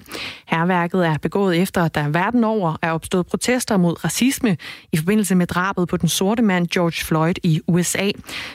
Herværket 0.46 1.06
er 1.06 1.18
begået 1.18 1.62
efter, 1.62 1.82
at 1.82 1.94
der 1.94 2.08
verden 2.08 2.44
over 2.44 2.76
er 2.82 2.92
opstået 2.92 3.26
protester 3.26 3.76
mod 3.76 4.04
racisme 4.04 4.56
i 4.92 4.96
forbindelse 4.96 5.34
med 5.34 5.46
drabet 5.46 5.88
på 5.88 5.96
den 5.96 6.08
sorte 6.08 6.42
mand 6.42 6.68
George 6.68 7.04
Floyd 7.04 7.34
i 7.42 7.60
USA. 7.66 8.10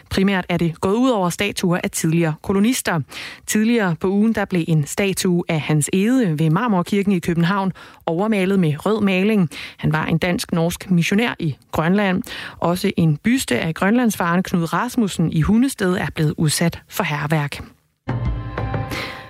Primært 0.10 0.46
er 0.50 0.58
det 0.58 0.82
gået 0.82 0.96
ud 0.96 1.10
over 1.10 1.30
statuer 1.30 1.80
af 1.84 1.92
tidligere 1.92 2.34
kolonister. 2.42 3.00
Tidligere 3.48 3.96
på 4.00 4.08
ugen 4.08 4.36
der 4.36 4.46
blev 4.46 4.64
en 4.68 4.86
statue 4.86 5.44
af 5.50 5.60
Hans 5.62 5.90
Ede 5.94 6.40
ved 6.40 6.50
Marmorkirken 6.50 7.12
i 7.12 7.20
København 7.20 7.72
overmalet 8.06 8.60
med 8.60 8.86
rød 8.86 9.02
maling. 9.02 9.50
Han 9.78 9.94
var 9.94 10.06
en 10.06 10.18
dansk-norsk 10.18 10.92
missionær 10.92 11.36
i 11.40 11.56
Grønland. 11.72 12.24
Også 12.60 12.92
en 12.98 13.18
byste 13.18 13.60
af 13.60 13.74
Grønlandsfaren 13.74 14.44
Knud 14.44 14.74
Rasmussen 14.74 15.33
i 15.34 15.42
Hundested 15.42 15.94
er 15.94 16.08
blevet 16.16 16.34
udsat 16.38 16.82
for 16.88 17.04
herværk. 17.04 17.62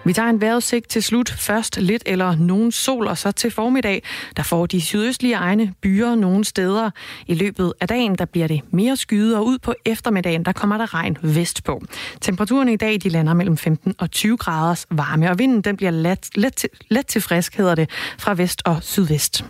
Vi 0.05 0.13
tager 0.13 0.29
en 0.29 0.41
vejrudsigt 0.41 0.89
til 0.89 1.03
slut. 1.03 1.29
Først 1.29 1.77
lidt 1.77 2.03
eller 2.05 2.35
nogen 2.35 2.71
sol, 2.71 3.07
og 3.07 3.17
så 3.17 3.31
til 3.31 3.51
formiddag, 3.51 4.03
der 4.37 4.43
får 4.43 4.65
de 4.65 4.81
sydøstlige 4.81 5.35
egne 5.35 5.73
byer 5.81 6.15
nogle 6.15 6.43
steder. 6.43 6.89
I 7.27 7.33
løbet 7.33 7.73
af 7.81 7.87
dagen, 7.87 8.15
der 8.15 8.25
bliver 8.25 8.47
det 8.47 8.61
mere 8.71 8.95
skyde, 8.97 9.37
og 9.37 9.45
ud 9.45 9.57
på 9.57 9.73
eftermiddagen, 9.85 10.45
der 10.45 10.51
kommer 10.51 10.77
der 10.77 10.93
regn 10.93 11.17
vestpå. 11.21 11.83
Temperaturen 12.21 12.69
i 12.69 12.75
dag, 12.75 12.99
de 13.03 13.09
lander 13.09 13.33
mellem 13.33 13.57
15 13.57 13.95
og 13.97 14.11
20 14.11 14.37
graders 14.37 14.85
varme, 14.91 15.29
og 15.29 15.39
vinden 15.39 15.61
den 15.61 15.77
bliver 15.77 15.91
let, 15.91 16.29
let, 16.35 16.55
til, 16.55 16.69
let 16.89 17.07
til 17.07 17.21
frisk, 17.21 17.57
hedder 17.57 17.75
det, 17.75 17.89
fra 18.17 18.33
vest 18.33 18.61
og 18.65 18.83
sydvest. 18.83 19.45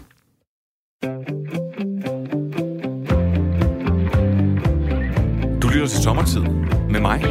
Lytter 5.74 5.88
til 5.88 6.04
sommertid 6.04 6.42
med 6.90 7.00
mig, 7.00 7.24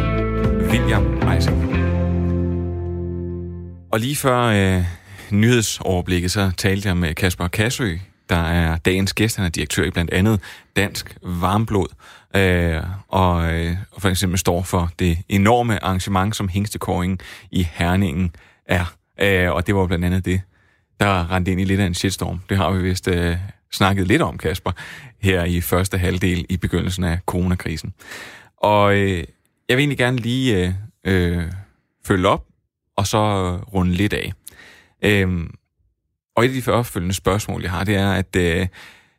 William 0.70 1.28
Eising. 1.32 1.56
Og 3.92 4.00
lige 4.00 4.16
før 4.16 4.40
øh, 4.42 4.84
nyhedsoverblikket, 5.30 6.30
så 6.32 6.50
talte 6.56 6.88
jeg 6.88 6.96
med 6.96 7.14
Kasper 7.14 7.48
Kassø, 7.48 7.96
der 8.28 8.36
er 8.36 8.76
dagens 8.76 9.14
gæst. 9.14 9.36
Han 9.36 9.44
er 9.44 9.48
direktør 9.48 9.84
i 9.84 9.90
blandt 9.90 10.10
andet 10.10 10.40
Dansk 10.76 11.16
Varmblod, 11.22 11.86
øh, 12.36 12.82
og 13.08 13.54
øh, 13.54 13.76
for 13.98 14.08
eksempel 14.08 14.38
står 14.38 14.62
for 14.62 14.90
det 14.98 15.18
enorme 15.28 15.84
arrangement, 15.84 16.36
som 16.36 16.48
Hængstekåringen 16.48 17.20
i 17.50 17.68
Herningen 17.72 18.34
er. 18.66 18.94
Øh, 19.20 19.50
og 19.52 19.66
det 19.66 19.74
var 19.74 19.86
blandt 19.86 20.04
andet 20.04 20.24
det, 20.24 20.40
der 21.00 21.32
rendte 21.32 21.52
ind 21.52 21.60
i 21.60 21.64
lidt 21.64 21.80
af 21.80 21.86
en 21.86 21.94
shitstorm. 21.94 22.40
Det 22.48 22.56
har 22.56 22.70
vi 22.70 22.82
vist 22.82 23.08
øh, 23.08 23.36
snakket 23.72 24.06
lidt 24.06 24.22
om, 24.22 24.38
Kasper, 24.38 24.72
her 25.22 25.44
i 25.44 25.60
første 25.60 25.98
halvdel 25.98 26.46
i 26.48 26.56
begyndelsen 26.56 27.04
af 27.04 27.18
coronakrisen. 27.26 27.94
Og 28.56 28.96
øh, 28.96 29.24
jeg 29.68 29.76
vil 29.76 29.78
egentlig 29.78 29.98
gerne 29.98 30.16
lige 30.16 30.74
øh, 31.04 31.36
øh, 31.36 31.52
følge 32.04 32.28
op 32.28 32.46
og 32.96 33.06
så 33.06 33.56
runde 33.56 33.92
lidt 33.92 34.12
af. 34.12 34.32
Øh, 35.02 35.48
og 36.36 36.44
et 36.44 36.56
af 36.56 36.62
de 36.62 36.72
opfølgende 36.72 37.14
spørgsmål, 37.14 37.62
jeg 37.62 37.70
har, 37.70 37.84
det 37.84 37.94
er, 37.94 38.12
at 38.12 38.36
øh, 38.36 38.66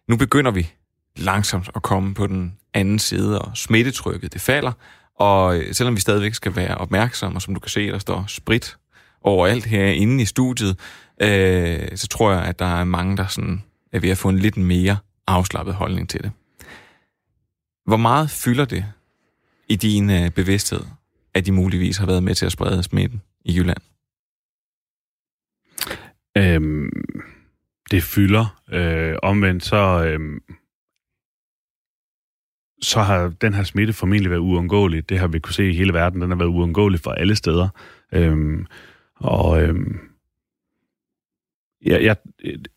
nu 0.08 0.18
begynder 0.18 0.52
vi 0.52 0.72
langsomt 1.16 1.70
at 1.76 1.82
komme 1.82 2.14
på 2.14 2.28
den 2.28 2.58
anden 2.74 3.00
side, 3.00 3.42
og 3.42 3.58
smittetrykket 3.58 4.34
det 4.34 4.42
falder, 4.42 4.72
og 5.20 5.58
øh, 5.58 5.74
selvom 5.74 5.96
vi 5.96 6.02
stadigvæk 6.02 6.34
skal 6.34 6.56
være 6.56 6.78
opmærksomme, 6.78 7.38
og 7.38 7.42
som 7.42 7.54
du 7.54 7.60
kan 7.60 7.70
se, 7.70 7.88
der 7.88 8.00
står 8.00 8.26
sprit 8.28 8.78
overalt 9.22 9.66
herinde 9.66 10.22
i 10.22 10.26
studiet, 10.26 10.80
øh, 11.22 11.88
så 11.96 12.08
tror 12.08 12.32
jeg, 12.32 12.42
at 12.42 12.60
der 12.60 12.80
er 12.80 12.84
mange, 12.84 13.18
der 13.18 13.28
sådan 13.28 13.64
er 13.94 14.00
ved 14.00 14.10
at 14.10 14.18
få 14.18 14.30
en 14.30 14.40
lidt 14.40 14.58
mere 14.58 14.98
afslappet 15.28 15.76
holdning 15.76 16.10
til 16.10 16.24
det. 16.24 16.32
Hvor 17.86 17.98
meget 17.98 18.30
fylder 18.30 18.66
det 18.66 18.86
i 19.70 19.76
din 19.76 20.10
øh, 20.10 20.32
bevidsthed, 20.32 20.82
at 21.34 21.46
de 21.46 21.52
muligvis 21.52 21.98
har 21.98 22.06
været 22.06 22.24
med 22.24 22.36
til 22.36 22.46
at 22.46 22.52
sprede 22.52 22.84
smitten 22.84 23.22
i 23.46 23.58
Jylland? 23.58 23.78
Øhm, 26.38 26.90
det 27.92 28.04
fylder. 28.04 28.62
Øh, 28.72 29.16
omvendt 29.24 29.64
så, 29.64 30.06
øhm, 30.06 30.42
så 32.82 33.02
har 33.02 33.34
den 33.42 33.54
her 33.54 33.64
smitte 33.64 33.94
formentlig 33.94 34.32
været 34.32 34.40
uundgåelig. 34.40 35.10
Det 35.10 35.20
har 35.20 35.28
vi 35.28 35.40
kunne 35.40 35.54
se 35.54 35.70
i 35.70 35.76
hele 35.76 35.94
verden. 35.94 36.22
Den 36.22 36.30
har 36.30 36.38
været 36.38 36.50
uundgåelig 36.50 37.00
for 37.00 37.12
alle 37.12 37.36
steder. 37.36 37.70
Øhm, 38.12 38.66
og 39.16 39.64
øhm, 39.64 40.13
jeg, 41.86 42.04
jeg, 42.04 42.16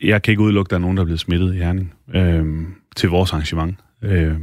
jeg 0.02 0.22
kan 0.22 0.32
ikke 0.32 0.42
udelukke, 0.42 0.66
at 0.66 0.70
der 0.70 0.76
er 0.76 0.80
nogen, 0.80 0.96
der 0.96 1.02
er 1.02 1.04
blevet 1.04 1.20
smittet 1.20 1.54
i 1.54 1.58
Herning 1.58 1.94
øh, 2.14 2.66
til 2.96 3.08
vores 3.08 3.32
arrangement. 3.32 3.78
Øh, 4.02 4.40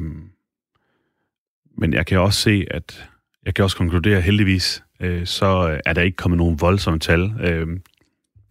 men 1.78 1.94
jeg 1.94 2.06
kan 2.06 2.20
også 2.20 2.40
se, 2.40 2.66
at 2.72 3.10
jeg 3.46 3.54
kan 3.54 3.64
også 3.64 3.78
konkludere, 3.78 4.22
heldigvis, 4.22 4.84
øh, 5.00 5.26
så 5.26 5.80
er 5.86 5.94
der 5.94 6.02
ikke 6.02 6.18
kommet 6.18 6.38
nogen 6.38 6.62
voldsomme 6.62 7.00
tal, 7.00 7.34
øh, 7.40 7.68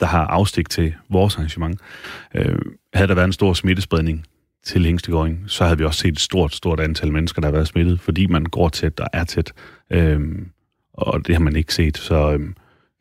der 0.01 0.07
har 0.07 0.27
afstik 0.27 0.71
til 0.71 0.95
vores 1.09 1.37
arrangement. 1.37 1.81
Øh, 2.35 2.59
havde 2.95 3.09
der 3.09 3.15
været 3.15 3.27
en 3.27 3.33
stor 3.33 3.53
smittespredning 3.53 4.27
til 4.65 4.85
hængstegården, 4.85 5.45
så 5.47 5.65
havde 5.65 5.79
vi 5.79 5.85
også 5.85 6.01
set 6.01 6.13
et 6.13 6.21
stort, 6.21 6.55
stort 6.55 6.81
antal 6.81 7.13
mennesker, 7.13 7.41
der 7.41 7.49
har 7.49 7.53
været 7.53 7.69
smittet, 7.69 8.01
fordi 8.01 8.27
man 8.27 8.45
går 8.45 8.69
tæt 8.69 9.01
og 9.01 9.07
er 9.13 9.25
tæt. 9.25 9.53
Øh, 9.91 10.21
og 10.93 11.27
det 11.27 11.35
har 11.35 11.43
man 11.43 11.57
ikke 11.57 11.75
set, 11.75 11.99
så 11.99 12.33
øh, 12.33 12.41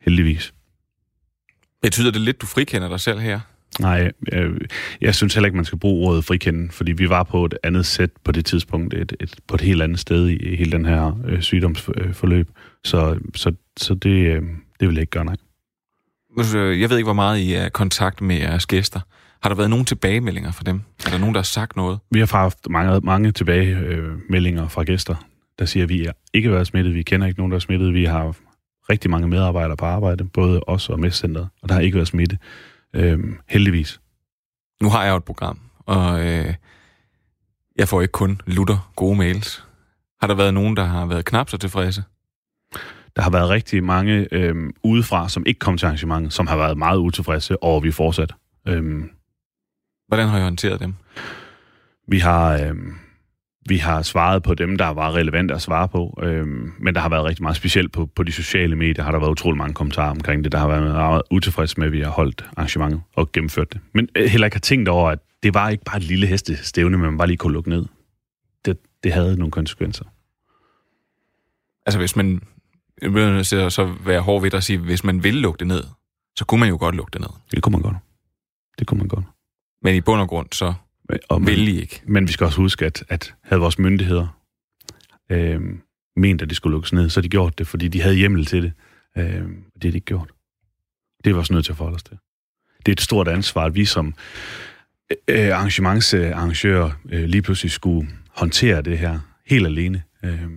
heldigvis. 0.00 0.54
Betyder 1.82 2.10
det 2.10 2.20
lidt, 2.20 2.40
du 2.40 2.46
frikender 2.46 2.88
dig 2.88 3.00
selv 3.00 3.18
her? 3.20 3.40
Nej, 3.80 4.12
jeg, 4.32 4.50
jeg 5.00 5.14
synes 5.14 5.34
heller 5.34 5.46
ikke, 5.46 5.56
man 5.56 5.64
skal 5.64 5.78
bruge 5.78 6.08
ordet 6.08 6.24
frikende, 6.24 6.72
fordi 6.72 6.92
vi 6.92 7.08
var 7.08 7.22
på 7.22 7.44
et 7.44 7.54
andet 7.62 7.86
sæt 7.86 8.10
på 8.24 8.32
det 8.32 8.46
tidspunkt, 8.46 8.94
et, 8.94 9.16
et, 9.20 9.34
på 9.48 9.54
et 9.54 9.60
helt 9.60 9.82
andet 9.82 9.98
sted 9.98 10.28
i 10.28 10.56
hele 10.56 10.72
den 10.72 10.86
her 10.86 11.20
øh, 11.26 11.40
sygdomsforløb. 11.40 12.48
Så, 12.84 13.18
så, 13.34 13.52
så 13.76 13.94
det, 13.94 14.10
øh, 14.10 14.42
det 14.80 14.88
vil 14.88 14.94
jeg 14.94 15.00
ikke 15.00 15.10
gøre, 15.10 15.24
nej. 15.24 15.36
Jeg 16.80 16.90
ved 16.90 16.96
ikke, 16.96 17.06
hvor 17.06 17.12
meget 17.12 17.38
I 17.38 17.54
er 17.54 17.66
i 17.66 17.70
kontakt 17.70 18.20
med 18.20 18.36
jeres 18.36 18.66
gæster. 18.66 19.00
Har 19.42 19.48
der 19.48 19.56
været 19.56 19.70
nogle 19.70 19.84
tilbagemeldinger 19.84 20.52
fra 20.52 20.62
dem? 20.66 20.80
Er 21.06 21.10
der 21.10 21.18
nogen, 21.18 21.34
der 21.34 21.40
har 21.40 21.44
sagt 21.44 21.76
noget? 21.76 21.98
Vi 22.10 22.18
har 22.18 22.26
haft 22.26 22.58
mange, 22.70 23.00
mange 23.00 23.32
tilbagemeldinger 23.32 24.68
fra 24.68 24.82
gæster, 24.82 25.14
der 25.58 25.64
siger, 25.64 25.82
at 25.82 25.88
vi 25.88 26.04
er 26.04 26.12
ikke 26.34 26.50
været 26.50 26.66
smittet. 26.66 26.94
Vi 26.94 27.02
kender 27.02 27.26
ikke 27.26 27.40
nogen, 27.40 27.52
der 27.52 27.56
er 27.56 27.60
smittet. 27.60 27.94
Vi 27.94 28.04
har 28.04 28.36
rigtig 28.92 29.10
mange 29.10 29.28
medarbejdere 29.28 29.76
på 29.76 29.84
arbejde, 29.84 30.24
både 30.24 30.60
os 30.66 30.88
og 30.88 31.00
mestcenteret, 31.00 31.48
og 31.62 31.68
der 31.68 31.74
har 31.74 31.82
ikke 31.82 31.94
været 31.94 32.08
smitte. 32.08 32.38
Øhm, 32.94 33.38
heldigvis. 33.48 34.00
Nu 34.82 34.88
har 34.88 35.04
jeg 35.04 35.10
jo 35.10 35.16
et 35.16 35.24
program, 35.24 35.60
og 35.78 36.26
øh, 36.26 36.54
jeg 37.76 37.88
får 37.88 38.00
ikke 38.00 38.12
kun 38.12 38.40
lutter 38.46 38.92
gode 38.96 39.16
mails. 39.16 39.66
Har 40.20 40.26
der 40.26 40.34
været 40.34 40.54
nogen, 40.54 40.76
der 40.76 40.84
har 40.84 41.06
været 41.06 41.24
knap 41.24 41.50
så 41.50 41.56
tilfredse? 41.56 42.04
Der 43.16 43.22
har 43.22 43.30
været 43.30 43.48
rigtig 43.48 43.84
mange 43.84 44.28
øhm, 44.32 44.74
udefra, 44.82 45.28
som 45.28 45.46
ikke 45.46 45.58
kom 45.58 45.78
til 45.78 45.86
arrangementet, 45.86 46.32
som 46.32 46.46
har 46.46 46.56
været 46.56 46.78
meget 46.78 46.98
utilfredse, 46.98 47.62
og 47.62 47.82
vi 47.82 47.90
fortsat. 47.92 48.34
Øhm, 48.68 49.10
Hvordan 50.08 50.28
har 50.28 50.38
I 50.38 50.42
håndteret 50.42 50.80
dem? 50.80 50.94
Vi 52.08 52.18
har, 52.18 52.58
øhm, 52.58 52.94
vi 53.68 53.76
har 53.76 54.02
svaret 54.02 54.42
på 54.42 54.54
dem, 54.54 54.78
der 54.78 54.86
var 54.86 55.14
relevante 55.14 55.54
at 55.54 55.62
svare 55.62 55.88
på, 55.88 56.18
øhm, 56.22 56.72
men 56.78 56.94
der 56.94 57.00
har 57.00 57.08
været 57.08 57.24
rigtig 57.24 57.42
meget 57.42 57.56
specielt 57.56 57.92
på, 57.92 58.06
på 58.06 58.22
de 58.22 58.32
sociale 58.32 58.76
medier, 58.76 59.04
har 59.04 59.12
der 59.12 59.18
været 59.18 59.30
utrolig 59.30 59.58
mange 59.58 59.74
kommentarer 59.74 60.10
omkring 60.10 60.44
det. 60.44 60.52
Der 60.52 60.58
har 60.58 60.68
været 60.68 60.82
meget 60.82 61.22
utilfreds 61.30 61.78
med, 61.78 61.86
at 61.86 61.92
vi 61.92 62.00
har 62.00 62.10
holdt 62.10 62.44
arrangementet 62.56 63.02
og 63.14 63.32
gennemført 63.32 63.72
det. 63.72 63.80
Men 63.94 64.08
øh, 64.16 64.30
heller 64.30 64.46
ikke 64.46 64.54
har 64.54 64.60
tænkt 64.60 64.88
over, 64.88 65.10
at 65.10 65.18
det 65.42 65.54
var 65.54 65.68
ikke 65.68 65.84
bare 65.84 65.96
et 65.96 66.02
lille 66.02 66.26
hestestævne, 66.26 66.98
man 66.98 67.18
bare 67.18 67.26
lige 67.26 67.36
kunne 67.36 67.52
lukke 67.52 67.70
ned. 67.70 67.86
Det, 68.64 68.78
det 69.04 69.12
havde 69.12 69.36
nogle 69.36 69.50
konsekvenser. 69.50 70.04
Altså 71.86 71.98
hvis 71.98 72.16
man, 72.16 72.42
jeg 73.02 73.14
vil 73.14 73.44
så 73.44 73.94
være 74.04 74.20
hård 74.20 74.42
ved 74.42 74.54
at 74.54 74.64
sige, 74.64 74.78
hvis 74.78 75.04
man 75.04 75.24
vil 75.24 75.34
lukke 75.34 75.58
det 75.58 75.66
ned, 75.66 75.84
så 76.36 76.44
kunne 76.44 76.60
man 76.60 76.68
jo 76.68 76.76
godt 76.80 76.94
lukke 76.94 77.10
det 77.12 77.20
ned. 77.20 77.30
Det 77.50 77.62
kunne 77.62 77.72
man 77.72 77.82
godt. 77.82 77.96
Det 78.78 78.86
kunne 78.86 78.98
man 78.98 79.08
godt. 79.08 79.24
Men 79.82 79.94
i 79.94 80.00
bund 80.00 80.20
og 80.20 80.28
grund, 80.28 80.46
så 80.52 80.74
og 81.28 81.40
men, 81.40 81.46
vil 81.46 81.68
I 81.68 81.80
ikke. 81.80 82.02
Men 82.06 82.26
vi 82.26 82.32
skal 82.32 82.44
også 82.44 82.56
huske, 82.56 82.86
at, 82.86 83.04
at 83.08 83.34
havde 83.42 83.60
vores 83.60 83.78
myndigheder 83.78 84.38
øh, 85.30 85.60
ment, 86.16 86.42
at 86.42 86.48
det 86.48 86.56
skulle 86.56 86.72
lukkes 86.72 86.92
ned, 86.92 87.10
så 87.10 87.20
de 87.20 87.28
gjort 87.28 87.58
det, 87.58 87.66
fordi 87.66 87.88
de 87.88 88.00
havde 88.00 88.14
hjemmel 88.14 88.46
til 88.46 88.62
det. 88.62 88.72
Øh, 89.16 89.24
det 89.24 89.84
har 89.84 89.90
de 89.90 89.94
ikke 89.94 90.00
gjort. 90.00 90.32
Det 91.24 91.30
er 91.30 91.34
vi 91.34 91.38
også 91.38 91.52
nødt 91.52 91.64
til 91.64 91.72
at 91.72 91.76
forholde 91.76 91.96
os 91.96 92.02
til. 92.02 92.18
Det 92.86 92.88
er 92.88 92.92
et 92.92 93.00
stort 93.00 93.28
ansvar, 93.28 93.64
at 93.64 93.74
vi 93.74 93.84
som 93.84 94.14
øh, 95.28 95.48
arrangementsarrangører 95.48 96.90
øh, 97.08 97.24
lige 97.24 97.42
pludselig 97.42 97.72
skulle 97.72 98.08
håndtere 98.28 98.82
det 98.82 98.98
her 98.98 99.18
helt 99.46 99.66
alene, 99.66 100.02
øh, 100.24 100.50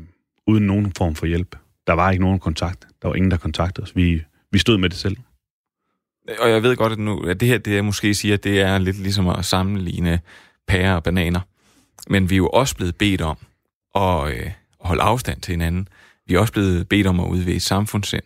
uden 0.47 0.67
nogen 0.67 0.93
form 0.97 1.15
for 1.15 1.25
hjælp. 1.25 1.55
Der 1.87 1.93
var 1.93 2.11
ikke 2.11 2.23
nogen 2.23 2.39
kontakt. 2.39 2.87
Der 3.01 3.07
var 3.07 3.15
ingen, 3.15 3.31
der 3.31 3.37
kontaktede 3.37 3.83
os. 3.83 3.95
Vi, 3.95 4.23
vi 4.51 4.57
stod 4.57 4.77
med 4.77 4.89
det 4.89 4.97
selv. 4.97 5.17
Og 6.39 6.49
jeg 6.49 6.63
ved 6.63 6.75
godt, 6.75 6.93
at, 6.93 6.99
nu, 6.99 7.23
at 7.23 7.39
det 7.39 7.47
her, 7.47 7.57
det 7.57 7.73
jeg 7.73 7.85
måske 7.85 8.13
siger, 8.13 8.37
det 8.37 8.61
er 8.61 8.77
lidt 8.77 8.99
ligesom 8.99 9.27
at 9.27 9.45
sammenligne 9.45 10.19
pærer 10.67 10.95
og 10.95 11.03
bananer. 11.03 11.39
Men 12.07 12.29
vi 12.29 12.35
er 12.35 12.37
jo 12.37 12.49
også 12.49 12.75
blevet 12.75 12.95
bedt 12.95 13.21
om 13.21 13.37
at, 13.95 14.33
øh, 14.33 14.51
holde 14.79 15.01
afstand 15.01 15.41
til 15.41 15.51
hinanden. 15.51 15.87
Vi 16.27 16.35
er 16.35 16.39
også 16.39 16.53
blevet 16.53 16.89
bedt 16.89 17.07
om 17.07 17.19
at 17.19 17.27
udvise 17.27 17.67
samfundssind. 17.67 18.23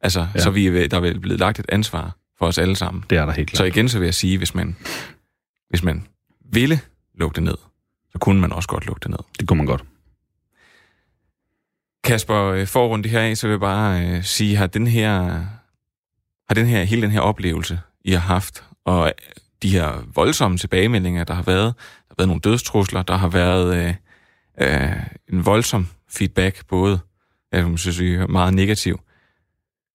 Altså, 0.00 0.26
ja. 0.34 0.40
så 0.40 0.50
vi, 0.50 0.86
der 0.88 0.96
er 0.96 1.00
vel 1.00 1.20
blevet 1.20 1.40
lagt 1.40 1.58
et 1.58 1.66
ansvar 1.68 2.16
for 2.38 2.46
os 2.46 2.58
alle 2.58 2.76
sammen. 2.76 3.04
Det 3.10 3.18
er 3.18 3.26
der 3.26 3.32
helt 3.32 3.48
klart. 3.50 3.58
Så 3.58 3.64
igen 3.64 3.88
så 3.88 3.98
vil 3.98 4.06
jeg 4.06 4.14
sige, 4.14 4.38
hvis 4.38 4.54
man, 4.54 4.76
hvis 5.70 5.82
man 5.82 6.06
ville 6.52 6.80
lukke 7.14 7.34
det 7.34 7.42
ned, 7.42 7.56
så 8.12 8.18
kunne 8.18 8.40
man 8.40 8.52
også 8.52 8.68
godt 8.68 8.86
lukke 8.86 9.00
det 9.00 9.10
ned. 9.10 9.18
Det 9.40 9.48
kunne 9.48 9.56
man 9.56 9.66
godt. 9.66 9.84
Kasper, 12.04 12.42
øh, 12.42 12.66
for 12.66 12.84
at 12.84 12.90
runde 12.90 13.02
det 13.02 13.10
her 13.10 13.20
af, 13.20 13.36
så 13.36 13.46
vil 13.46 13.52
jeg 13.52 13.60
bare 13.60 14.06
øh, 14.06 14.24
sige, 14.24 14.56
har 14.56 14.66
den 14.66 14.86
her 14.86 15.44
har 16.48 16.54
den 16.54 16.66
her, 16.66 16.82
hele 16.82 17.02
den 17.02 17.10
her 17.10 17.20
oplevelse, 17.20 17.80
I 18.04 18.12
har 18.12 18.18
haft, 18.18 18.64
og 18.84 19.12
de 19.62 19.70
her 19.70 20.04
voldsomme 20.14 20.58
tilbagemeldinger, 20.58 21.24
der 21.24 21.34
har 21.34 21.42
været, 21.42 21.74
der 21.76 22.08
har 22.08 22.14
været 22.18 22.28
nogle 22.28 22.40
dødstrusler, 22.40 23.02
der 23.02 23.16
har 23.16 23.28
været 23.28 23.76
øh, 23.76 23.94
øh, 24.60 24.96
en 25.32 25.46
voldsom 25.46 25.88
feedback, 26.10 26.66
både, 26.68 26.98
jeg 27.52 27.72
synes, 27.76 28.00
vi 28.00 28.14
er 28.14 28.26
meget 28.26 28.54
negativ. 28.54 29.00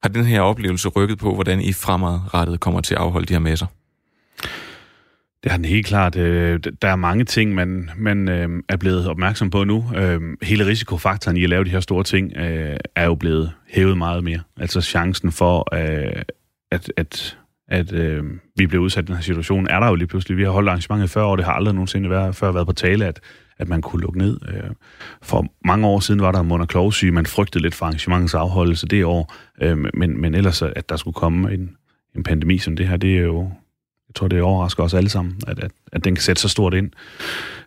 Har 0.04 0.10
den 0.10 0.26
her 0.26 0.41
oplevelse 0.41 0.89
rykket 0.89 1.17
på, 1.17 1.34
hvordan 1.34 1.62
I 1.62 1.73
fremadrettet 1.73 2.60
kommer 2.60 2.82
til 2.82 2.93
at 2.93 3.02
afholde 3.02 3.26
de 3.26 3.34
her 3.34 3.39
messer? 3.39 3.67
Det 5.43 5.52
har 5.52 5.58
den 5.58 5.65
helt 5.65 5.86
klart. 5.86 6.15
Øh, 6.15 6.60
der 6.82 6.88
er 6.88 6.95
mange 6.95 7.26
ting, 7.26 7.54
man, 7.54 7.89
man 7.97 8.30
øh, 8.30 8.49
er 8.69 8.78
blevet 8.78 9.08
opmærksom 9.08 9.49
på 9.49 9.63
nu. 9.63 9.91
Øh, 9.95 10.21
hele 10.41 10.65
risikofaktoren 10.65 11.38
i 11.38 11.43
at 11.43 11.49
lave 11.49 11.63
de 11.63 11.69
her 11.69 11.80
store 11.80 12.04
ting 12.04 12.38
øh, 12.38 12.78
er 12.95 13.06
jo 13.06 13.15
blevet 13.15 13.52
hævet 13.67 13.97
meget 13.97 14.23
mere. 14.23 14.39
Altså 14.58 14.82
chancen 14.82 15.32
for, 15.32 15.76
øh, 15.76 16.21
at, 16.71 16.93
at, 16.97 17.38
at 17.67 17.93
øh, 17.93 18.23
vi 18.58 18.67
blev 18.67 18.82
udsat 18.82 19.04
i 19.04 19.08
den 19.08 19.15
her 19.15 19.21
situation, 19.21 19.67
er 19.67 19.80
der 19.80 19.88
jo 19.88 19.95
lige 19.95 20.08
pludselig. 20.08 20.38
Vi 20.38 20.43
har 20.43 20.52
holdt 20.52 20.69
arrangementet 20.69 21.10
i 21.10 21.13
40 21.13 21.26
år, 21.26 21.36
det 21.36 21.45
har 21.45 21.54
aldrig 21.54 21.73
nogensinde 21.73 22.10
været, 22.10 22.36
før 22.36 22.52
været 22.52 22.67
på 22.67 22.73
tale, 22.73 23.06
at, 23.06 23.19
at 23.58 23.69
man 23.69 23.82
kunne 23.82 24.02
lukke 24.02 24.17
ned. 24.17 24.39
Øh, 24.47 24.69
for 25.21 25.45
mange 25.65 25.88
år 25.88 25.99
siden 25.99 26.21
var 26.21 26.32
der 26.32 26.41
Mona 26.41 26.65
Klovsyge, 26.65 27.12
man 27.12 27.26
frygtede 27.26 27.62
lidt 27.62 27.76
for 27.76 27.86
arrangementets 27.86 28.34
afholdelse 28.34 28.88
det 28.88 29.06
år, 29.06 29.34
øh, 29.62 29.78
men, 29.93 30.21
men 30.21 30.36
ellers, 30.36 30.62
at 30.62 30.89
der 30.89 30.95
skulle 30.95 31.15
komme 31.15 31.54
en, 31.54 31.76
en 32.15 32.23
pandemi 32.23 32.58
som 32.58 32.76
det 32.76 32.88
her, 32.88 32.97
det 32.97 33.17
er 33.17 33.21
jo, 33.21 33.41
jeg 34.08 34.15
tror, 34.15 34.28
det 34.28 34.41
overrasker 34.41 34.84
os 34.84 34.93
alle 34.93 35.10
sammen, 35.10 35.39
at, 35.47 35.60
at, 35.60 35.71
at 35.91 36.04
den 36.04 36.15
kan 36.15 36.21
sætte 36.21 36.41
så 36.41 36.49
stort 36.49 36.73
ind. 36.73 36.91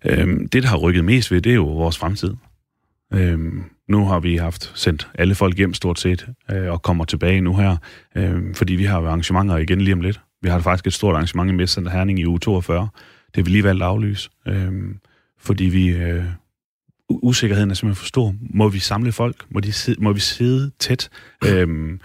Øh, 0.04 0.28
det, 0.52 0.62
der 0.62 0.68
har 0.68 0.76
rykket 0.76 1.04
mest 1.04 1.30
ved, 1.30 1.40
det 1.40 1.50
er 1.50 1.56
jo 1.56 1.66
vores 1.66 1.98
fremtid. 1.98 2.34
Øh, 3.14 3.38
nu 3.88 4.04
har 4.04 4.20
vi 4.20 4.36
haft 4.36 4.72
sendt 4.74 5.08
alle 5.14 5.34
folk 5.34 5.56
hjem 5.56 5.74
stort 5.74 6.00
set, 6.00 6.28
øh, 6.52 6.70
og 6.70 6.82
kommer 6.82 7.04
tilbage 7.04 7.40
nu 7.40 7.56
her, 7.56 7.76
øh, 8.16 8.54
fordi 8.54 8.74
vi 8.74 8.84
har 8.84 8.98
arrangementer 8.98 9.56
igen 9.56 9.80
lige 9.80 9.94
om 9.94 10.00
lidt. 10.00 10.20
Vi 10.42 10.48
har 10.48 10.60
faktisk 10.60 10.86
et 10.86 10.92
stort 10.92 11.14
arrangement 11.14 11.50
i 11.50 11.54
Messcenter 11.54 11.90
Herning 11.90 12.18
i 12.18 12.26
uge 12.26 12.38
42. 12.38 12.88
Det 13.26 13.36
har 13.36 13.42
vi 13.42 13.50
lige 13.50 13.64
valgt 13.64 13.82
at 13.82 13.88
aflyse, 13.88 14.30
øh, 14.46 14.72
fordi 15.38 15.64
vi... 15.64 15.88
Øh, 15.88 16.24
usikkerheden 17.10 17.70
er 17.70 17.74
simpelthen 17.74 18.00
for 18.00 18.06
stor. 18.06 18.34
Må 18.40 18.68
vi 18.68 18.78
samle 18.78 19.12
folk? 19.12 19.44
Må, 19.50 19.60
de 19.60 19.72
sidde, 19.72 20.02
må 20.02 20.12
vi 20.12 20.20
sidde 20.20 20.70
tæt? 20.78 21.10
Øhm, 21.46 22.00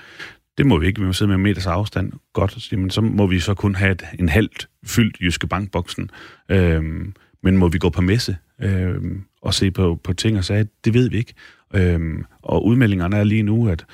det 0.58 0.66
må 0.66 0.78
vi 0.78 0.88
ikke. 0.88 1.00
Vi 1.00 1.06
må 1.06 1.14
sidde 1.14 1.28
med 1.28 1.36
en 1.36 1.44
meters 1.44 1.68
afstand. 1.68 2.12
Godt. 2.34 2.72
Jamen, 2.72 2.90
så 2.90 3.02
må 3.02 3.28
vi 3.28 3.40
så 3.40 3.54
kun 3.54 3.76
have 3.76 3.92
et, 3.92 4.04
en 4.20 4.30
halvt 4.30 4.70
fyldt 4.86 5.18
Jyske 5.22 5.48
Bankboksen. 5.48 6.10
Øhm, 6.50 7.14
men 7.44 7.58
må 7.58 7.68
vi 7.68 7.78
gå 7.78 7.90
på 7.90 8.02
messe? 8.02 8.38
Øhm, 8.62 9.24
og 9.42 9.54
se 9.54 9.72
på, 9.72 10.00
på 10.04 10.14
ting 10.14 10.38
og 10.38 10.44
sager? 10.46 10.66
det 10.86 10.94
ved 10.94 11.10
vi 11.10 11.18
ikke. 11.18 11.34
Øhm, 11.74 12.26
og 12.42 12.66
udmeldingerne 12.66 13.18
er 13.18 13.24
lige 13.24 13.44
nu, 13.44 13.70
at 13.70 13.86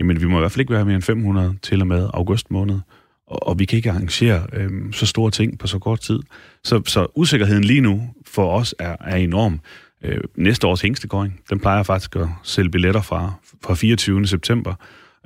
jamen, 0.00 0.20
vi 0.20 0.26
må 0.26 0.36
i 0.36 0.40
hvert 0.40 0.52
fald 0.52 0.60
ikke 0.60 0.72
være 0.72 0.84
mere 0.84 0.94
end 0.94 1.02
500 1.02 1.56
til 1.62 1.80
og 1.80 1.86
med 1.86 2.08
august 2.14 2.50
måned. 2.50 2.80
Og, 3.26 3.48
og 3.48 3.58
vi 3.58 3.64
kan 3.64 3.76
ikke 3.76 3.90
arrangere 3.90 4.46
øhm, 4.52 4.92
så 4.92 5.06
store 5.06 5.30
ting 5.30 5.58
på 5.58 5.66
så 5.66 5.78
kort 5.78 6.00
tid. 6.00 6.20
Så, 6.64 6.82
så 6.86 7.06
usikkerheden 7.14 7.64
lige 7.64 7.80
nu 7.80 8.10
for 8.26 8.58
os 8.58 8.74
er, 8.78 8.96
er 9.00 9.16
enorm. 9.16 9.60
Øh, 10.04 10.20
næste 10.36 10.66
års 10.66 10.80
hængstegåring, 10.80 11.40
den 11.50 11.58
plejer 11.58 11.82
faktisk 11.82 12.16
at 12.16 12.28
sælge 12.42 12.70
billetter 12.70 13.02
fra, 13.02 13.32
fra 13.64 13.74
24. 13.74 14.26
september, 14.26 14.74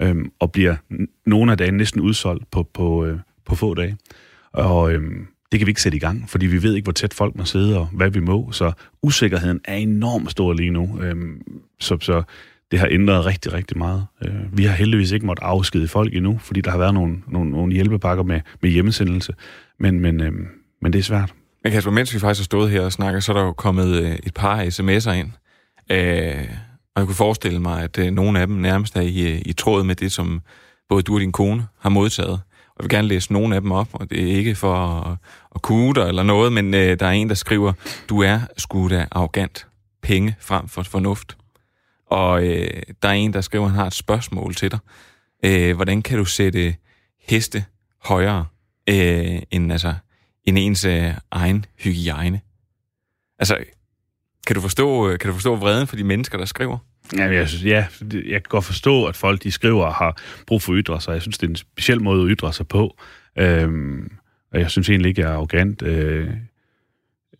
øhm, 0.01 0.33
og 0.39 0.53
bliver 0.53 0.77
nogle 1.27 1.53
af 1.53 1.59
dagene 1.59 1.77
næsten 1.77 2.01
udsolgt 2.01 2.51
på, 2.51 2.63
på, 2.63 3.05
øh, 3.05 3.19
på 3.47 3.55
få 3.55 3.75
dage. 3.75 3.97
Og 4.53 4.93
øhm, 4.93 5.27
det 5.53 5.61
kan 5.61 5.67
vi 5.67 5.71
ikke 5.71 5.83
sætte 5.83 5.97
i 5.97 6.01
gang, 6.01 6.31
fordi 6.31 6.47
vi 6.47 6.63
ved 6.63 6.75
ikke, 6.75 6.87
hvor 6.87 6.93
tæt 6.93 7.15
folk 7.15 7.37
må 7.37 7.45
sidde 7.45 7.79
og 7.79 7.87
hvad 7.93 8.11
vi 8.11 8.21
må. 8.21 8.53
Så 8.53 8.73
usikkerheden 9.03 9.61
er 9.65 9.75
enormt 9.75 10.31
stor 10.31 10.53
lige 10.53 10.71
nu. 10.71 11.01
Øhm, 11.03 11.43
så, 11.81 11.99
så 12.01 12.23
det 12.71 12.79
har 12.79 12.89
ændret 12.91 13.27
rigtig, 13.27 13.53
rigtig 13.53 13.79
meget. 13.79 14.07
Øh, 14.25 14.59
vi 14.59 14.65
har 14.65 14.75
heldigvis 14.75 15.11
ikke 15.11 15.27
måttet 15.27 15.45
afskede 15.45 15.89
folk 15.89 16.15
endnu, 16.15 16.39
fordi 16.39 16.61
der 16.61 16.71
har 16.71 16.79
været 16.79 16.95
nogle, 16.95 17.17
nogle, 17.29 17.51
nogle 17.51 17.73
hjælpepakker 17.73 18.25
med, 18.25 18.41
med 18.63 18.71
hjemmesendelse. 18.71 19.35
Men, 19.81 20.01
men, 20.01 20.21
øhm, 20.21 20.47
men 20.83 20.93
det 20.93 20.99
er 20.99 21.03
svært. 21.03 21.35
Men 21.65 21.73
Kasper, 21.73 21.91
mens 21.91 22.15
vi 22.15 22.19
faktisk 22.19 22.41
har 22.41 22.45
stået 22.45 22.71
her 22.71 22.81
og 22.81 22.93
snakket, 22.93 23.25
så 23.25 23.33
er 23.33 23.37
der 23.37 23.45
jo 23.45 23.53
kommet 23.53 24.03
øh, 24.03 24.11
et 24.11 24.35
par 24.35 24.65
sms'er 24.65 25.11
ind. 25.11 25.31
Øh, 25.91 26.49
og 26.95 27.01
jeg 27.01 27.07
kunne 27.07 27.15
forestille 27.15 27.61
mig, 27.61 27.83
at 27.83 27.99
øh, 27.99 28.11
nogle 28.11 28.41
af 28.41 28.47
dem 28.47 28.57
nærmest 28.57 28.97
er 28.97 29.01
i, 29.01 29.33
øh, 29.33 29.43
i 29.47 29.53
tråd 29.53 29.85
med 29.85 29.95
det, 29.95 30.13
som 30.13 30.41
både 30.89 31.03
du 31.03 31.15
og 31.15 31.21
din 31.21 31.33
kone 31.33 31.67
har 31.81 31.91
modtaget. 31.91 32.41
Og 32.81 32.85
jeg 32.85 32.91
vil 32.91 32.97
gerne 32.97 33.09
læse 33.09 33.33
nogle 33.33 33.55
af 33.55 33.61
dem 33.61 33.73
op, 33.73 33.89
og 33.93 34.11
det 34.11 34.23
er 34.23 34.37
ikke 34.37 34.55
for 34.55 34.75
at, 34.75 35.17
at 35.55 35.63
kude 35.63 36.09
eller 36.09 36.23
noget, 36.23 36.53
men 36.53 36.75
øh, 36.75 37.01
der 37.01 37.07
er 37.07 37.11
en, 37.11 37.29
der 37.29 37.35
skriver, 37.35 37.73
du 38.09 38.23
er 38.23 38.41
sgu 38.57 38.89
da 38.89 39.07
arrogant. 39.11 39.67
Penge 40.03 40.37
frem 40.41 40.69
for 40.69 40.83
fornuft. 40.83 41.37
Og 42.07 42.47
øh, 42.47 42.83
der 43.03 43.09
er 43.09 43.13
en, 43.13 43.33
der 43.33 43.41
skriver, 43.41 43.67
han 43.67 43.75
har 43.75 43.87
et 43.87 43.95
spørgsmål 43.95 44.55
til 44.55 44.71
dig. 44.71 44.79
Øh, 45.45 45.77
hvordan 45.77 46.03
kan 46.03 46.19
du 46.19 46.25
sætte 46.25 46.75
heste 47.29 47.65
højere 48.05 48.47
øh, 48.89 49.43
end, 49.51 49.73
altså, 49.73 49.95
end 50.45 50.59
ens 50.59 50.85
øh, 50.85 51.15
egen 51.31 51.65
hygiejne? 51.79 52.41
Altså, 53.39 53.57
kan 54.47 54.57
du, 54.57 54.61
forstå, 54.61 55.09
øh, 55.09 55.19
kan 55.19 55.29
du 55.29 55.35
forstå 55.35 55.57
vreden 55.57 55.87
for 55.87 55.97
de 55.97 56.05
mennesker, 56.05 56.39
der 56.39 56.45
skriver? 56.45 56.79
Ja, 57.17 57.25
jeg, 57.25 57.49
ja, 57.65 57.87
jeg 58.13 58.43
kan 58.43 58.49
godt 58.49 58.65
forstå, 58.65 59.05
at 59.05 59.17
folk, 59.17 59.43
de 59.43 59.51
skriver 59.51 59.85
og 59.85 59.95
har 59.95 60.17
brug 60.47 60.63
for 60.63 60.73
at 60.73 60.79
ytre 60.79 61.01
sig. 61.01 61.13
Jeg 61.13 61.23
synes, 61.23 61.39
det 61.39 61.47
er 61.47 61.51
en 61.51 61.57
speciel 61.57 62.03
måde 62.03 62.23
at 62.23 62.37
ytre 62.37 62.53
sig 62.53 62.69
på. 62.69 62.97
Øhm, 63.39 64.13
og 64.53 64.61
jeg 64.61 64.71
synes 64.71 64.89
egentlig 64.89 65.09
ikke, 65.09 65.21
jeg 65.21 65.31
er 65.31 65.35
arrogant. 65.35 65.83
Øh, 65.83 66.31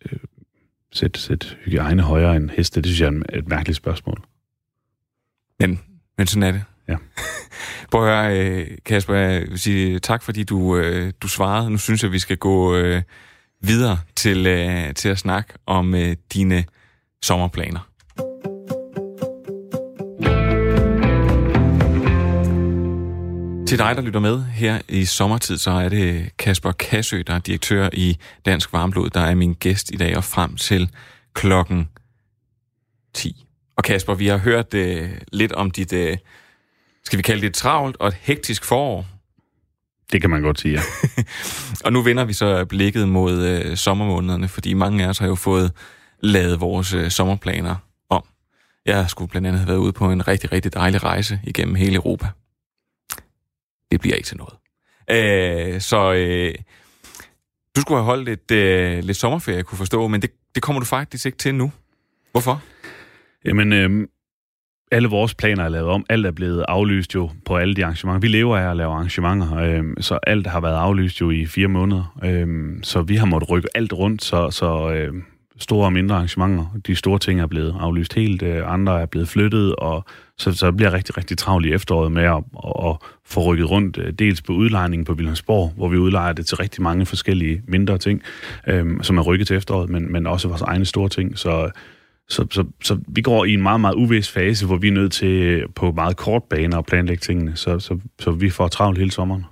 øh, 0.05 0.19
sæt, 0.91 1.17
sæt 1.17 1.57
hygiejne 1.65 2.01
højere 2.01 2.35
end 2.35 2.49
heste, 2.49 2.81
det 2.81 2.85
synes 2.95 3.01
jeg 3.01 3.21
er 3.29 3.39
et 3.39 3.47
mærkeligt 3.47 3.77
spørgsmål. 3.77 4.21
Men, 5.59 5.79
men 6.17 6.27
sådan 6.27 6.43
er 6.43 6.51
det. 6.51 6.63
Ja. 6.87 6.95
Prøv 7.91 8.07
at 8.07 8.25
høre, 8.25 8.39
øh, 8.39 8.77
Kasper, 8.85 9.15
jeg 9.15 9.41
vil 9.49 9.59
sige 9.59 9.99
tak, 9.99 10.23
fordi 10.23 10.43
du, 10.43 10.77
øh, 10.77 11.13
du 11.21 11.27
svarede. 11.27 11.69
Nu 11.69 11.77
synes 11.77 12.03
jeg, 12.03 12.09
at 12.09 12.13
vi 12.13 12.19
skal 12.19 12.37
gå 12.37 12.75
øh, 12.75 13.01
videre 13.61 13.99
til, 14.15 14.43
til 14.95 15.09
at 15.09 15.17
snakke 15.17 15.53
om 15.65 15.95
dine 16.33 16.63
sommerplaner. 17.21 17.90
Til 23.71 23.79
dig, 23.79 23.95
der 23.95 24.01
lytter 24.01 24.19
med 24.19 24.43
her 24.43 24.81
i 24.89 25.05
sommertid, 25.05 25.57
så 25.57 25.71
er 25.71 25.89
det 25.89 26.37
Kasper 26.37 26.71
Kassø, 26.71 27.21
der 27.27 27.33
er 27.33 27.39
direktør 27.39 27.89
i 27.93 28.17
Dansk 28.45 28.73
Varmblod, 28.73 29.09
der 29.09 29.19
er 29.19 29.35
min 29.35 29.53
gæst 29.53 29.91
i 29.91 29.95
dag 29.95 30.17
og 30.17 30.23
frem 30.23 30.55
til 30.55 30.89
klokken 31.33 31.89
10. 33.13 33.45
Og 33.77 33.83
Kasper, 33.83 34.13
vi 34.13 34.27
har 34.27 34.37
hørt 34.37 34.73
uh, 34.73 35.09
lidt 35.33 35.51
om 35.51 35.71
dit, 35.71 35.93
uh, 35.93 36.17
skal 37.03 37.17
vi 37.17 37.21
kalde 37.21 37.41
det 37.41 37.47
et 37.47 37.53
travlt 37.53 37.97
og 37.99 38.07
et 38.07 38.13
hektisk 38.13 38.65
forår. 38.65 39.05
Det 40.11 40.21
kan 40.21 40.29
man 40.29 40.41
godt 40.41 40.59
sige, 40.59 40.73
ja. 40.73 40.81
og 41.85 41.93
nu 41.93 42.01
vender 42.01 42.25
vi 42.25 42.33
så 42.33 42.65
blikket 42.65 43.09
mod 43.09 43.65
uh, 43.69 43.75
sommermånederne, 43.75 44.47
fordi 44.47 44.73
mange 44.73 45.03
af 45.03 45.09
os 45.09 45.17
har 45.17 45.27
jo 45.27 45.35
fået 45.35 45.71
lavet 46.19 46.61
vores 46.61 46.93
uh, 46.93 47.09
sommerplaner 47.09 47.75
om. 48.09 48.23
Jeg 48.85 49.09
skulle 49.09 49.29
blandt 49.29 49.47
andet 49.47 49.59
have 49.59 49.67
været 49.67 49.79
ude 49.79 49.93
på 49.93 50.11
en 50.11 50.27
rigtig, 50.27 50.51
rigtig 50.51 50.73
dejlig 50.73 51.03
rejse 51.03 51.39
igennem 51.43 51.75
hele 51.75 51.95
Europa. 51.95 52.27
Det 53.91 54.01
bliver 54.01 54.15
ikke 54.15 54.27
til 54.27 54.37
noget. 54.37 54.53
Øh, 55.09 55.81
så 55.81 56.13
øh, 56.13 56.55
du 57.75 57.81
skulle 57.81 57.97
have 57.97 58.05
holdt 58.05 58.25
lidt, 58.25 58.51
øh, 58.51 59.03
lidt 59.03 59.17
sommerferie, 59.17 59.57
jeg 59.57 59.65
kunne 59.65 59.77
forstå, 59.77 60.07
men 60.07 60.21
det, 60.21 60.31
det 60.55 60.63
kommer 60.63 60.79
du 60.79 60.85
faktisk 60.85 61.25
ikke 61.25 61.37
til 61.37 61.55
nu. 61.55 61.71
Hvorfor? 62.31 62.61
Jamen, 63.45 63.73
øh, 63.73 64.07
alle 64.91 65.07
vores 65.07 65.35
planer 65.35 65.63
er 65.63 65.69
lavet 65.69 65.89
om. 65.89 66.05
Alt 66.09 66.25
er 66.25 66.31
blevet 66.31 66.65
aflyst 66.67 67.15
jo 67.15 67.29
på 67.45 67.57
alle 67.57 67.75
de 67.75 67.83
arrangementer. 67.83 68.19
Vi 68.19 68.27
lever 68.27 68.57
af 68.57 68.71
at 68.71 68.77
lave 68.77 68.93
arrangementer, 68.93 69.55
øh, 69.57 69.83
så 69.99 70.19
alt 70.27 70.47
har 70.47 70.59
været 70.59 70.75
aflyst 70.75 71.21
jo 71.21 71.29
i 71.29 71.45
fire 71.45 71.67
måneder. 71.67 72.17
Øh, 72.23 72.77
så 72.83 73.01
vi 73.01 73.15
har 73.15 73.25
måttet 73.25 73.49
rykke 73.49 73.69
alt 73.75 73.93
rundt, 73.93 74.23
så, 74.23 74.49
så 74.51 74.91
øh, 74.91 75.13
store 75.61 75.85
og 75.85 75.93
mindre 75.93 76.15
arrangementer, 76.15 76.65
de 76.87 76.95
store 76.95 77.19
ting 77.19 77.41
er 77.41 77.45
blevet 77.45 77.75
aflyst 77.79 78.13
helt, 78.13 78.41
øh, 78.41 78.73
andre 78.73 79.01
er 79.01 79.05
blevet 79.05 79.27
flyttet, 79.27 79.75
og 79.75 80.05
så, 80.37 80.51
så 80.51 80.71
bliver 80.71 80.93
rigtig, 80.93 81.17
rigtig 81.17 81.37
travlt 81.37 81.65
i 81.65 81.73
efteråret 81.73 82.11
med 82.11 82.23
at, 82.23 82.43
at, 82.65 82.73
at 82.85 82.95
få 83.25 83.43
rykket 83.43 83.69
rundt, 83.69 83.97
øh, 83.97 84.13
dels 84.13 84.41
på 84.41 84.53
udlejningen 84.53 85.05
på 85.05 85.13
Vilhelmsborg, 85.13 85.73
hvor 85.75 85.87
vi 85.87 85.97
udlejer 85.97 86.33
det 86.33 86.45
til 86.45 86.57
rigtig 86.57 86.83
mange 86.83 87.05
forskellige 87.05 87.61
mindre 87.67 87.97
ting, 87.97 88.21
øhm, 88.67 89.03
som 89.03 89.17
er 89.17 89.21
rykket 89.21 89.47
til 89.47 89.57
efteråret, 89.57 89.89
men, 89.89 90.11
men 90.11 90.27
også 90.27 90.47
vores 90.47 90.61
egne 90.61 90.85
store 90.85 91.09
ting. 91.09 91.37
Så 91.37 91.71
så, 92.29 92.47
så, 92.51 92.65
så 92.83 92.97
vi 93.07 93.21
går 93.21 93.45
i 93.45 93.53
en 93.53 93.61
meget, 93.61 93.81
meget 93.81 93.95
uvis 93.95 94.31
fase, 94.31 94.65
hvor 94.65 94.77
vi 94.77 94.87
er 94.87 94.91
nødt 94.91 95.11
til 95.11 95.63
på 95.75 95.91
meget 95.91 96.17
kort 96.17 96.43
bane 96.43 96.77
at 96.77 96.85
planlægge 96.85 97.21
tingene, 97.21 97.55
så, 97.55 97.79
så, 97.79 97.99
så 98.19 98.31
vi 98.31 98.49
får 98.49 98.67
travlt 98.67 98.97
hele 98.97 99.11
sommeren. 99.11 99.45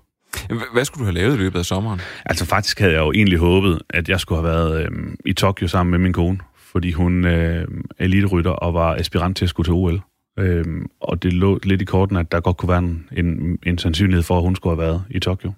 Hvad 0.73 0.85
skulle 0.85 0.99
du 0.99 1.05
have 1.05 1.13
lavet 1.13 1.35
i 1.35 1.37
løbet 1.37 1.59
af 1.59 1.65
sommeren? 1.65 2.01
Altså 2.25 2.45
faktisk 2.45 2.79
havde 2.79 2.93
jeg 2.93 2.99
jo 2.99 3.11
egentlig 3.11 3.39
håbet, 3.39 3.81
at 3.89 4.09
jeg 4.09 4.19
skulle 4.19 4.41
have 4.41 4.53
været 4.53 4.81
øh, 4.81 4.89
i 5.25 5.33
Tokyo 5.33 5.67
sammen 5.67 5.91
med 5.91 5.99
min 5.99 6.13
kone, 6.13 6.39
fordi 6.71 6.91
hun 6.91 7.25
øh, 7.25 7.67
er 7.97 8.03
eliterytter 8.03 8.51
og 8.51 8.73
var 8.73 8.95
aspirant 8.95 9.37
til 9.37 9.45
at 9.45 9.49
skulle 9.49 9.67
til 9.67 9.73
OL. 9.73 10.01
Øh, 10.39 10.65
og 11.01 11.23
det 11.23 11.33
lå 11.33 11.59
lidt 11.63 11.81
i 11.81 11.85
korten, 11.85 12.17
at 12.17 12.31
der 12.31 12.39
godt 12.39 12.57
kunne 12.57 12.69
være 12.69 12.79
en, 12.79 13.09
en, 13.17 13.59
en 13.63 13.77
sandsynlighed 13.77 14.23
for, 14.23 14.37
at 14.37 14.43
hun 14.43 14.55
skulle 14.55 14.75
have 14.75 14.87
været 14.87 15.03
i 15.09 15.19
Tokyo. 15.19 15.51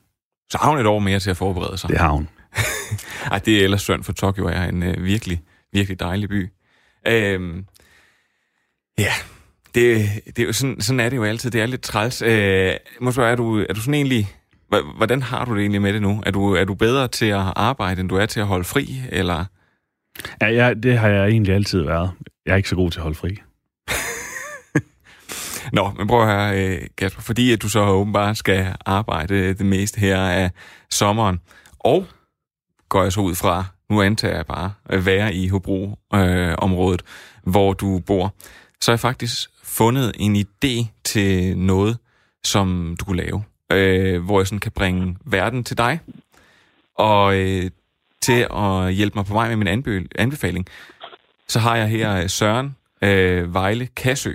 Så 0.49 0.57
har 0.61 0.69
hun 0.69 0.80
et 0.80 0.86
år 0.86 0.99
mere 0.99 1.19
til 1.19 1.30
at 1.30 1.38
forberede 1.38 1.78
sig? 1.78 1.89
Det 1.89 1.97
har 1.97 2.11
hun. 2.11 2.28
Ej, 3.32 3.39
det 3.39 3.59
er 3.59 3.63
ellers 3.63 3.82
synd, 3.82 4.03
for 4.03 4.13
Tokyo 4.13 4.47
er 4.47 4.63
en 4.63 4.84
øh, 4.84 5.03
virkelig, 5.03 5.41
virkelig 5.74 5.99
dejlig 5.99 6.30
by. 6.30 6.49
Øhm, 7.07 7.65
ja, 8.97 9.13
det, 9.76 10.09
det 10.26 10.39
er 10.39 10.45
jo 10.45 10.53
sådan, 10.53 10.82
sådan 10.82 10.99
er 10.99 11.09
det 11.09 11.17
jo 11.17 11.24
altid. 11.24 11.51
Det 11.51 11.61
er 11.61 11.65
lidt 11.65 11.82
træls. 11.82 12.22
Øh, 12.22 12.74
måske 13.01 13.22
er 13.22 13.36
du, 13.36 13.59
er 13.69 13.74
du 13.74 13.80
sådan 13.80 13.93
egentlig... 13.93 14.28
Hvordan 14.97 15.22
har 15.22 15.45
du 15.45 15.53
det 15.53 15.61
egentlig 15.61 15.82
med 15.82 15.93
det 15.93 16.01
nu? 16.01 16.24
Er 16.26 16.32
du, 16.32 16.53
er 16.53 16.65
du 16.65 16.74
bedre 16.74 17.07
til 17.07 17.26
at 17.26 17.53
arbejde, 17.55 18.01
end 18.01 18.09
du 18.09 18.15
er 18.15 18.26
til 18.26 18.39
at 18.39 18.47
holde 18.47 18.63
fri, 18.63 19.01
eller... 19.09 19.45
Ja, 20.41 20.47
ja, 20.47 20.74
det 20.74 20.97
har 20.97 21.07
jeg 21.07 21.28
egentlig 21.28 21.55
altid 21.55 21.82
været. 21.82 22.11
Jeg 22.45 22.51
er 22.51 22.55
ikke 22.55 22.69
så 22.69 22.76
god 22.76 22.91
til 22.91 22.99
at 22.99 23.03
holde 23.03 23.17
fri. 23.17 23.38
Nå, 25.78 25.91
men 25.97 26.07
prøv 26.07 26.22
at 26.22 26.28
høre, 26.28 26.65
øh, 26.65 26.88
Kasper, 26.97 27.22
fordi 27.22 27.51
at 27.51 27.61
du 27.61 27.69
så 27.69 27.80
åbenbart 27.80 28.38
skal 28.38 28.76
arbejde 28.86 29.53
det 29.53 29.65
meste 29.65 29.99
her 29.99 30.22
af 30.22 30.51
sommeren, 30.89 31.39
og 31.80 32.05
går 32.89 33.03
jeg 33.03 33.13
så 33.13 33.22
ud 33.22 33.36
fra, 33.36 33.65
nu 33.89 34.01
antager 34.01 34.36
jeg 34.36 34.45
bare, 34.45 34.74
at 34.86 35.05
være 35.05 35.34
i 35.34 35.47
Hobro-området, 35.47 37.01
øh, 37.01 37.51
hvor 37.51 37.74
du 37.74 37.99
bor, 37.99 38.36
så 38.82 38.91
har 38.91 38.93
jeg 38.93 38.99
faktisk 38.99 39.49
fundet 39.63 40.11
en 40.19 40.36
idé 40.36 40.88
til 41.03 41.57
noget, 41.57 41.97
som 42.43 42.95
du 42.99 43.05
kunne 43.05 43.24
lave, 43.24 43.43
øh, 43.76 44.24
hvor 44.24 44.39
jeg 44.39 44.47
sådan 44.47 44.59
kan 44.59 44.72
bringe 44.72 45.15
verden 45.26 45.63
til 45.63 45.78
dig, 45.78 45.99
og 46.95 47.36
øh, 47.36 47.69
til 48.22 48.47
at 48.51 48.93
hjælpe 48.93 49.15
mig 49.15 49.26
på 49.26 49.34
vej 49.34 49.55
med 49.55 49.55
min 49.55 49.67
anbe- 49.67 50.07
anbefaling, 50.15 50.67
så 51.47 51.59
har 51.59 51.76
jeg 51.76 51.88
her 51.88 52.28
Søren 52.28 52.76
øh, 53.03 53.53
Vejle 53.53 53.88
Kassø, 53.88 54.34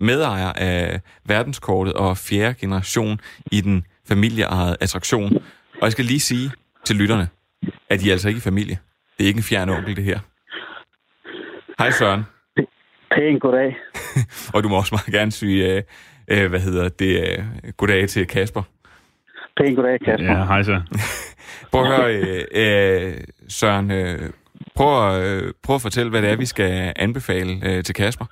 medejer 0.00 0.52
af 0.52 1.00
verdenskortet 1.24 1.94
og 1.94 2.16
fjerde 2.16 2.54
generation 2.54 3.20
i 3.52 3.60
den 3.60 3.84
familieejede 4.08 4.76
attraktion. 4.80 5.32
Og 5.74 5.82
jeg 5.82 5.92
skal 5.92 6.04
lige 6.04 6.20
sige 6.20 6.50
til 6.84 6.96
lytterne, 6.96 7.28
at 7.88 8.02
I 8.02 8.08
er 8.08 8.12
altså 8.12 8.28
ikke 8.28 8.38
i 8.38 8.40
familie. 8.40 8.78
Det 9.18 9.24
er 9.24 9.28
ikke 9.28 9.38
en 9.38 9.42
fjern 9.42 9.68
onkel, 9.68 9.96
det 9.96 10.04
her. 10.04 10.18
Hej 11.78 11.90
Søren. 11.90 12.24
Pæn 13.10 13.38
goddag. 13.38 13.76
og 14.54 14.62
du 14.62 14.68
må 14.68 14.76
også 14.76 14.94
meget 14.94 15.12
gerne 15.12 15.32
sige, 15.32 15.74
øh, 15.74 15.82
øh, 16.28 16.50
hvad 16.50 16.60
hedder 16.60 16.88
det, 16.88 17.38
øh, 17.38 17.44
goddag 17.76 18.08
til 18.08 18.26
Kasper. 18.26 18.62
Pæn 19.56 19.74
goddag, 19.74 20.00
Kasper. 20.00 20.32
Ja, 20.32 20.44
hej 20.44 20.62
så. 20.62 20.76
prøv 21.72 21.82
at 21.82 21.88
høre, 21.94 22.14
øh, 22.16 22.42
øh, 22.62 23.12
Søren, 23.48 23.90
øh, 23.90 24.18
prøv, 24.76 24.92
at, 25.08 25.14
øh, 25.26 25.52
prøv 25.64 25.74
at 25.76 25.82
fortælle, 25.82 26.10
hvad 26.10 26.22
det 26.22 26.30
er, 26.30 26.36
vi 26.36 26.46
skal 26.46 26.92
anbefale 26.96 27.52
øh, 27.68 27.84
til 27.84 27.94
Kasper. 27.94 28.26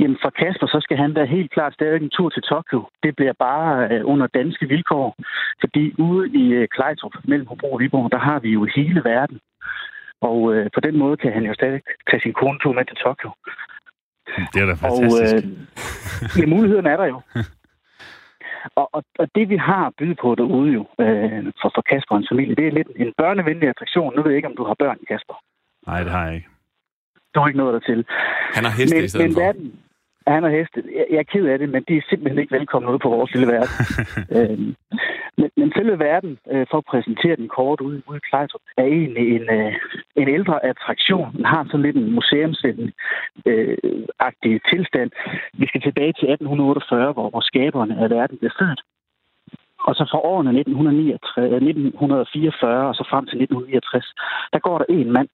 Jamen 0.00 0.18
for 0.22 0.30
Kasper, 0.40 0.66
så 0.66 0.78
skal 0.82 0.96
han 0.96 1.14
da 1.14 1.24
helt 1.24 1.50
klart 1.52 1.74
stadig 1.74 2.02
en 2.02 2.10
tur 2.10 2.28
til 2.28 2.42
Tokyo. 2.42 2.80
Det 3.02 3.16
bliver 3.16 3.32
bare 3.38 3.88
øh, 3.92 4.00
under 4.04 4.26
danske 4.26 4.66
vilkår, 4.68 5.16
fordi 5.60 5.94
ude 5.98 6.28
i 6.42 6.44
øh, 6.52 6.68
Klejtrup, 6.76 7.12
mellem 7.24 7.46
Hobro 7.46 7.72
og 7.72 7.80
Viborg, 7.80 8.12
der 8.12 8.18
har 8.18 8.38
vi 8.38 8.50
jo 8.50 8.68
hele 8.76 9.00
verden. 9.04 9.38
Og 10.20 10.54
øh, 10.54 10.70
på 10.74 10.80
den 10.80 10.98
måde 10.98 11.16
kan 11.16 11.32
han 11.32 11.44
jo 11.44 11.54
stadig 11.54 11.80
tage 12.10 12.20
sin 12.20 12.32
kone 12.32 12.58
tur 12.58 12.72
med 12.72 12.84
til 12.84 12.96
Tokyo. 12.96 13.30
Det 14.52 14.62
er 14.62 14.66
da 14.66 14.74
fantastisk. 14.84 15.34
Og, 15.34 15.42
øh, 16.34 16.40
ja, 16.40 16.46
muligheden 16.46 16.86
er 16.86 16.96
der 16.96 17.06
jo. 17.06 17.20
Og, 18.80 18.86
og, 18.96 19.02
og 19.18 19.26
det, 19.34 19.48
vi 19.48 19.56
har 19.56 19.86
at 19.86 19.94
byde 19.98 20.14
på 20.14 20.34
derude 20.34 20.72
jo, 20.72 20.82
øh, 21.04 21.44
for, 21.60 21.68
for 21.74 21.82
Kasper 21.90 22.12
og 22.14 22.18
hans 22.18 22.28
familie, 22.32 22.54
det 22.54 22.66
er 22.66 22.72
lidt 22.72 22.90
en 22.96 23.12
børnevenlig 23.18 23.68
attraktion. 23.68 24.16
Nu 24.16 24.22
ved 24.22 24.30
jeg 24.30 24.36
ikke, 24.36 24.48
om 24.48 24.56
du 24.56 24.64
har 24.64 24.76
børn, 24.78 24.98
Kasper. 25.08 25.36
Nej, 25.86 26.02
det 26.02 26.12
har 26.12 26.24
jeg 26.26 26.34
ikke. 26.34 26.48
Du 27.34 27.40
har 27.40 27.46
ikke 27.46 27.58
noget 27.58 27.74
der 27.74 27.80
til. 27.80 28.06
Han 28.56 28.64
har 28.64 28.72
heste 28.80 28.96
men, 28.96 29.04
i 29.04 29.08
stedet 29.08 29.26
men 29.26 29.34
for. 29.34 29.40
Verden, 29.40 29.66
han 30.26 30.42
har 30.42 30.50
heste. 30.50 30.82
Jeg, 30.94 31.06
jeg 31.10 31.18
er 31.18 31.32
ked 31.32 31.46
af 31.46 31.58
det, 31.58 31.68
men 31.68 31.84
de 31.88 31.96
er 31.96 32.02
simpelthen 32.08 32.38
ikke 32.38 32.56
velkomne 32.58 32.90
ude 32.90 32.98
på 32.98 33.08
vores 33.08 33.34
lille 33.34 33.52
verden. 33.52 33.74
øhm, 34.36 34.74
Men, 35.38 35.50
men 35.56 35.72
selve 35.76 35.98
verden, 35.98 36.38
øh, 36.52 36.66
for 36.70 36.78
at 36.78 36.84
præsentere 36.92 37.36
den 37.36 37.48
kort 37.48 37.80
ude, 37.80 38.02
ude 38.08 38.16
i 38.18 38.26
Klejtrup, 38.28 38.60
er 38.76 38.84
egentlig 38.84 39.26
en, 39.36 39.46
øh, 39.58 39.74
en 40.16 40.28
ældre 40.28 40.64
attraktion. 40.64 41.32
Den 41.36 41.44
har 41.44 41.64
sådan 41.64 41.82
lidt 41.82 41.96
en 41.96 42.12
museumsagtig 42.18 42.92
øh, 44.54 44.60
tilstand. 44.70 45.10
Vi 45.60 45.66
skal 45.66 45.80
tilbage 45.80 46.12
til 46.18 46.26
1848, 46.32 47.12
hvor, 47.12 47.30
hvor 47.30 47.40
skaberne 47.40 47.94
af 48.04 48.10
verden 48.10 48.38
blev 48.38 48.50
født. 48.60 48.80
Og 49.88 49.94
så 49.94 50.04
fra 50.10 50.20
årene 50.32 50.50
1939, 50.50 51.56
1944 51.56 52.88
og 52.88 52.94
så 52.94 53.04
frem 53.10 53.24
til 53.26 53.36
1969, 53.42 54.12
der 54.52 54.58
går 54.58 54.78
der 54.78 54.86
en 54.88 55.12
mand 55.12 55.28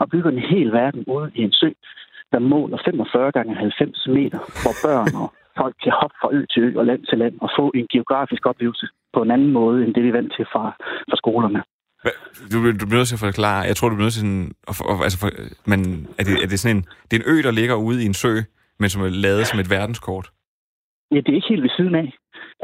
og 0.00 0.10
bygger 0.10 0.30
en 0.30 0.46
hel 0.52 0.72
verden 0.72 1.04
ude 1.06 1.30
i 1.34 1.42
en 1.42 1.52
sø, 1.52 1.68
der 2.34 2.40
måler 2.54 2.78
45 2.84 3.32
gange 3.36 3.54
90 3.54 4.06
meter, 4.18 4.40
hvor 4.62 4.74
børn 4.86 5.10
og 5.22 5.28
folk 5.60 5.74
kan 5.84 5.92
hoppe 6.00 6.16
fra 6.20 6.28
ø 6.36 6.40
til 6.52 6.62
ø 6.66 6.68
og 6.80 6.84
land 6.90 7.02
til 7.08 7.18
land 7.18 7.34
og 7.44 7.50
få 7.58 7.64
en 7.78 7.86
geografisk 7.94 8.42
oplevelse 8.50 8.86
på 9.14 9.20
en 9.22 9.30
anden 9.30 9.52
måde, 9.58 9.78
end 9.84 9.94
det 9.94 10.02
vi 10.02 10.08
er 10.08 10.18
vant 10.20 10.32
til 10.36 10.46
fra, 10.52 10.64
fra 11.10 11.16
skolerne. 11.22 11.60
Du, 12.52 12.56
du 12.80 12.84
bliver 12.86 13.00
nødt 13.02 13.10
til 13.12 13.20
at 13.20 13.26
forklare, 13.28 13.60
jeg 13.70 13.76
tror, 13.76 13.88
du 13.88 13.94
bliver 13.96 14.08
nødt 14.08 14.18
til 14.18 14.26
sådan, 14.26 14.52
altså 15.06 15.18
for, 15.22 15.28
men 15.70 15.80
er 16.18 16.24
det, 16.28 16.34
er 16.44 16.48
det 16.52 16.60
sådan 16.60 16.76
en, 16.76 16.82
det 17.08 17.14
er 17.14 17.20
en 17.22 17.30
ø, 17.32 17.36
der 17.46 17.52
ligger 17.60 17.76
ude 17.86 17.98
i 18.02 18.06
en 18.10 18.18
sø, 18.22 18.34
men 18.80 18.88
som 18.90 19.02
er 19.02 19.08
lavet 19.26 19.46
som 19.46 19.58
et 19.60 19.70
verdenskort? 19.76 20.26
Ja, 21.12 21.18
det 21.24 21.30
er 21.30 21.38
ikke 21.40 21.52
helt 21.52 21.66
ved 21.66 21.74
siden 21.78 21.94
af. 21.94 22.08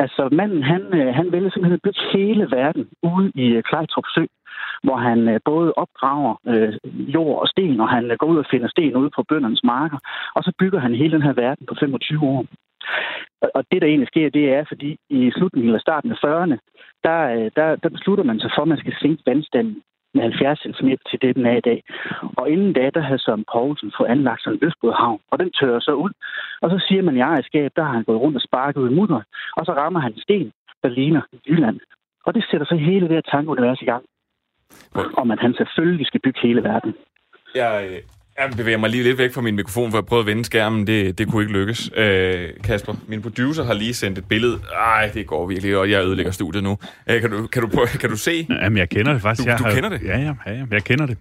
Altså, 0.05 0.23
manden, 0.33 0.63
han, 0.73 0.83
øh, 0.99 1.15
han 1.19 1.27
vælger 1.33 1.51
simpelthen 1.51 1.79
at 1.81 1.85
bygge 1.87 2.03
hele 2.17 2.45
verden 2.59 2.85
ude 3.13 3.29
i 3.35 3.47
øh, 3.57 3.63
Klejtrup 3.69 4.05
Sø, 4.15 4.25
hvor 4.83 4.97
han 4.97 5.29
øh, 5.29 5.41
både 5.45 5.73
opgraver 5.77 6.35
øh, 6.47 6.73
jord 7.15 7.41
og 7.43 7.49
sten, 7.49 7.81
og 7.81 7.89
han 7.89 8.11
øh, 8.11 8.17
går 8.19 8.27
ud 8.27 8.39
og 8.39 8.47
finder 8.51 8.69
sten 8.69 8.97
ude 8.97 9.11
på 9.17 9.23
bøndernes 9.29 9.65
marker, 9.65 9.99
og 10.35 10.43
så 10.45 10.53
bygger 10.59 10.81
han 10.81 10.95
hele 10.95 11.13
den 11.13 11.23
her 11.23 11.33
verden 11.33 11.67
på 11.67 11.75
25 11.81 12.23
år. 12.23 12.47
Og 13.55 13.65
det, 13.71 13.83
der 13.83 13.89
egentlig 13.89 14.09
sker, 14.09 14.31
det 14.31 14.55
er, 14.55 14.65
fordi 14.69 14.97
i 15.11 15.31
slutningen 15.37 15.69
eller 15.69 15.81
starten 15.81 16.11
af 16.13 16.19
40'erne, 16.25 16.57
der, 17.05 17.19
øh, 17.37 17.51
der, 17.57 17.77
der 17.77 17.89
beslutter 17.89 18.25
man 18.25 18.41
sig 18.41 18.51
for, 18.55 18.63
at 18.63 18.69
man 18.69 18.79
skal 18.79 18.95
sænke 19.03 19.23
vandstanden 19.27 19.83
med 20.15 20.23
70 20.23 20.59
cm 20.59 20.89
til 21.11 21.19
det, 21.23 21.37
den 21.37 21.47
er 21.47 21.57
i 21.57 21.67
dag. 21.71 21.83
Og 22.37 22.51
inden 22.51 22.73
da, 22.73 22.91
der 22.95 23.01
havde 23.01 23.19
Søren 23.19 23.45
Poulsen 23.53 23.93
fået 23.97 24.09
anlagt 24.09 24.43
sådan 24.43 24.59
en 24.59 24.67
Østbådhavn, 24.67 25.21
og 25.31 25.39
den 25.39 25.51
tørrer 25.51 25.81
så 25.81 25.93
ud. 25.93 26.11
Og 26.63 26.71
så 26.71 26.85
siger 26.89 27.03
man 27.03 27.17
i 27.17 27.21
ejerskab, 27.21 27.71
der 27.77 27.83
har 27.83 27.93
han 27.93 28.05
gået 28.05 28.21
rundt 28.21 28.37
og 28.37 28.43
sparket 28.43 28.81
ud 28.81 28.91
i 28.91 28.95
mudder, 28.95 29.21
og 29.57 29.67
så 29.67 29.73
rammer 29.73 30.01
han 30.01 30.13
en 30.13 30.21
sten, 30.21 30.53
der 30.83 30.89
ligner 30.89 31.23
Jylland. 31.49 31.81
Og 32.27 32.35
det 32.35 32.45
sætter 32.51 32.67
så 32.67 32.75
hele 32.75 33.09
det 33.09 33.15
her 33.15 33.31
tankeunivers 33.31 33.83
i 33.83 33.85
gang. 33.85 34.05
Om 35.17 35.31
at 35.31 35.39
han 35.41 35.55
selvfølgelig 35.55 36.07
skal 36.07 36.21
bygge 36.25 36.41
hele 36.43 36.63
verden. 36.63 36.95
Jeg, 37.55 38.01
jeg 38.39 38.51
bevæger 38.57 38.79
mig 38.79 38.91
lige 38.91 39.03
lidt 39.03 39.19
væk 39.19 39.33
fra 39.33 39.41
min 39.41 39.57
mikrofon, 39.57 39.91
for 39.91 39.99
at 39.99 40.07
prøve 40.07 40.21
at 40.21 40.27
vende 40.27 40.45
skærmen. 40.45 40.87
Det, 40.87 41.19
det 41.19 41.29
kunne 41.29 41.43
ikke 41.43 41.53
lykkes. 41.53 41.91
Øh, 41.97 42.49
Kasper, 42.65 42.95
min 43.09 43.23
producer 43.23 43.65
har 43.65 43.75
lige 43.75 43.95
sendt 43.95 44.19
et 44.19 44.29
billede. 44.29 44.61
Ej, 44.73 45.11
det 45.15 45.27
går 45.27 45.47
virkelig, 45.47 45.77
og 45.77 45.91
jeg 45.91 46.05
ødelægger 46.05 46.33
studiet 46.33 46.65
nu. 46.65 46.79
Øh, 47.11 47.21
kan, 47.21 47.31
du, 47.31 47.47
kan, 47.47 47.63
du 47.63 47.69
prøve, 47.69 47.87
kan 47.87 48.11
du 48.11 48.17
se? 48.17 48.47
Jamen, 48.51 48.79
jeg 48.79 48.89
kender 48.89 49.13
det 49.13 49.23
faktisk. 49.23 49.47
Du, 49.47 49.51
jeg 49.51 49.59
du 49.59 49.65
har, 49.65 49.75
kender 49.75 49.89
det? 49.89 50.03
Ja, 50.05 50.19
ja, 50.19 50.35
ja, 50.47 50.65
jeg 50.71 50.85
kender 50.85 51.07
det. 51.07 51.19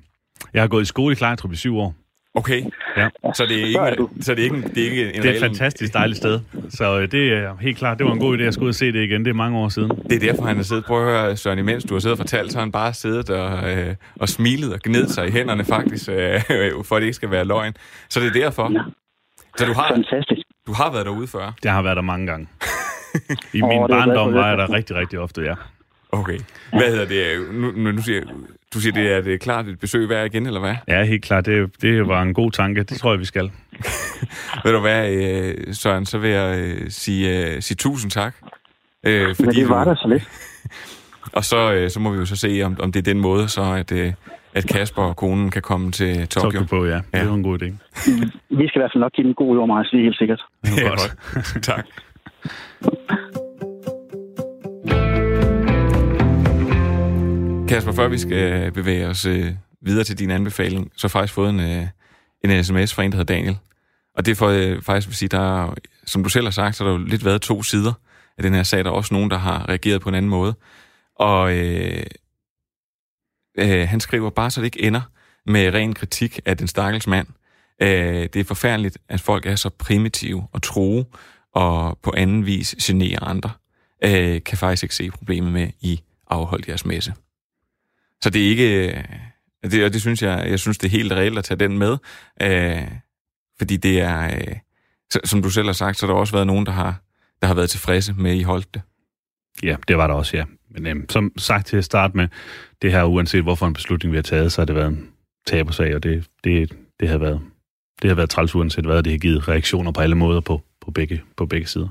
Jeg 0.53 0.61
har 0.61 0.67
gået 0.67 0.81
i 0.81 0.85
skole 0.85 1.11
i 1.11 1.15
Klejtrup 1.15 1.51
i 1.51 1.55
syv 1.55 1.77
år. 1.77 1.95
Okay, 2.35 2.63
ja. 2.97 3.09
så 3.33 3.45
det 3.45 3.61
er 3.61 3.65
ikke, 3.65 4.07
så 4.21 4.35
det 4.35 4.39
er 4.39 4.43
ikke, 4.43 4.69
det 4.75 4.77
er 4.77 4.89
ikke 4.89 5.13
en 5.13 5.21
Det 5.21 5.31
er 5.31 5.33
et 5.33 5.41
fantastisk 5.41 5.93
dejligt 5.93 6.17
sted. 6.17 6.39
Så 6.69 6.99
øh, 6.99 7.11
det 7.11 7.33
er 7.33 7.57
helt 7.61 7.77
klart, 7.77 7.97
det 7.97 8.05
var 8.05 8.13
en 8.13 8.19
god 8.19 8.37
idé 8.37 8.41
at 8.41 8.53
skulle 8.53 8.65
ud 8.65 8.69
og 8.69 8.75
se 8.75 8.91
det 8.91 9.03
igen. 9.03 9.25
Det 9.25 9.29
er 9.29 9.35
mange 9.35 9.57
år 9.57 9.69
siden. 9.69 9.89
Det 9.89 10.15
er 10.15 10.19
derfor, 10.19 10.43
han 10.43 10.55
har 10.55 10.63
siddet. 10.63 10.85
Prøv 10.85 11.07
at 11.07 11.21
høre, 11.21 11.37
Søren, 11.37 11.59
imens 11.59 11.83
du 11.83 11.93
har 11.93 11.99
siddet 11.99 12.19
og 12.19 12.23
fortalt, 12.23 12.51
så 12.51 12.57
har 12.57 12.63
han 12.63 12.71
bare 12.71 12.93
siddet 12.93 13.29
og, 13.29 13.71
øh, 13.71 13.95
og 14.19 14.29
smilet 14.29 14.73
og 14.73 14.79
gnedet 14.79 15.09
sig 15.11 15.27
i 15.27 15.31
hænderne 15.31 15.65
faktisk, 15.65 16.09
øh, 16.09 16.15
for 16.85 16.95
at 16.95 17.01
det 17.01 17.05
ikke 17.05 17.13
skal 17.13 17.31
være 17.31 17.45
løgn. 17.45 17.73
Så 18.09 18.19
det 18.19 18.27
er 18.27 18.41
derfor. 18.41 18.71
Ja. 18.73 18.79
Så 19.57 19.65
du 19.65 19.73
har, 19.73 19.87
Fantastisk. 19.87 20.41
du 20.67 20.73
har 20.73 20.91
været 20.91 21.05
derude 21.05 21.27
før? 21.27 21.53
Jeg 21.63 21.73
har 21.73 21.81
været 21.81 21.95
der 21.95 22.01
mange 22.01 22.27
gange. 22.27 22.47
I 23.53 23.61
min 23.61 23.79
oh, 23.79 23.89
barndom 23.89 24.33
var 24.33 24.49
jeg 24.49 24.57
der 24.57 24.73
rigtig, 24.73 24.95
rigtig 24.95 25.19
ofte, 25.19 25.41
ja. 25.41 25.53
Okay. 26.11 26.39
Hvad 26.69 26.91
hedder 26.91 27.05
det? 27.05 27.53
Nu, 27.53 27.71
nu, 27.71 27.91
nu 27.91 28.01
siger, 28.01 28.21
du 28.73 28.79
siger, 28.79 28.93
det 28.93 29.11
er, 29.11 29.21
det 29.21 29.33
er 29.33 29.37
klart 29.37 29.67
et 29.67 29.79
besøg 29.79 30.09
værd 30.09 30.25
igen, 30.25 30.45
eller 30.45 30.59
hvad? 30.59 30.75
Ja, 30.87 31.03
helt 31.03 31.23
klart. 31.23 31.45
Det, 31.45 31.81
det 31.81 32.07
var 32.07 32.21
en 32.21 32.33
god 32.33 32.51
tanke. 32.51 32.83
Det 32.83 32.97
tror 32.97 33.11
jeg, 33.11 33.19
vi 33.19 33.25
skal. 33.25 33.51
Ved 34.63 34.71
du 34.71 34.79
hvad, 34.79 35.13
øh, 35.13 35.73
Søren, 35.73 36.05
så 36.05 36.17
vil 36.17 36.29
jeg 36.29 36.59
øh, 36.59 36.89
sige, 36.89 37.55
uh, 37.55 37.61
sige 37.61 37.75
tusind 37.75 38.11
tak. 38.11 38.35
Øh, 39.03 39.35
fordi 39.35 39.45
Men 39.45 39.55
det 39.55 39.69
var 39.69 39.83
der 39.83 39.95
så 39.95 40.07
lidt. 40.07 40.29
og 41.37 41.43
så, 41.43 41.73
øh, 41.73 41.89
så 41.89 41.99
må 41.99 42.11
vi 42.11 42.17
jo 42.17 42.25
så 42.25 42.35
se, 42.35 42.61
om, 42.65 42.77
om 42.79 42.91
det 42.91 42.99
er 42.99 43.13
den 43.13 43.21
måde, 43.21 43.49
så 43.49 43.61
at, 43.61 43.91
øh, 43.91 44.13
at 44.53 44.67
Kasper 44.67 45.01
og 45.01 45.15
konen 45.15 45.51
kan 45.51 45.61
komme 45.61 45.91
til 45.91 46.27
Tokyo. 46.27 46.51
Tokyo 46.51 46.77
på, 46.77 46.85
ja. 46.85 46.91
ja. 46.91 46.97
Det 46.97 47.03
er 47.11 47.23
jo 47.23 47.33
en 47.33 47.43
god 47.43 47.61
idé. 47.61 47.65
vi 48.49 48.67
skal 48.67 48.79
i 48.79 48.81
hvert 48.81 48.91
fald 48.93 49.01
nok 49.01 49.11
give 49.11 49.27
den 49.27 49.33
god 49.33 49.57
ord, 49.57 49.67
Mars, 49.67 49.87
det 49.91 49.99
er 49.99 50.03
helt 50.03 50.17
sikkert. 50.17 50.41
Ja, 50.77 50.89
godt. 50.89 51.63
tak. 51.63 51.85
Kasper, 57.69 57.91
før 57.91 58.07
vi 58.07 58.17
skal 58.17 58.53
øh, 58.53 58.71
bevæge 58.71 59.07
os 59.07 59.25
øh, 59.25 59.53
videre 59.81 60.03
til 60.03 60.19
din 60.19 60.31
anbefaling, 60.31 60.91
så 60.95 61.07
har 61.07 61.07
jeg 61.07 61.11
faktisk 61.11 61.33
fået 61.33 61.49
en, 61.49 61.59
øh, 61.59 61.87
en 62.43 62.63
sms 62.63 62.93
fra 62.93 63.03
en, 63.03 63.11
der 63.11 63.17
hedder 63.17 63.33
Daniel. 63.33 63.57
Og 64.15 64.25
det 64.25 64.31
er 64.31 64.35
for 64.35 64.47
øh, 64.47 64.81
faktisk 64.81 65.07
vil 65.07 65.15
sige, 65.15 65.29
der 65.29 65.63
er, 65.63 65.73
som 66.05 66.23
du 66.23 66.29
selv 66.29 66.45
har 66.45 66.51
sagt, 66.51 66.75
så 66.75 66.83
har 66.83 66.91
der 66.91 66.99
jo 66.99 67.05
lidt 67.05 67.25
været 67.25 67.41
to 67.41 67.63
sider 67.63 67.93
af 68.37 68.43
den 68.43 68.53
her 68.53 68.63
sag. 68.63 68.83
Der 68.83 68.89
er 68.89 68.93
også 68.93 69.13
nogen, 69.13 69.31
der 69.31 69.37
har 69.37 69.69
reageret 69.69 70.01
på 70.01 70.09
en 70.09 70.15
anden 70.15 70.29
måde. 70.29 70.53
Og 71.15 71.57
øh, 71.57 72.03
øh, 73.59 73.87
han 73.87 73.99
skriver 73.99 74.29
bare, 74.29 74.51
så 74.51 74.61
det 74.61 74.65
ikke 74.65 74.81
ender 74.81 75.01
med 75.45 75.73
ren 75.73 75.93
kritik 75.93 76.39
af 76.45 76.57
den 76.57 76.67
stakkels 76.67 77.07
mand. 77.07 77.27
Øh, 77.81 77.89
det 78.33 78.35
er 78.35 78.43
forfærdeligt, 78.43 78.97
at 79.09 79.21
folk 79.21 79.45
er 79.45 79.55
så 79.55 79.69
primitive 79.69 80.47
og 80.51 80.61
tro 80.61 81.03
og 81.55 81.97
på 82.03 82.13
anden 82.17 82.45
vis 82.45 82.75
generer 82.81 83.23
andre. 83.23 83.49
Øh, 84.03 84.43
kan 84.43 84.57
faktisk 84.57 84.83
ikke 84.83 84.95
se 84.95 85.11
problemet 85.11 85.53
med, 85.53 85.67
I 85.81 85.99
afholdt 86.29 86.67
jeres 86.67 86.85
messe. 86.85 87.13
Så 88.23 88.29
det 88.29 88.45
er 88.45 88.49
ikke... 88.49 88.87
Øh, 88.87 89.03
det, 89.63 89.85
og 89.85 89.93
det 89.93 90.01
synes 90.01 90.21
jeg, 90.23 90.45
jeg 90.49 90.59
synes, 90.59 90.77
det 90.77 90.87
er 90.87 90.91
helt 90.91 91.11
reelt 91.11 91.37
at 91.37 91.43
tage 91.43 91.59
den 91.59 91.77
med. 91.77 91.97
Øh, 92.41 92.87
fordi 93.57 93.77
det 93.77 94.01
er, 94.01 94.25
øh, 94.25 94.55
som 95.25 95.41
du 95.41 95.49
selv 95.49 95.65
har 95.65 95.73
sagt, 95.73 95.97
så 95.97 96.05
har 96.05 96.13
der 96.13 96.19
også 96.19 96.33
været 96.33 96.47
nogen, 96.47 96.65
der 96.65 96.71
har, 96.71 97.01
der 97.41 97.47
har 97.47 97.53
været 97.53 97.69
tilfredse 97.69 98.13
med, 98.13 98.31
at 98.31 98.37
I 98.37 98.41
holdt 98.41 98.73
det. 98.73 98.81
Ja, 99.63 99.75
det 99.87 99.97
var 99.97 100.07
der 100.07 100.13
også, 100.13 100.37
ja. 100.37 100.43
Men 100.69 100.87
øh, 100.87 100.95
som 101.09 101.31
sagt 101.37 101.67
til 101.67 101.77
at 101.77 101.85
starte 101.85 102.17
med, 102.17 102.27
det 102.81 102.91
her, 102.91 103.03
uanset 103.03 103.43
hvorfor 103.43 103.67
en 103.67 103.73
beslutning 103.73 104.11
vi 104.11 104.17
har 104.17 104.23
taget, 104.23 104.51
så 104.51 104.61
har 104.61 104.65
det 104.65 104.75
været 104.75 104.87
en 104.87 105.09
tabersag, 105.47 105.95
og 105.95 106.03
det, 106.03 106.27
det, 106.43 106.73
det 106.99 107.09
har 107.09 107.17
været, 107.17 107.41
det 108.01 108.07
har 108.07 108.15
været 108.15 108.29
træls 108.29 108.55
uanset 108.55 108.85
hvad, 108.85 109.03
det 109.03 109.11
har 109.11 109.19
givet 109.19 109.47
reaktioner 109.47 109.91
på 109.91 110.01
alle 110.01 110.15
måder 110.15 110.41
på, 110.41 110.61
på, 110.81 110.91
begge, 110.91 111.21
på 111.37 111.45
begge 111.45 111.67
sider. 111.67 111.87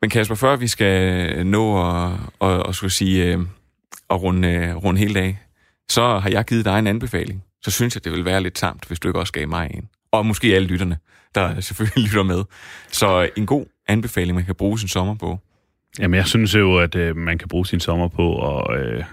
Men 0.00 0.10
Kasper, 0.10 0.34
før 0.34 0.56
vi 0.56 0.68
skal 0.68 1.46
nå 1.46 1.90
at, 1.90 2.12
at, 2.40 2.68
at 2.68 2.74
skulle 2.74 2.90
sige, 2.90 3.34
øh, 3.34 3.38
at 4.10 4.22
runde, 4.22 4.48
øh, 4.48 4.76
runde 4.76 4.98
hele 4.98 5.14
dag, 5.14 5.38
så 5.90 6.18
har 6.18 6.30
jeg 6.30 6.44
givet 6.44 6.64
dig 6.64 6.78
en 6.78 6.86
anbefaling. 6.86 7.44
Så 7.62 7.70
synes 7.70 7.94
jeg, 7.94 8.04
det 8.04 8.12
vil 8.12 8.24
være 8.24 8.42
lidt 8.42 8.54
tamt, 8.54 8.84
hvis 8.84 9.00
du 9.00 9.08
ikke 9.08 9.20
også 9.20 9.32
gav 9.32 9.48
mig 9.48 9.70
en. 9.74 9.88
Og 10.12 10.26
måske 10.26 10.54
alle 10.54 10.68
lytterne, 10.68 10.98
der 11.34 11.60
selvfølgelig 11.60 12.04
lytter 12.04 12.22
med. 12.22 12.44
Så 12.92 13.30
en 13.36 13.46
god 13.46 13.66
anbefaling, 13.88 14.34
man 14.34 14.44
kan 14.44 14.54
bruge 14.54 14.78
sin 14.78 14.88
sommer 14.88 15.14
på. 15.14 15.38
Jamen, 15.98 16.14
jeg 16.14 16.26
synes 16.26 16.54
jo, 16.54 16.78
at 16.78 16.94
øh, 16.94 17.16
man 17.16 17.38
kan 17.38 17.48
bruge 17.48 17.66
sin 17.66 17.80
sommer 17.80 18.08
på 18.08 18.58
at, 18.58 18.80
øh, 18.80 19.04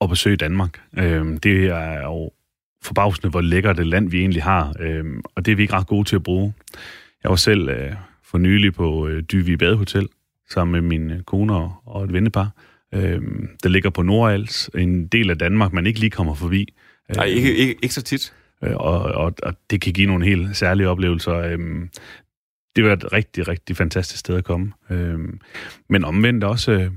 at 0.00 0.10
besøge 0.10 0.36
Danmark. 0.36 0.80
Øh, 0.98 1.38
det 1.42 1.66
er 1.66 2.02
jo 2.02 2.30
forbavsende, 2.82 3.30
hvor 3.30 3.40
lækkert 3.40 3.76
det 3.76 3.86
land 3.86 4.10
vi 4.10 4.18
egentlig 4.18 4.42
har, 4.42 4.74
øh, 4.80 5.04
og 5.34 5.46
det 5.46 5.52
er 5.52 5.56
vi 5.56 5.62
ikke 5.62 5.74
ret 5.74 5.86
gode 5.86 6.08
til 6.08 6.16
at 6.16 6.22
bruge. 6.22 6.54
Jeg 7.22 7.30
var 7.30 7.36
selv 7.36 7.68
øh, 7.68 7.92
for 8.22 8.38
nylig 8.38 8.74
på 8.74 9.06
øh, 9.08 9.22
Dyvi 9.22 9.56
Badehotel, 9.56 10.08
sammen 10.50 10.72
med 10.72 10.80
min 10.80 11.10
øh, 11.10 11.22
kone 11.22 11.52
kone 11.52 11.70
og 11.86 12.04
et 12.04 12.12
vennepar, 12.12 12.50
øh, 12.94 13.22
der 13.62 13.68
ligger 13.68 13.90
på 13.90 14.02
Nordals, 14.02 14.70
en 14.74 15.06
del 15.06 15.30
af 15.30 15.38
Danmark, 15.38 15.72
man 15.72 15.86
ikke 15.86 16.00
lige 16.00 16.10
kommer 16.10 16.34
forbi. 16.34 16.74
Nej, 17.16 17.24
ikke, 17.24 17.56
ikke, 17.56 17.76
ikke 17.82 17.94
så 17.94 18.02
tit. 18.02 18.34
Øh, 18.64 18.76
og, 18.76 18.98
og, 19.02 19.32
og 19.42 19.54
det 19.70 19.80
kan 19.80 19.92
give 19.92 20.06
nogle 20.06 20.24
helt 20.24 20.56
særlige 20.56 20.88
oplevelser. 20.88 21.34
Øh, 21.34 21.58
det 22.76 22.84
var 22.84 22.92
et 22.92 23.12
rigtig, 23.12 23.48
rigtig 23.48 23.76
fantastisk 23.76 24.20
sted 24.20 24.36
at 24.36 24.44
komme. 24.44 24.72
Øh, 24.90 25.18
men 25.88 26.04
omvendt 26.04 26.44
også 26.44 26.72
øh, 26.72 26.90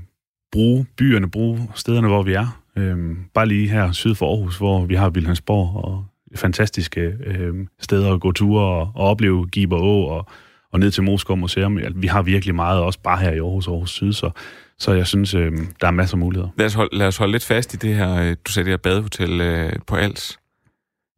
bruge 0.52 0.86
byerne, 0.96 1.30
bruge 1.30 1.68
stederne, 1.74 2.08
hvor 2.08 2.22
vi 2.22 2.32
er. 2.32 2.62
Øh, 2.76 3.16
bare 3.34 3.46
lige 3.46 3.68
her 3.68 3.92
syd 3.92 4.14
for 4.14 4.30
Aarhus, 4.30 4.56
hvor 4.56 4.86
vi 4.86 4.94
har 4.94 5.10
Vilhelmsborg 5.10 5.84
og 5.84 6.04
fantastiske 6.34 7.00
øh, 7.00 7.66
steder 7.80 8.14
at 8.14 8.20
gå 8.20 8.32
ture 8.32 8.64
og, 8.64 8.92
og 8.94 9.06
opleve 9.10 9.46
Giber 9.46 9.78
Å 9.78 10.06
og, 10.06 10.26
og 10.72 10.80
ned 10.80 10.90
til 10.90 11.02
Moskov 11.02 11.36
Museum. 11.36 11.78
Vi 11.94 12.06
har 12.06 12.22
virkelig 12.22 12.54
meget 12.54 12.80
også 12.80 13.00
bare 13.00 13.20
her 13.20 13.32
i 13.32 13.38
Aarhus, 13.38 13.68
Aarhus 13.68 13.90
Syd, 13.90 14.12
så 14.12 14.30
så 14.78 14.92
jeg 14.92 15.06
synes, 15.06 15.34
øh, 15.34 15.52
der 15.80 15.86
er 15.86 15.90
masser 15.90 16.14
af 16.16 16.18
muligheder. 16.18 16.50
Lad 16.58 16.66
os, 16.66 16.74
holde, 16.74 16.96
lad 16.96 17.06
os 17.06 17.16
holde 17.16 17.32
lidt 17.32 17.44
fast 17.44 17.74
i 17.74 17.76
det 17.76 17.94
her, 17.94 18.14
øh, 18.14 18.36
du 18.46 18.52
sagde 18.52 18.64
det 18.64 18.72
her 18.72 18.76
badehotel 18.76 19.40
øh, 19.40 19.72
på 19.86 19.96
Als. 19.96 20.38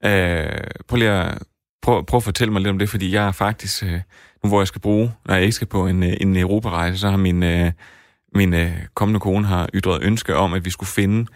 Øh, 0.04 0.60
prøv 0.88 0.96
lige 0.96 1.10
at, 1.10 1.38
prøv, 1.82 2.06
prøv 2.06 2.16
at 2.16 2.22
fortælle 2.22 2.52
mig 2.52 2.62
lidt 2.62 2.70
om 2.70 2.78
det, 2.78 2.88
fordi 2.88 3.12
jeg 3.12 3.26
er 3.26 3.32
faktisk, 3.32 3.82
øh, 3.82 4.00
nu 4.42 4.48
hvor 4.48 4.60
jeg 4.60 4.66
skal 4.66 4.80
bruge, 4.80 5.12
når 5.26 5.34
jeg 5.34 5.42
ikke 5.42 5.54
skal 5.54 5.66
på 5.66 5.86
en, 5.86 6.02
øh, 6.02 6.12
en 6.20 6.36
Europarejse, 6.36 6.98
så 6.98 7.10
har 7.10 7.16
min, 7.16 7.42
øh, 7.42 7.72
min 8.34 8.54
øh, 8.54 8.72
kommende 8.94 9.20
kone 9.20 9.46
har 9.46 9.68
ytret 9.74 10.02
ønske 10.02 10.36
om, 10.36 10.52
at 10.52 10.64
vi 10.64 10.70
skulle 10.70 10.90
finde 10.90 11.26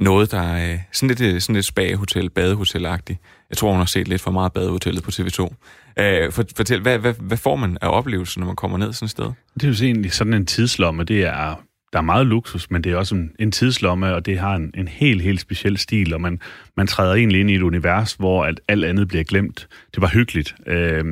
noget, 0.00 0.30
der 0.30 0.40
er 0.40 0.72
øh, 0.72 0.78
sådan 0.92 1.08
lidt, 1.08 1.20
øh, 1.20 1.40
sådan 1.40 1.54
lidt 1.54 1.66
spa-hotel, 1.66 2.30
badehotel-agtigt. 2.30 3.18
Jeg 3.52 3.58
tror, 3.58 3.70
hun 3.70 3.78
har 3.78 3.86
set 3.86 4.08
lidt 4.08 4.20
for 4.20 4.30
meget 4.30 4.52
badehotellet 4.52 5.02
på 5.02 5.10
TV2. 5.10 5.54
Øh, 5.98 6.32
fortæl, 6.32 6.80
hvad, 6.80 6.98
hvad, 6.98 7.14
hvad 7.20 7.36
får 7.36 7.56
man 7.56 7.78
af 7.80 7.88
oplevelsen, 7.88 8.40
når 8.40 8.46
man 8.46 8.56
kommer 8.56 8.78
ned 8.78 8.92
sådan 8.92 9.06
et 9.06 9.10
sted? 9.10 9.30
Det 9.54 9.64
er 9.64 9.68
jo 9.68 9.74
egentlig 9.86 10.12
sådan 10.12 10.34
en 10.34 10.46
tidslomme. 10.46 11.04
Det 11.04 11.24
er 11.24 11.56
der 11.92 11.98
er 11.98 12.02
meget 12.02 12.26
luksus, 12.26 12.70
men 12.70 12.84
det 12.84 12.92
er 12.92 12.96
også 12.96 13.14
en, 13.14 13.30
en 13.38 13.52
tidslomme, 13.52 14.14
og 14.14 14.26
det 14.26 14.38
har 14.38 14.54
en, 14.54 14.70
en 14.74 14.88
helt, 14.88 15.22
helt 15.22 15.40
speciel 15.40 15.78
stil, 15.78 16.14
og 16.14 16.20
man, 16.20 16.40
man 16.76 16.86
træder 16.86 17.14
egentlig 17.14 17.40
ind 17.40 17.50
i 17.50 17.54
et 17.54 17.62
univers, 17.62 18.12
hvor 18.12 18.44
alt, 18.44 18.60
alt 18.68 18.84
andet 18.84 19.08
bliver 19.08 19.24
glemt. 19.24 19.68
Det 19.94 20.00
var 20.02 20.08
hyggeligt. 20.08 20.54
Øh, 20.66 21.04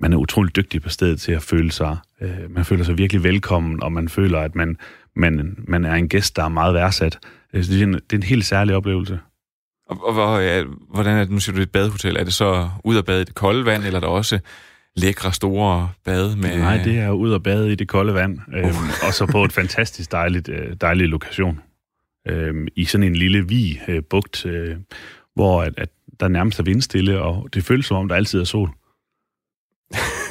man 0.00 0.12
er 0.12 0.16
utrolig 0.16 0.56
dygtig 0.56 0.82
på 0.82 0.88
stedet 0.88 1.20
til 1.20 1.32
at 1.32 1.42
føle 1.42 1.72
sig, 1.72 1.96
øh, 2.20 2.50
man 2.50 2.64
føler 2.64 2.84
sig 2.84 2.98
virkelig 2.98 3.22
velkommen, 3.22 3.82
og 3.82 3.92
man 3.92 4.08
føler, 4.08 4.40
at 4.40 4.54
man, 4.54 4.76
man, 5.16 5.56
man 5.68 5.84
er 5.84 5.94
en 5.94 6.08
gæst, 6.08 6.36
der 6.36 6.44
er 6.44 6.48
meget 6.48 6.74
værdsat. 6.74 7.18
Øh, 7.54 7.64
det 7.64 7.78
er 7.80 7.82
en, 7.82 7.94
det 7.94 8.12
er 8.12 8.16
en 8.16 8.22
helt 8.22 8.44
særlig 8.44 8.76
oplevelse. 8.76 9.18
Og, 9.86 10.06
og 10.06 10.12
hvor, 10.12 10.38
ja, 10.38 10.64
hvordan 10.90 11.16
er 11.16 11.20
det, 11.20 11.30
nu 11.30 11.40
siger 11.40 11.56
du 11.56 11.62
et 11.62 11.70
badehotel, 11.70 12.16
er 12.16 12.24
det 12.24 12.34
så 12.34 12.68
ud 12.84 12.96
at 12.96 13.04
bade 13.04 13.22
i 13.22 13.24
det 13.24 13.34
kolde 13.34 13.64
vand, 13.64 13.84
eller 13.84 13.96
er 13.96 14.00
der 14.00 14.08
også 14.08 14.38
lækre, 14.96 15.32
store 15.32 15.90
bade 16.04 16.36
med... 16.36 16.58
Nej, 16.58 16.82
det 16.84 16.98
er 16.98 17.10
ud 17.10 17.32
og 17.32 17.42
bade 17.42 17.72
i 17.72 17.74
det 17.74 17.88
kolde 17.88 18.14
vand, 18.14 18.38
øhm, 18.54 18.66
uh. 18.66 19.06
og 19.06 19.14
så 19.14 19.26
på 19.26 19.44
et 19.44 19.52
fantastisk 19.62 20.12
dejligt, 20.12 20.48
øh, 20.48 20.76
dejligt 20.80 21.10
lokation. 21.10 21.60
Øhm, 22.28 22.68
I 22.76 22.84
sådan 22.84 23.06
en 23.06 23.16
lille 23.16 23.48
vi 23.48 23.80
øh, 23.88 24.02
bugt, 24.10 24.46
øh, 24.46 24.76
hvor 25.34 25.62
at, 25.62 25.74
at 25.76 25.88
der 26.20 26.28
nærmest 26.28 26.58
er 26.58 26.64
vindstille, 26.64 27.20
og 27.20 27.48
det 27.54 27.64
føles 27.64 27.86
som 27.86 27.96
om, 27.96 28.08
der 28.08 28.14
altid 28.14 28.40
er 28.40 28.44
sol. 28.44 28.70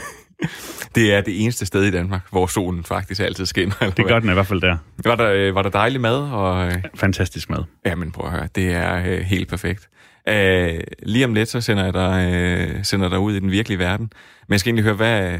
det 0.95 1.13
er 1.13 1.21
det 1.21 1.43
eneste 1.43 1.65
sted 1.65 1.83
i 1.83 1.91
Danmark, 1.91 2.21
hvor 2.29 2.47
solen 2.47 2.83
faktisk 2.83 3.21
altid 3.21 3.45
skinner. 3.45 3.75
Eller 3.81 3.93
det 3.93 4.05
gør 4.05 4.19
den 4.19 4.29
i 4.29 4.33
hvert 4.33 4.47
fald 4.47 4.61
der. 4.61 4.77
Var 5.05 5.15
der, 5.15 5.31
øh, 5.31 5.55
var 5.55 5.61
der 5.61 5.69
dejlig 5.69 6.01
mad? 6.01 6.17
Og... 6.17 6.71
Fantastisk 6.95 7.49
mad. 7.49 7.63
Ja, 7.85 7.95
men 7.95 8.11
prøv 8.11 8.25
at 8.25 8.31
høre, 8.31 8.47
det 8.55 8.71
er 8.73 9.03
øh, 9.05 9.19
helt 9.19 9.49
perfekt. 9.49 9.89
Uh, 10.29 10.79
lige 11.03 11.25
om 11.25 11.33
lidt, 11.33 11.49
så 11.49 11.61
sender 11.61 11.83
jeg 11.83 11.93
dig, 11.93 12.75
uh, 12.77 12.83
sender 12.83 13.09
dig 13.09 13.19
ud 13.19 13.33
i 13.33 13.39
den 13.39 13.51
virkelige 13.51 13.79
verden. 13.79 14.11
Men 14.47 14.51
jeg 14.53 14.59
skal 14.59 14.69
egentlig 14.69 14.83
høre, 14.83 14.95
hvad, 14.95 15.39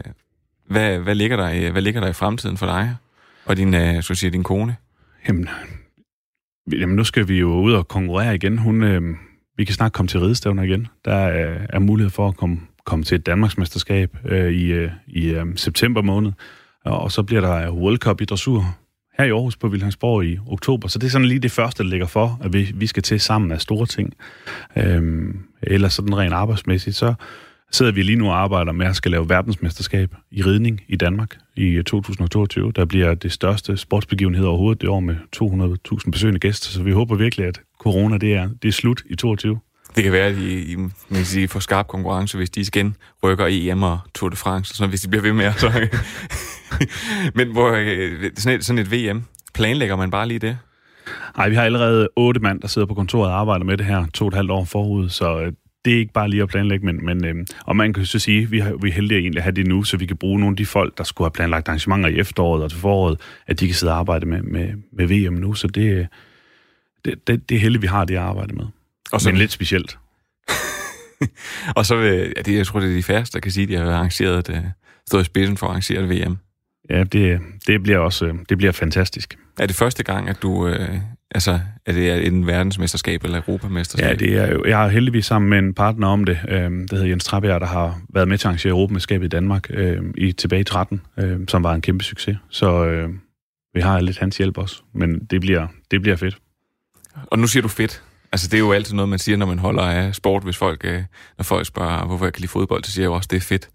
hvad, 0.68 1.00
hvad, 1.00 1.16
ligger, 1.16 1.38
der 1.38 1.50
i, 1.50 1.70
hvad 1.70 1.82
ligger 1.82 2.02
der 2.02 2.08
i 2.08 2.14
fremtiden 2.14 2.58
for 2.58 2.66
dig 2.66 2.96
og 3.46 3.58
din, 3.58 3.74
uh, 3.74 4.02
så 4.02 4.16
sige, 4.16 4.30
din 4.30 4.44
kone? 4.44 4.76
Jamen, 5.28 5.50
jamen, 6.72 6.96
nu 6.96 7.04
skal 7.04 7.28
vi 7.28 7.40
jo 7.40 7.48
ud 7.48 7.74
og 7.74 7.88
konkurrere 7.88 8.36
igen. 8.36 8.58
Hun, 8.58 8.84
uh, 8.84 9.16
vi 9.58 9.66
kan 9.66 9.76
snart 9.76 9.94
komme 9.94 10.08
til 10.08 10.20
ridestævner 10.20 10.64
igen. 10.64 10.88
Der 11.06 11.16
er, 11.16 11.58
er 11.70 11.80
mulighed 11.80 12.10
for 12.10 12.28
at 12.28 12.38
komme, 12.38 12.60
komme 12.86 13.06
til 13.06 13.16
et 13.16 13.26
Danmarksmesterskab 13.26 14.18
øh, 14.26 14.52
i, 14.52 14.66
øh, 14.66 14.92
i 15.08 15.30
øh, 15.30 15.46
september 15.56 16.02
måned. 16.02 16.32
Og 16.86 17.12
så 17.12 17.24
bliver 17.24 17.42
der 17.42 17.72
World 17.72 17.98
Cup 17.98 18.22
i 18.22 18.26
dressur 18.26 18.76
her 19.18 19.26
i 19.26 19.30
Aarhus 19.30 19.58
på 19.58 19.68
Vilhelmsborg 19.68 20.26
i 20.26 20.38
oktober. 20.48 20.88
Så 20.88 21.00
det 21.00 21.08
er 21.08 21.12
sådan 21.12 21.28
lige 21.28 21.40
det 21.40 21.52
første, 21.52 21.84
der 21.84 21.90
ligger 21.90 22.08
for, 22.08 22.40
at 22.44 22.54
vi, 22.54 22.72
vi 22.76 22.88
skal 22.88 23.04
til 23.04 23.20
sammen 23.20 23.52
af 23.52 23.62
store 23.62 23.86
ting. 23.86 24.14
Øhm, 24.78 25.40
eller 25.62 25.90
sådan 25.90 26.18
rent 26.18 26.34
arbejdsmæssigt, 26.34 26.96
så 26.96 27.14
sidder 27.72 27.92
vi 27.92 28.04
lige 28.04 28.16
nu 28.16 28.28
og 28.28 28.42
arbejder 28.42 28.72
med 28.72 28.86
at 28.86 28.96
skal 28.96 29.12
lave 29.12 29.30
verdensmesterskab 29.30 30.16
i 30.32 30.42
ridning 30.42 30.82
i 30.88 30.96
Danmark 30.96 31.38
i 31.56 31.66
øh, 31.66 31.84
2022. 31.84 32.72
Der 32.72 32.86
bliver 32.86 33.14
det 33.14 33.32
største 33.32 33.78
sportsbegivenhed 33.78 34.46
overhovedet 34.46 34.82
det 34.82 34.90
år 34.90 35.00
med 35.00 35.16
200.000 36.06 36.12
besøgende 36.12 36.40
gæster, 36.40 36.70
så 36.70 36.84
vi 36.84 36.92
håber 36.92 37.16
virkelig, 37.16 37.46
at 37.46 37.62
corona 37.80 38.18
det 38.18 38.34
er, 38.34 38.50
det 38.62 38.68
er 38.68 38.72
slut 38.72 39.04
i 39.10 39.16
22. 39.16 39.60
Det 39.96 40.04
kan 40.04 40.14
være, 40.14 40.28
at 40.28 40.38
I, 40.38 40.76
man 41.10 41.26
sige, 41.26 41.48
får 41.48 41.60
skarp 41.60 41.88
konkurrence, 41.88 42.38
hvis 42.38 42.50
de 42.50 42.62
igen 42.62 42.96
rykker 43.24 43.46
EM 43.50 43.84
og 43.84 44.00
Tour 44.16 44.30
de 44.30 44.36
France, 44.36 44.76
så 44.76 44.88
hvis 44.88 45.02
de 45.02 45.08
bliver 45.08 45.22
ved 45.22 45.34
med 45.34 45.54
så... 45.58 45.88
Men 47.36 47.52
hvor, 47.52 47.72
øh, 47.72 48.32
sådan, 48.38 48.60
et, 48.60 48.66
sådan 48.66 48.80
et 48.80 48.92
VM, 48.92 49.24
planlægger 49.54 49.96
man 49.96 50.12
bare 50.12 50.28
lige 50.28 50.40
det? 50.40 50.58
Nej, 51.38 51.50
vi 51.50 51.56
har 51.56 51.64
allerede 51.64 52.10
otte 52.16 52.40
mand, 52.40 52.62
der 52.62 52.68
sidder 52.68 52.88
på 52.88 52.94
kontoret 52.94 53.32
og 53.32 53.40
arbejder 53.40 53.66
med 53.66 53.78
det 53.78 53.86
her 53.86 54.06
to 54.14 54.26
og 54.26 54.28
et 54.28 54.34
halvt 54.34 54.52
år 54.52 54.66
forud, 54.66 55.10
så 55.10 55.40
øh, 55.40 55.54
det 55.86 55.94
er 55.94 55.98
ikke 55.98 56.14
bare 56.14 56.30
lige 56.30 56.42
at 56.42 56.50
planlægge, 56.50 56.86
men, 56.86 57.06
men 57.06 57.26
øh, 57.26 57.36
og 57.66 57.76
man 57.76 57.94
kan 57.94 58.06
så 58.06 58.20
sige, 58.20 58.50
vi, 58.50 58.60
har, 58.60 58.76
vi 58.82 58.90
er 58.90 58.94
heldige 58.94 59.20
egentlig 59.20 59.40
at 59.40 59.44
have 59.44 59.56
det 59.56 59.68
nu, 59.68 59.84
så 59.84 59.98
vi 59.98 60.06
kan 60.06 60.18
bruge 60.18 60.40
nogle 60.40 60.54
af 60.54 60.58
de 60.58 60.66
folk, 60.66 60.98
der 60.98 61.04
skulle 61.04 61.26
have 61.26 61.32
planlagt 61.32 61.68
arrangementer 61.68 62.10
i 62.10 62.20
efteråret 62.20 62.64
og 62.64 62.72
til 62.72 62.80
foråret, 62.80 63.20
at 63.48 63.60
de 63.60 63.68
kan 63.68 63.76
sidde 63.76 63.94
og 63.94 64.00
arbejde 64.00 64.26
med, 64.26 64.42
med, 64.42 64.70
med 64.94 65.08
VM 65.08 65.34
nu, 65.34 65.54
så 65.54 65.68
det, 65.68 65.92
øh, 65.92 66.06
det, 67.06 67.28
det, 67.28 67.50
det 67.50 67.56
er 67.56 67.60
heldigt, 67.60 67.82
vi 67.82 67.88
har 67.88 68.06
det 68.06 68.16
at 68.16 68.22
arbejde 68.22 68.56
med. 68.56 68.66
Og 69.14 69.22
så, 69.22 69.30
men 69.30 69.38
lidt 69.38 69.52
specielt. 69.52 69.98
og 71.78 71.86
så, 71.86 71.96
ja, 71.96 72.42
det, 72.46 72.58
jeg 72.58 72.68
tror, 72.68 72.80
det 72.80 72.90
er 72.90 72.96
de 72.96 73.04
færreste, 73.04 73.34
der 73.34 73.40
kan 73.40 73.52
sige, 73.52 73.64
at 73.64 73.70
de 73.70 73.76
har 73.76 73.92
arrangeret 73.92 74.48
det, 74.48 74.72
stået 75.08 75.22
i 75.22 75.26
spidsen 75.26 75.58
for 75.58 75.66
at 75.66 75.70
arrangere 75.70 76.04
et 76.04 76.10
VM. 76.10 76.38
Ja, 76.90 77.04
det, 77.04 77.40
det, 77.68 77.84
bliver 77.84 78.00
også 78.00 78.38
det 78.50 78.58
bliver 78.58 78.72
fantastisk. 78.72 79.38
Er 79.60 79.66
det 79.66 79.76
første 79.76 80.04
gang, 80.04 80.30
at 80.30 80.42
du... 80.42 80.68
Øh, 80.68 80.98
altså, 81.32 81.60
er 81.86 81.94
det 81.94 82.28
en 82.28 82.48
verdensmesterskab 82.48 83.24
eller 83.24 83.38
europamesterskab? 83.38 84.10
Ja, 84.10 84.16
det 84.16 84.38
er 84.38 84.52
jo... 84.52 84.64
Jeg 84.66 84.78
har 84.78 84.88
heldigvis 84.88 85.26
sammen 85.26 85.50
med 85.50 85.60
en 85.60 85.74
partner 85.74 86.08
om 86.08 86.24
det, 86.24 86.40
øh, 86.48 86.60
der 86.60 86.88
hedder 86.92 87.06
Jens 87.06 87.26
Trabjerg, 87.26 87.62
der 87.62 87.68
har 87.68 88.02
været 88.14 88.28
med 88.28 88.38
til 88.38 88.48
at 88.48 88.50
arrangere 88.50 88.72
europamesterskabet 88.72 89.26
i 89.26 89.30
Danmark 89.30 89.68
øh, 89.70 90.02
i 90.18 90.32
tilbage 90.32 90.60
i 90.60 90.64
13, 90.64 91.02
øh, 91.20 91.40
som 91.48 91.64
var 91.64 91.74
en 91.74 91.82
kæmpe 91.82 92.04
succes. 92.04 92.38
Så 92.50 92.86
øh, 92.86 93.10
vi 93.74 93.82
har 93.82 94.02
lidt 94.02 94.18
hans 94.18 94.38
hjælp 94.38 94.58
også, 94.58 94.82
men 94.94 95.20
det 95.20 95.42
bliver, 95.42 95.68
det 95.92 96.02
bliver 96.02 96.16
fedt. 96.16 96.38
Og 97.16 97.40
nu 97.40 97.48
siger 97.48 97.62
du 97.62 97.68
fedt. 97.68 98.04
Altså, 98.34 98.48
det 98.48 98.54
er 98.54 98.60
jo 98.60 98.72
altid 98.72 98.96
noget, 98.96 99.10
man 99.10 99.20
siger, 99.20 99.38
når 99.38 99.46
man 99.46 99.60
holder 99.60 99.84
af 99.84 100.16
sport, 100.16 100.44
hvis 100.44 100.58
folk, 100.58 100.82
øh, 100.86 101.04
når 101.38 101.44
folk 101.44 101.66
spørger, 101.66 102.06
hvorfor 102.06 102.26
jeg 102.26 102.34
kan 102.34 102.42
lide 102.42 102.52
fodbold, 102.52 102.84
så 102.84 102.92
siger 102.92 103.04
jeg 103.04 103.10
jo 103.10 103.14
også, 103.14 103.28
det 103.32 103.38
er 103.38 103.42
fedt. 103.42 103.70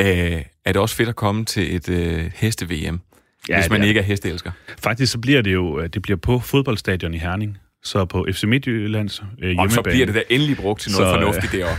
Øh, 0.00 0.42
er 0.64 0.72
det 0.72 0.76
også 0.76 0.96
fedt 0.96 1.08
at 1.08 1.16
komme 1.16 1.44
til 1.44 1.76
et 1.76 1.88
øh, 1.88 2.30
heste-VM, 2.34 3.00
ja, 3.48 3.60
hvis 3.60 3.70
man 3.70 3.82
er. 3.82 3.86
ikke 3.86 4.00
er 4.00 4.04
hesteelsker? 4.04 4.50
Faktisk 4.82 5.12
så 5.12 5.18
bliver 5.18 5.42
det 5.42 5.52
jo 5.52 5.80
øh, 5.80 5.88
det 5.88 6.02
bliver 6.02 6.16
på 6.16 6.40
fodboldstadion 6.40 7.14
i 7.14 7.18
Herning. 7.18 7.58
Så 7.82 8.04
på 8.04 8.26
FC 8.32 8.44
Midtjyllands 8.44 9.20
øh, 9.20 9.26
hjemmebane. 9.38 9.66
Og 9.66 9.70
så 9.70 9.82
bliver 9.82 10.06
det 10.06 10.14
da 10.14 10.22
endelig 10.30 10.56
brugt 10.56 10.80
til 10.80 10.92
noget 10.92 11.14
så, 11.14 11.14
fornuftigt 11.14 11.52
derovre. 11.52 11.76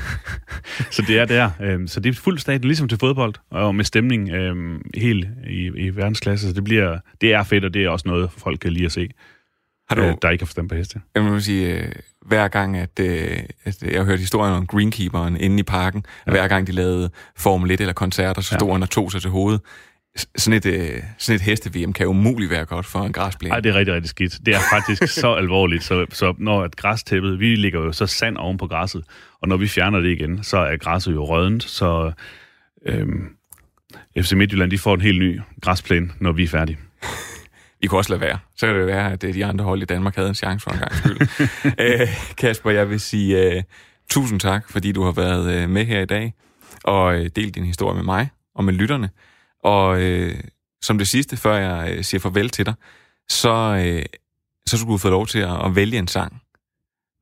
så 0.96 1.04
det 1.08 1.20
er 1.20 1.26
der. 1.26 1.50
Øh, 1.62 1.88
så 1.88 2.00
det 2.00 2.10
er 2.10 2.14
fuld 2.14 2.40
stadion, 2.40 2.68
ligesom 2.68 2.88
til 2.88 2.98
fodbold, 2.98 3.34
og 3.50 3.76
med 3.76 3.86
stemning 3.86 4.30
øh, 4.30 4.80
helt 4.98 5.28
i, 5.50 5.72
i 5.76 5.96
verdensklasse. 5.96 6.48
Så 6.48 6.54
det, 6.54 6.64
bliver, 6.64 7.00
det 7.22 7.34
er 7.34 7.44
fedt, 7.44 7.66
og 7.66 7.74
det 7.74 7.84
er 7.84 7.90
også 7.90 8.08
noget, 8.08 8.30
folk 8.38 8.60
kan 8.60 8.72
lide 8.74 8.86
at 8.86 8.92
se. 8.92 9.10
Har 9.90 9.96
du, 9.96 10.02
øh, 10.02 10.16
der 10.22 10.30
ikke 10.30 10.42
har 10.42 10.46
forstand 10.46 10.70
på 10.70 10.76
heste. 10.76 11.02
Jeg 11.16 11.24
må 11.24 11.40
sige, 11.40 11.78
øh, 11.78 11.92
hver 12.26 12.48
gang, 12.48 12.78
at, 12.78 13.00
øh, 13.00 13.40
at 13.64 13.82
jeg 13.82 14.00
har 14.00 14.06
hørt 14.06 14.20
historien 14.20 14.54
om 14.54 14.68
Greenkeeperen 14.68 15.38
inde 15.38 15.60
i 15.60 15.64
parken, 15.64 16.06
ja. 16.28 16.32
hver 16.32 16.48
gang 16.48 16.68
de 16.68 16.72
lavede 16.72 17.10
Formel 17.38 17.72
1 17.72 17.82
eller 17.82 17.94
koncerter, 17.94 18.42
så 18.42 18.56
stod 18.56 18.68
ja. 18.68 18.74
han 18.74 18.84
og 18.84 18.90
tog 18.90 19.12
sig 19.12 19.22
til 19.22 19.30
hovedet. 19.30 19.62
Sådan 20.38 20.58
et, 20.58 20.66
øh, 20.66 21.04
sådan 21.18 21.36
et 21.36 21.42
heste-VM 21.42 21.94
kan 21.94 22.08
umuligt 22.08 22.52
være 22.52 22.66
godt 22.66 22.86
for 22.86 23.00
en 23.00 23.14
græsplæne. 23.14 23.50
Nej, 23.50 23.60
det 23.60 23.70
er 23.70 23.76
rigtig, 23.76 23.96
rigtig 23.96 24.10
skidt. 24.10 24.40
Det 24.46 24.56
er 24.56 24.60
faktisk 24.70 25.08
så 25.22 25.34
alvorligt, 25.34 25.84
så, 25.84 26.06
så 26.10 26.34
når 26.38 26.66
et 26.66 26.76
græstæppet, 26.76 27.40
vi 27.40 27.56
ligger 27.56 27.80
jo 27.80 27.92
så 27.92 28.08
sand 28.08 28.38
oven 28.38 28.58
på 28.58 28.68
græsset, 28.68 29.04
og 29.42 29.48
når 29.48 29.58
vi 29.58 29.68
fjerner 29.68 30.00
det 30.00 30.10
igen, 30.10 30.44
så 30.44 30.58
er 30.58 30.78
græsset 30.78 31.14
jo 31.14 31.26
rødent, 31.26 31.64
så 31.64 32.12
øhm, 32.86 33.28
FC 34.20 34.34
Midtjylland, 34.34 34.72
de 34.72 34.78
får 34.78 34.94
en 34.94 35.02
helt 35.02 35.20
ny 35.20 35.42
græsplæne, 35.62 36.10
når 36.20 36.32
vi 36.32 36.44
er 36.44 36.48
færdige. 36.48 36.78
I 37.82 37.88
kunne 37.88 38.00
også 38.00 38.14
lade 38.14 38.22
være. 38.22 38.40
Så 38.56 38.68
kan 38.68 38.76
det 38.76 38.88
være, 38.88 39.12
at 39.12 39.22
de 39.22 39.46
andre 39.46 39.66
hold 39.66 39.82
i 39.82 39.86
Danmark 39.86 40.16
havde 40.16 40.30
en 40.30 40.36
chance 40.36 40.64
for 40.64 40.72
en 40.72 40.80
gang 40.80 40.96
skyld. 40.96 41.22
Æ, 41.80 41.94
øh, 42.02 42.08
Kasper, 42.38 42.72
jeg 42.72 42.90
vil 42.90 43.00
sige 43.00 43.58
uh, 43.58 43.64
tusind 44.10 44.40
tak, 44.40 44.70
fordi 44.70 44.92
du 44.92 45.04
har 45.04 45.12
været 45.12 45.64
uh, 45.64 45.70
med 45.70 45.86
her 45.86 46.02
i 46.02 46.06
dag 46.06 46.34
og 46.84 47.20
uh, 47.20 47.26
delt 47.36 47.56
din 47.56 47.66
historie 47.66 47.96
med 47.96 48.04
mig 48.04 48.30
og 48.56 48.64
med 48.64 48.74
lytterne. 48.74 49.10
Og 49.64 49.90
uh, 50.02 50.32
som 50.82 50.98
det 50.98 51.08
sidste, 51.08 51.38
før 51.38 51.58
jeg 51.58 51.98
uh, 51.98 52.04
siger 52.04 52.22
farvel 52.22 52.50
til 52.50 52.66
dig, 52.66 52.74
så, 53.30 53.74
uh, 53.74 54.04
så 54.68 54.78
skulle 54.78 54.94
du 54.94 54.98
få 54.98 55.10
lov 55.10 55.28
til 55.28 55.40
at, 55.40 55.66
at 55.66 55.76
vælge 55.76 55.98
en 55.98 56.08
sang. 56.08 56.42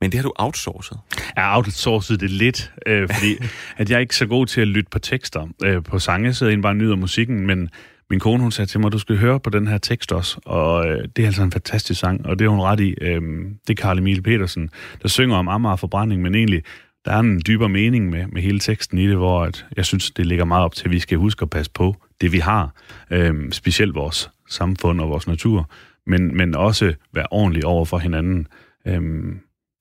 Men 0.02 0.12
det 0.12 0.18
har 0.18 0.24
du 0.24 0.34
outsourcet. 0.36 1.00
Jeg 1.36 1.44
har 1.44 1.58
outsourcet 1.58 2.20
det 2.20 2.30
lidt, 2.30 2.72
øh, 2.88 3.10
fordi 3.14 3.38
at 3.78 3.90
jeg 3.90 3.96
er 3.96 4.00
ikke 4.00 4.16
så 4.16 4.26
god 4.26 4.46
til 4.46 4.62
at 4.62 4.68
lytte 4.68 4.90
på 4.90 5.00
tekster 5.00 5.48
øh, 5.64 5.84
på 5.84 6.00
sange, 6.00 6.34
så 6.34 6.46
jeg 6.46 6.62
bare 6.62 6.76
nyder 6.76 6.96
musikken, 6.96 7.48
men 7.48 7.70
min 8.10 8.20
kone, 8.20 8.42
hun 8.42 8.52
sagde 8.52 8.70
til 8.70 8.80
mig, 8.80 8.92
du 8.92 9.00
skal 9.00 9.18
høre 9.18 9.40
på 9.40 9.50
den 9.50 9.68
her 9.68 9.78
tekst 9.78 10.12
også, 10.12 10.40
og 10.46 10.88
øh, 10.88 11.08
det 11.16 11.22
er 11.22 11.26
altså 11.26 11.44
en 11.44 11.52
fantastisk 11.52 12.00
sang, 12.00 12.26
og 12.26 12.40
det 12.40 12.46
er 12.46 12.50
hun 12.50 12.60
ret 12.60 12.80
i. 12.80 12.94
Øh, 13.02 13.22
det 13.68 13.80
er 13.80 13.82
Karl 13.82 13.98
Emil 13.98 14.22
Petersen, 14.22 14.70
der 15.02 15.08
synger 15.08 15.36
om 15.36 15.48
Amager 15.48 15.76
forbrænding, 15.76 16.22
men 16.22 16.36
egentlig, 16.36 16.64
der 17.06 17.12
er 17.12 17.20
en 17.20 17.42
dybere 17.48 17.70
mening 17.70 18.10
med, 18.10 18.28
med 18.28 18.42
hele 18.42 18.60
teksten 18.60 18.98
i 18.98 19.08
det, 19.08 19.16
hvor 19.16 19.44
at, 19.44 19.66
jeg 19.78 19.86
synes, 19.86 20.12
det 20.12 20.26
ligger 20.26 20.46
meget 20.46 20.66
op 20.66 20.76
til, 20.76 20.86
at 20.86 20.92
vi 20.92 21.00
skal 21.00 21.18
huske 21.18 21.44
at 21.44 21.50
passe 21.50 21.72
på 21.72 21.96
det, 22.22 22.32
vi 22.32 22.40
har, 22.40 22.74
øh, 23.12 23.52
specielt 23.52 23.96
vores 23.96 24.30
samfund 24.50 25.02
og 25.02 25.10
vores 25.10 25.28
natur, 25.28 25.70
men, 26.08 26.38
men 26.38 26.56
også 26.56 26.94
være 27.14 27.28
ordentlig 27.32 27.66
over 27.66 27.86
for 27.86 27.98
hinanden. 27.98 28.48
Øh, 28.88 29.02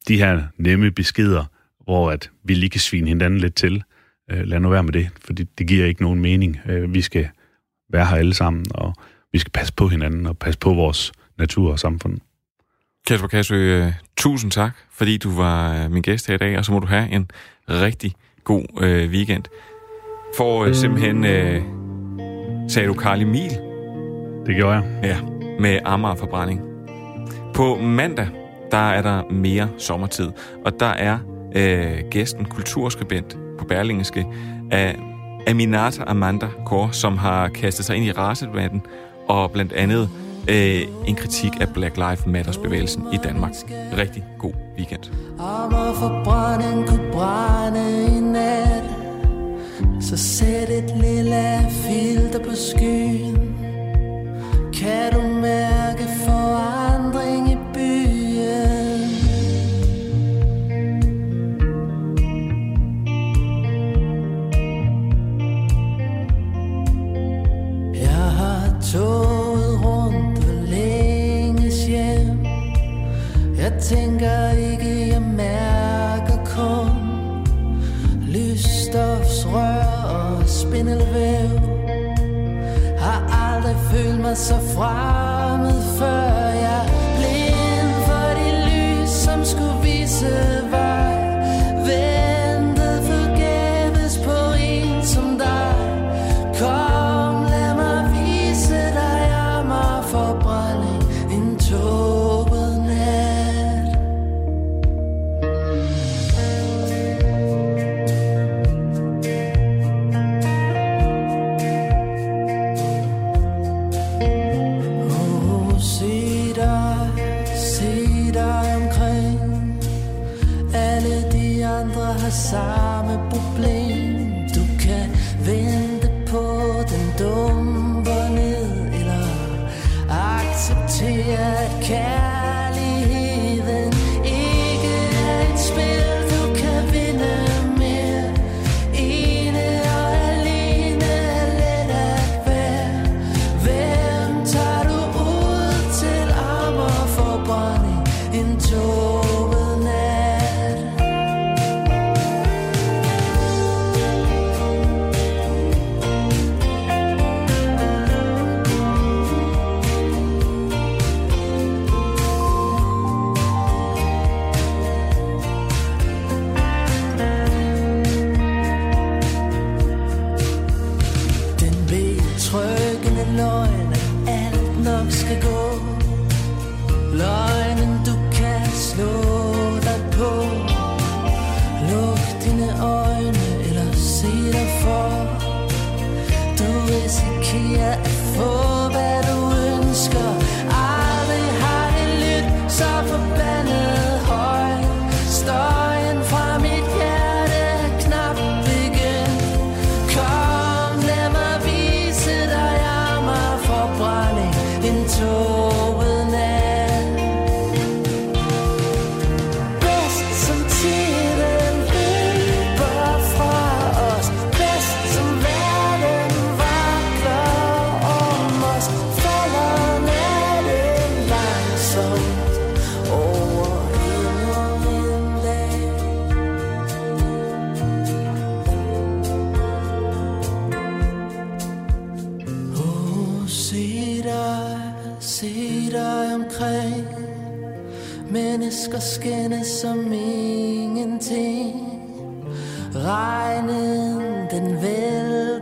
de 0.08 0.16
her 0.16 0.42
nemme 0.58 0.90
beskeder, 0.90 1.44
hvor 1.84 2.10
at 2.10 2.30
vi 2.44 2.54
lige 2.54 2.70
kan 2.70 2.80
svine 2.80 3.08
hinanden 3.08 3.40
lidt 3.40 3.54
til, 3.54 3.82
øh, 4.30 4.40
lad 4.44 4.60
nu 4.60 4.68
være 4.68 4.82
med 4.82 4.92
det, 4.92 5.08
for 5.24 5.32
det, 5.32 5.58
det 5.58 5.66
giver 5.68 5.86
ikke 5.86 6.02
nogen 6.02 6.20
mening. 6.20 6.60
Øh, 6.68 6.94
vi 6.94 7.00
skal 7.00 7.28
være 7.92 8.06
her 8.06 8.16
alle 8.16 8.34
sammen, 8.34 8.66
og 8.74 8.94
vi 9.32 9.38
skal 9.38 9.50
passe 9.50 9.72
på 9.72 9.88
hinanden 9.88 10.26
og 10.26 10.38
passe 10.38 10.58
på 10.58 10.74
vores 10.74 11.12
natur 11.38 11.72
og 11.72 11.78
samfund. 11.78 12.18
Kasper 13.06 13.28
Kassø, 13.28 13.86
uh, 13.86 13.92
tusind 14.16 14.50
tak, 14.50 14.72
fordi 14.92 15.16
du 15.16 15.30
var 15.30 15.84
uh, 15.84 15.92
min 15.92 16.02
gæst 16.02 16.26
her 16.26 16.34
i 16.34 16.38
dag, 16.38 16.58
og 16.58 16.64
så 16.64 16.72
må 16.72 16.78
du 16.78 16.86
have 16.86 17.10
en 17.10 17.30
rigtig 17.68 18.14
god 18.44 18.64
uh, 18.72 18.82
weekend. 18.82 19.44
For 20.36 20.66
uh, 20.66 20.74
simpelthen, 20.74 21.18
uh, 21.18 21.62
sagde 22.68 22.88
du 22.88 22.94
Karl 22.94 23.20
Emil? 23.20 23.50
Det 24.46 24.56
gjorde 24.56 24.74
jeg. 24.74 25.00
Ja, 25.02 25.20
med 25.60 25.78
Amager-forbrænding. 25.84 26.60
På 27.54 27.76
mandag, 27.76 28.28
der 28.70 28.90
er 28.90 29.02
der 29.02 29.30
mere 29.30 29.68
sommertid, 29.78 30.30
og 30.64 30.80
der 30.80 30.86
er 30.86 31.18
uh, 31.46 32.10
gæsten 32.10 32.44
kulturskribent 32.44 33.38
på 33.58 33.64
Berlingske 33.64 34.26
af 34.70 34.96
Aminata 35.48 36.02
Amanda 36.06 36.48
Kaur, 36.68 36.90
som 36.92 37.18
har 37.18 37.48
kastet 37.48 37.84
sig 37.84 37.96
ind 37.96 38.04
i 38.04 38.12
racedebatten 38.12 38.82
og 39.28 39.50
blandt 39.50 39.72
andet 39.72 40.08
øh, 40.48 40.82
en 41.06 41.14
kritik 41.16 41.52
af 41.60 41.68
Black 41.68 41.96
Lives 41.96 42.26
Matters-bevægelsen 42.26 43.06
i 43.12 43.16
Danmark. 43.24 43.52
Rigtig 43.96 44.24
god 44.38 44.52
weekend. 44.76 45.02
Om 45.38 45.74
at 45.74 45.96
forbrænde 45.96 46.86
kunne 46.88 47.12
brænde 47.12 48.06
i 48.16 48.20
nat 48.20 48.84
Så 50.00 50.16
sæt 50.16 50.70
et 50.70 50.94
lille 50.96 51.66
filter 51.70 52.38
på 52.38 52.54
skyen 52.54 53.56
Kan 54.72 55.12
du 55.12 55.22
mærke 55.22 55.67
tænker 74.18 74.50
ikke, 74.50 75.08
jeg 75.12 75.22
mærker 75.22 76.44
kun 76.44 76.90
Lysstofsrør 78.28 79.84
og 80.14 80.48
spindelvæv. 80.48 81.60
Har 82.98 83.52
aldrig 83.54 83.76
følt 83.92 84.20
mig 84.20 84.36
så 84.36 84.54
fremmed 84.74 85.82
før 85.98 86.48
Jeg 86.66 86.84
blind 87.16 87.92
for 88.06 88.28
det 88.40 88.54
lys, 88.68 89.10
som 89.10 89.44
skulle 89.44 89.80
vise 89.82 90.57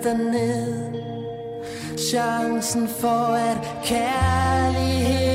derned 0.07 0.97
Chancen 1.99 2.87
for 2.87 3.35
at 3.35 3.59
kærlighed 3.85 5.26